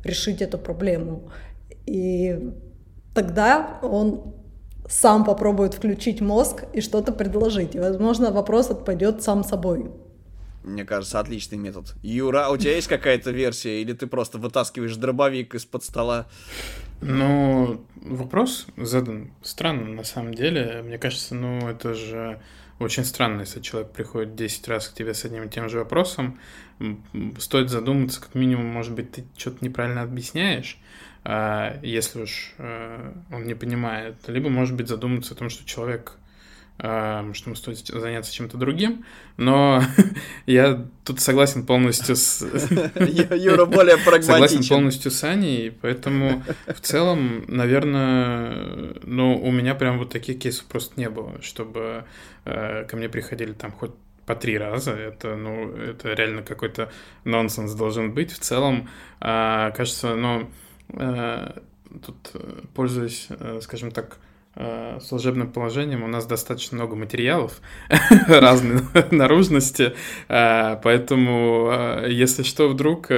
[0.04, 1.30] решить эту проблему?
[1.86, 2.52] И
[3.14, 4.34] тогда он
[4.88, 7.74] сам попробует включить мозг и что-то предложить.
[7.74, 9.90] И, возможно, вопрос отпадет сам собой.
[10.66, 11.94] Мне кажется, отличный метод.
[12.02, 16.26] Юра, а у тебя есть какая-то версия, или ты просто вытаскиваешь дробовик из-под стола?
[17.00, 20.82] Ну, вопрос задан странно, на самом деле.
[20.82, 22.40] Мне кажется, ну, это же
[22.80, 26.40] очень странно, если человек приходит 10 раз к тебе с одним и тем же вопросом.
[27.38, 30.78] Стоит задуматься, как минимум, может быть, ты что-то неправильно объясняешь,
[31.22, 34.16] а, если уж э, он не понимает.
[34.26, 36.18] Либо, может быть, задуматься о том, что человек
[36.78, 39.04] что мы стоит заняться чем-то другим,
[39.36, 39.82] но
[40.46, 42.42] я тут согласен полностью с...
[43.34, 44.22] Юра более прагматичен.
[44.22, 50.66] Согласен полностью с Аней, поэтому в целом, наверное, ну, у меня прям вот таких кейсов
[50.66, 52.04] просто не было, чтобы
[52.44, 53.92] э, ко мне приходили там хоть
[54.26, 54.92] по три раза.
[54.92, 56.90] Это, ну, это реально какой-то
[57.24, 58.32] нонсенс должен быть.
[58.32, 58.88] В целом,
[59.20, 60.50] э, кажется, ну,
[60.90, 61.58] э,
[62.04, 63.28] тут, э, пользуясь,
[63.62, 64.18] скажем так,
[64.56, 67.60] э, служебным положением у нас достаточно много материалов
[68.28, 68.80] разной
[69.10, 69.94] наружности,
[70.28, 73.10] поэтому если что, вдруг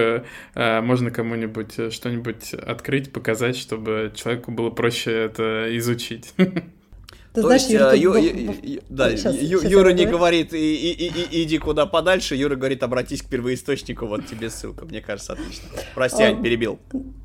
[0.55, 6.35] можно кому-нибудь что-нибудь открыть, показать, чтобы человеку было проще это изучить.
[7.35, 10.55] Ты То знаешь, есть, Юра, Ю, Ю, Ю, да, сейчас, Ю, сейчас Юра не говорит
[10.55, 15.02] и, и, и, иди куда подальше, Юра говорит обратись к первоисточнику, вот тебе ссылка, мне
[15.02, 15.69] кажется, отлично.
[15.94, 16.78] Прости, Ань, перебил.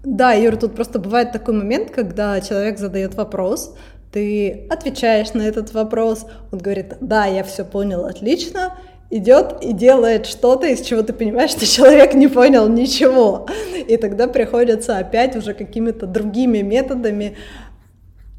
[0.03, 3.76] Да, Юра, тут просто бывает такой момент, когда человек задает вопрос,
[4.14, 8.77] ты отвечаешь на этот вопрос, он говорит, да, я все понял, отлично,
[9.10, 13.48] идет и делает что-то, из чего ты понимаешь, что человек не понял ничего.
[13.88, 17.35] И тогда приходится опять уже какими-то другими методами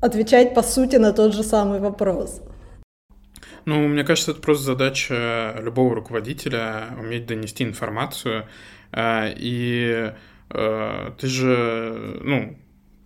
[0.01, 2.41] отвечать по сути на тот же самый вопрос.
[3.65, 8.47] Ну, мне кажется, это просто задача любого руководителя уметь донести информацию.
[8.93, 10.13] А, и
[10.51, 12.57] э, ты же, ну,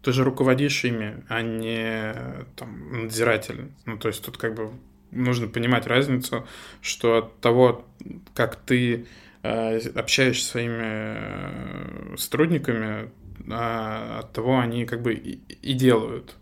[0.03, 2.15] ты же руководишь ими, а не
[2.57, 3.71] там, надзиратель.
[3.87, 4.71] Ну, то есть тут как бы
[5.11, 6.47] нужно понимать разницу,
[6.81, 7.87] что от того,
[8.35, 9.07] как ты
[9.43, 13.11] э, общаешься со своими э, сотрудниками,
[13.51, 16.37] а, от того они как бы и, и делают.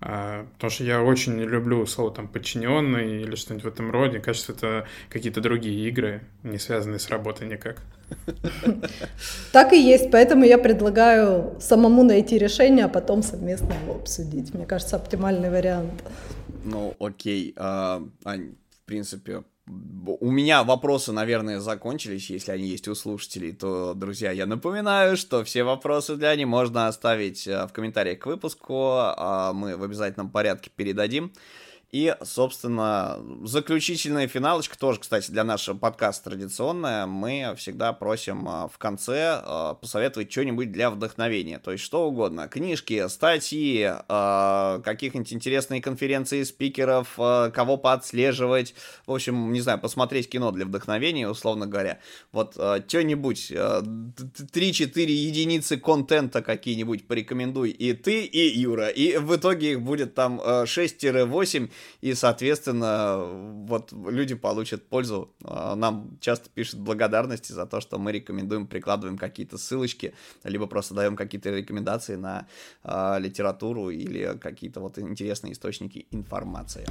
[0.00, 4.20] А, потому что я очень не люблю слово там подчиненный или что-нибудь в этом роде.
[4.20, 7.82] Кажется, это какие-то другие игры, не связанные с работой никак.
[9.52, 14.54] Так и есть, поэтому я предлагаю самому найти решение, а потом совместно его обсудить.
[14.54, 16.02] Мне кажется, оптимальный вариант.
[16.64, 17.54] Ну, окей.
[17.56, 22.28] А, Ань, в принципе, у меня вопросы, наверное, закончились.
[22.28, 26.86] Если они есть у слушателей, то, друзья, я напоминаю, что все вопросы для них можно
[26.86, 28.74] оставить э, в комментариях к выпуску.
[28.74, 31.32] А мы в обязательном порядке передадим.
[31.94, 37.06] И, собственно, заключительная финалочка, тоже, кстати, для нашего подкаста традиционная.
[37.06, 41.60] Мы всегда просим а, в конце а, посоветовать что-нибудь для вдохновения.
[41.60, 42.48] То есть что угодно.
[42.48, 48.74] Книжки, статьи, а, каких-нибудь интересные конференции спикеров, кого поотслеживать.
[49.06, 52.00] В общем, не знаю, посмотреть кино для вдохновения, условно говоря.
[52.32, 58.88] Вот что-нибудь, 3-4 единицы контента какие-нибудь порекомендуй и ты, и Юра.
[58.88, 63.24] И в итоге их будет там 6-8 и, соответственно,
[63.66, 65.34] вот люди получат пользу.
[65.44, 70.94] А, нам часто пишут благодарности за то, что мы рекомендуем, прикладываем какие-то ссылочки, либо просто
[70.94, 72.46] даем какие-то рекомендации на
[72.82, 76.86] э, литературу или какие-то вот интересные источники информации.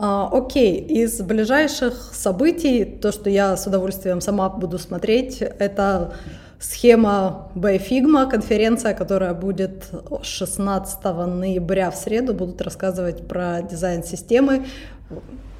[0.00, 6.14] А, окей, из ближайших событий, то, что я с удовольствием сама буду смотреть, это
[6.58, 9.90] схема BFigma, конференция, которая будет
[10.22, 14.66] 16 ноября в среду, будут рассказывать про дизайн системы.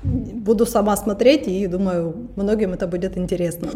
[0.02, 3.70] Буду сама смотреть и думаю, многим это будет интересно.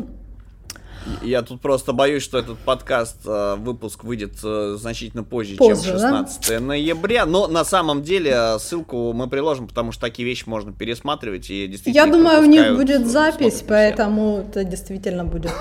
[1.23, 5.93] Я тут просто боюсь, что этот подкаст, э, выпуск выйдет э, значительно позже, позже чем
[5.93, 6.61] 16 да?
[6.61, 7.27] ноября.
[7.27, 11.67] Но на самом деле э, ссылку мы приложим, потому что такие вещи можно пересматривать и
[11.67, 12.05] действительно.
[12.05, 15.53] Я думаю, у них будет запись, поэтому это действительно будет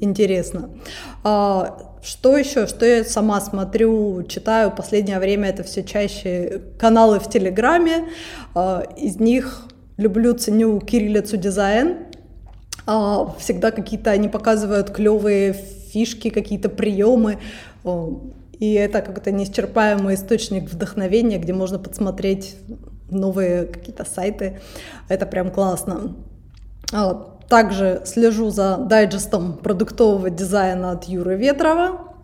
[0.00, 0.70] интересно.
[1.24, 2.66] А, что еще?
[2.66, 8.08] Что я сама смотрю, читаю в последнее время это все чаще каналы в Телеграме.
[8.54, 9.66] А, из них
[9.96, 12.06] люблю, ценю кириллицу дизайн.
[12.86, 17.38] А, всегда какие-то они показывают клевые фишки, какие-то приемы.
[18.58, 22.56] И это как-то неисчерпаемый источник вдохновения, где можно подсмотреть
[23.10, 24.60] новые какие-то сайты.
[25.08, 26.14] Это прям классно.
[27.48, 32.14] Также слежу за дайджестом продуктового дизайна от Юры Ветрова.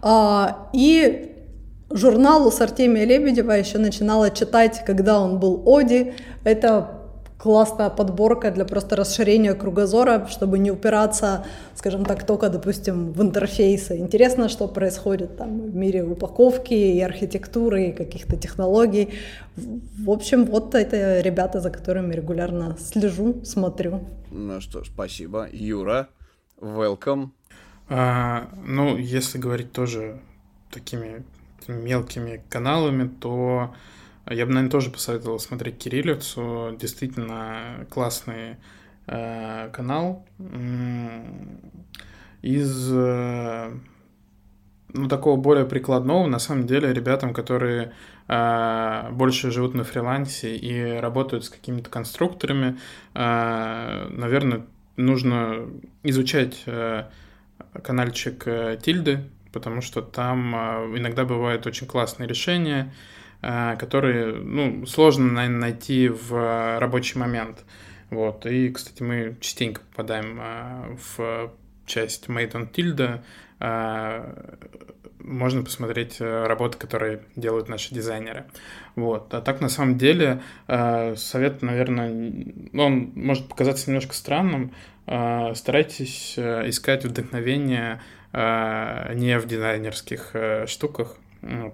[0.00, 1.46] А, и
[1.90, 6.14] журналу с Артемия Лебедева еще начинала читать, когда он был Оди.
[6.44, 7.01] Это
[7.42, 11.44] классная подборка для просто расширения кругозора, чтобы не упираться,
[11.74, 13.98] скажем так, только, допустим, в интерфейсы.
[13.98, 19.08] Интересно, что происходит там в мире упаковки и архитектуры, и каких-то технологий.
[19.56, 24.00] В общем, вот это ребята, за которыми регулярно слежу, смотрю.
[24.30, 25.48] Ну что ж, спасибо.
[25.52, 26.08] Юра,
[26.60, 27.30] welcome.
[27.88, 30.20] А, ну, если говорить тоже
[30.70, 31.24] такими
[31.66, 33.74] мелкими каналами, то
[34.30, 36.76] я бы, наверное, тоже посоветовал смотреть кириллицу.
[36.78, 38.56] Действительно классный
[39.06, 40.26] э, канал.
[42.42, 43.72] Из э,
[44.94, 47.92] ну, такого более прикладного, на самом деле, ребятам, которые
[48.28, 52.78] э, больше живут на фрилансе и работают с какими-то конструкторами,
[53.14, 54.66] э, наверное,
[54.96, 55.68] нужно
[56.02, 57.04] изучать э,
[57.82, 62.92] каналчик э, Тильды, потому что там э, иногда бывают очень классные решения,
[63.42, 67.64] которые, ну, сложно, наверное, найти в рабочий момент.
[68.12, 68.46] Вот.
[68.46, 71.50] И, кстати, мы частенько попадаем э, в
[71.86, 73.22] часть Made on Tilda,
[73.58, 74.58] а,
[75.18, 78.44] можно посмотреть э, работы, которые делают наши дизайнеры.
[78.96, 79.32] Вот.
[79.32, 82.10] А так, на самом деле, э, совет, наверное,
[82.74, 84.72] он может показаться немножко странным.
[85.06, 88.00] Э, старайтесь искать вдохновение
[88.34, 90.34] не в дизайнерских
[90.66, 91.16] штуках,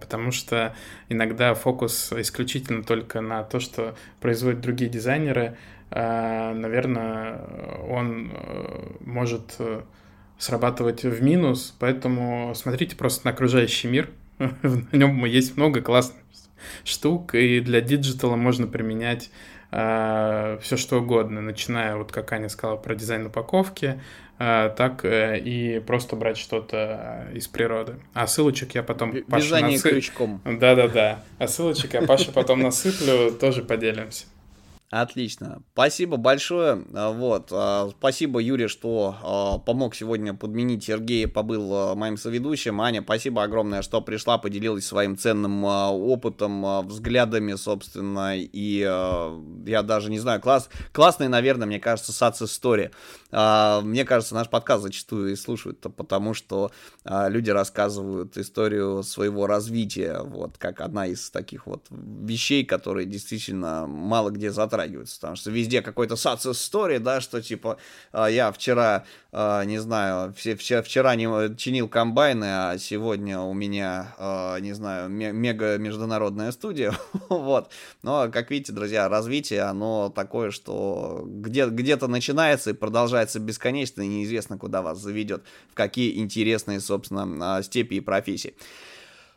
[0.00, 0.74] потому что
[1.08, 5.56] иногда фокус исключительно только на то, что производят другие дизайнеры,
[5.90, 7.40] наверное,
[7.88, 8.32] он
[9.00, 9.58] может
[10.38, 14.10] срабатывать в минус, поэтому смотрите просто на окружающий мир.
[14.38, 16.22] На нем есть много классных
[16.84, 19.30] штук, и для digital а можно применять
[19.72, 23.98] э, все что угодно, начиная, вот как Аня сказала, про дизайн упаковки, э,
[24.39, 27.97] так э, и просто брать что-то из природы.
[28.15, 29.10] А ссылочек я потом...
[29.10, 29.90] Вязание насып...
[29.90, 30.40] крючком.
[30.44, 31.24] Да-да-да.
[31.39, 34.27] А ссылочек я Паша потом насыплю, тоже поделимся.
[34.90, 35.60] Отлично.
[35.74, 36.82] Спасибо большое.
[36.94, 37.48] А, вот.
[37.52, 42.81] А, спасибо, Юрий, что а, помог сегодня подменить Сергея, побыл моим соведущим.
[42.81, 48.32] Аня, спасибо огромное, что пришла, поделилась своим ценным опытом, взглядами, собственно.
[48.39, 48.78] И
[49.66, 52.90] я даже не знаю, класс, классный, наверное, мне кажется, сац история.
[53.30, 56.70] Мне кажется, наш подкаст зачастую и слушают, потому что
[57.05, 64.30] люди рассказывают историю своего развития, вот, как одна из таких вот вещей, которые действительно мало
[64.30, 67.78] где затрагивают затрагиваются, потому что везде какой-то success story, да, что типа
[68.12, 74.14] а, я вчера, а, не знаю, все, вчера, не чинил комбайны, а сегодня у меня,
[74.18, 76.94] а, не знаю, мега международная студия,
[77.28, 77.70] вот.
[78.02, 84.06] Но, как видите, друзья, развитие, оно такое, что где, где-то начинается и продолжается бесконечно, и
[84.06, 88.54] неизвестно, куда вас заведет, в какие интересные, собственно, степи и профессии.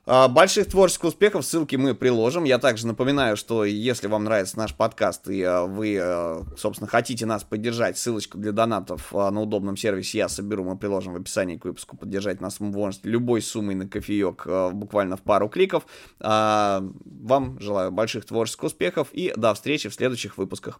[0.07, 2.43] А, больших творческих успехов, ссылки мы приложим.
[2.43, 7.27] Я также напоминаю, что если вам нравится наш подкаст и а, вы, а, собственно, хотите
[7.27, 11.65] нас поддержать, ссылочку для донатов на удобном сервисе я соберу, мы приложим в описании к
[11.65, 11.97] выпуску.
[11.97, 15.85] Поддержать нас можете любой суммой на кофеек буквально в пару кликов.
[16.19, 20.79] Вам желаю больших творческих успехов и до встречи в следующих выпусках.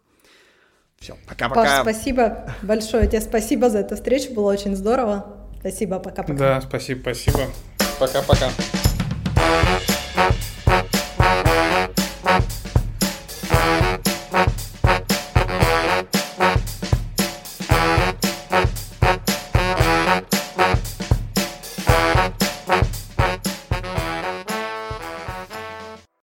[1.02, 1.84] Все, пока-пока.
[1.84, 5.36] Паш, спасибо большое тебе, спасибо за эту встречу, было очень здорово.
[5.60, 6.34] Спасибо, пока-пока.
[6.34, 7.40] Да, спасибо, спасибо.
[8.00, 8.52] Пока-пока.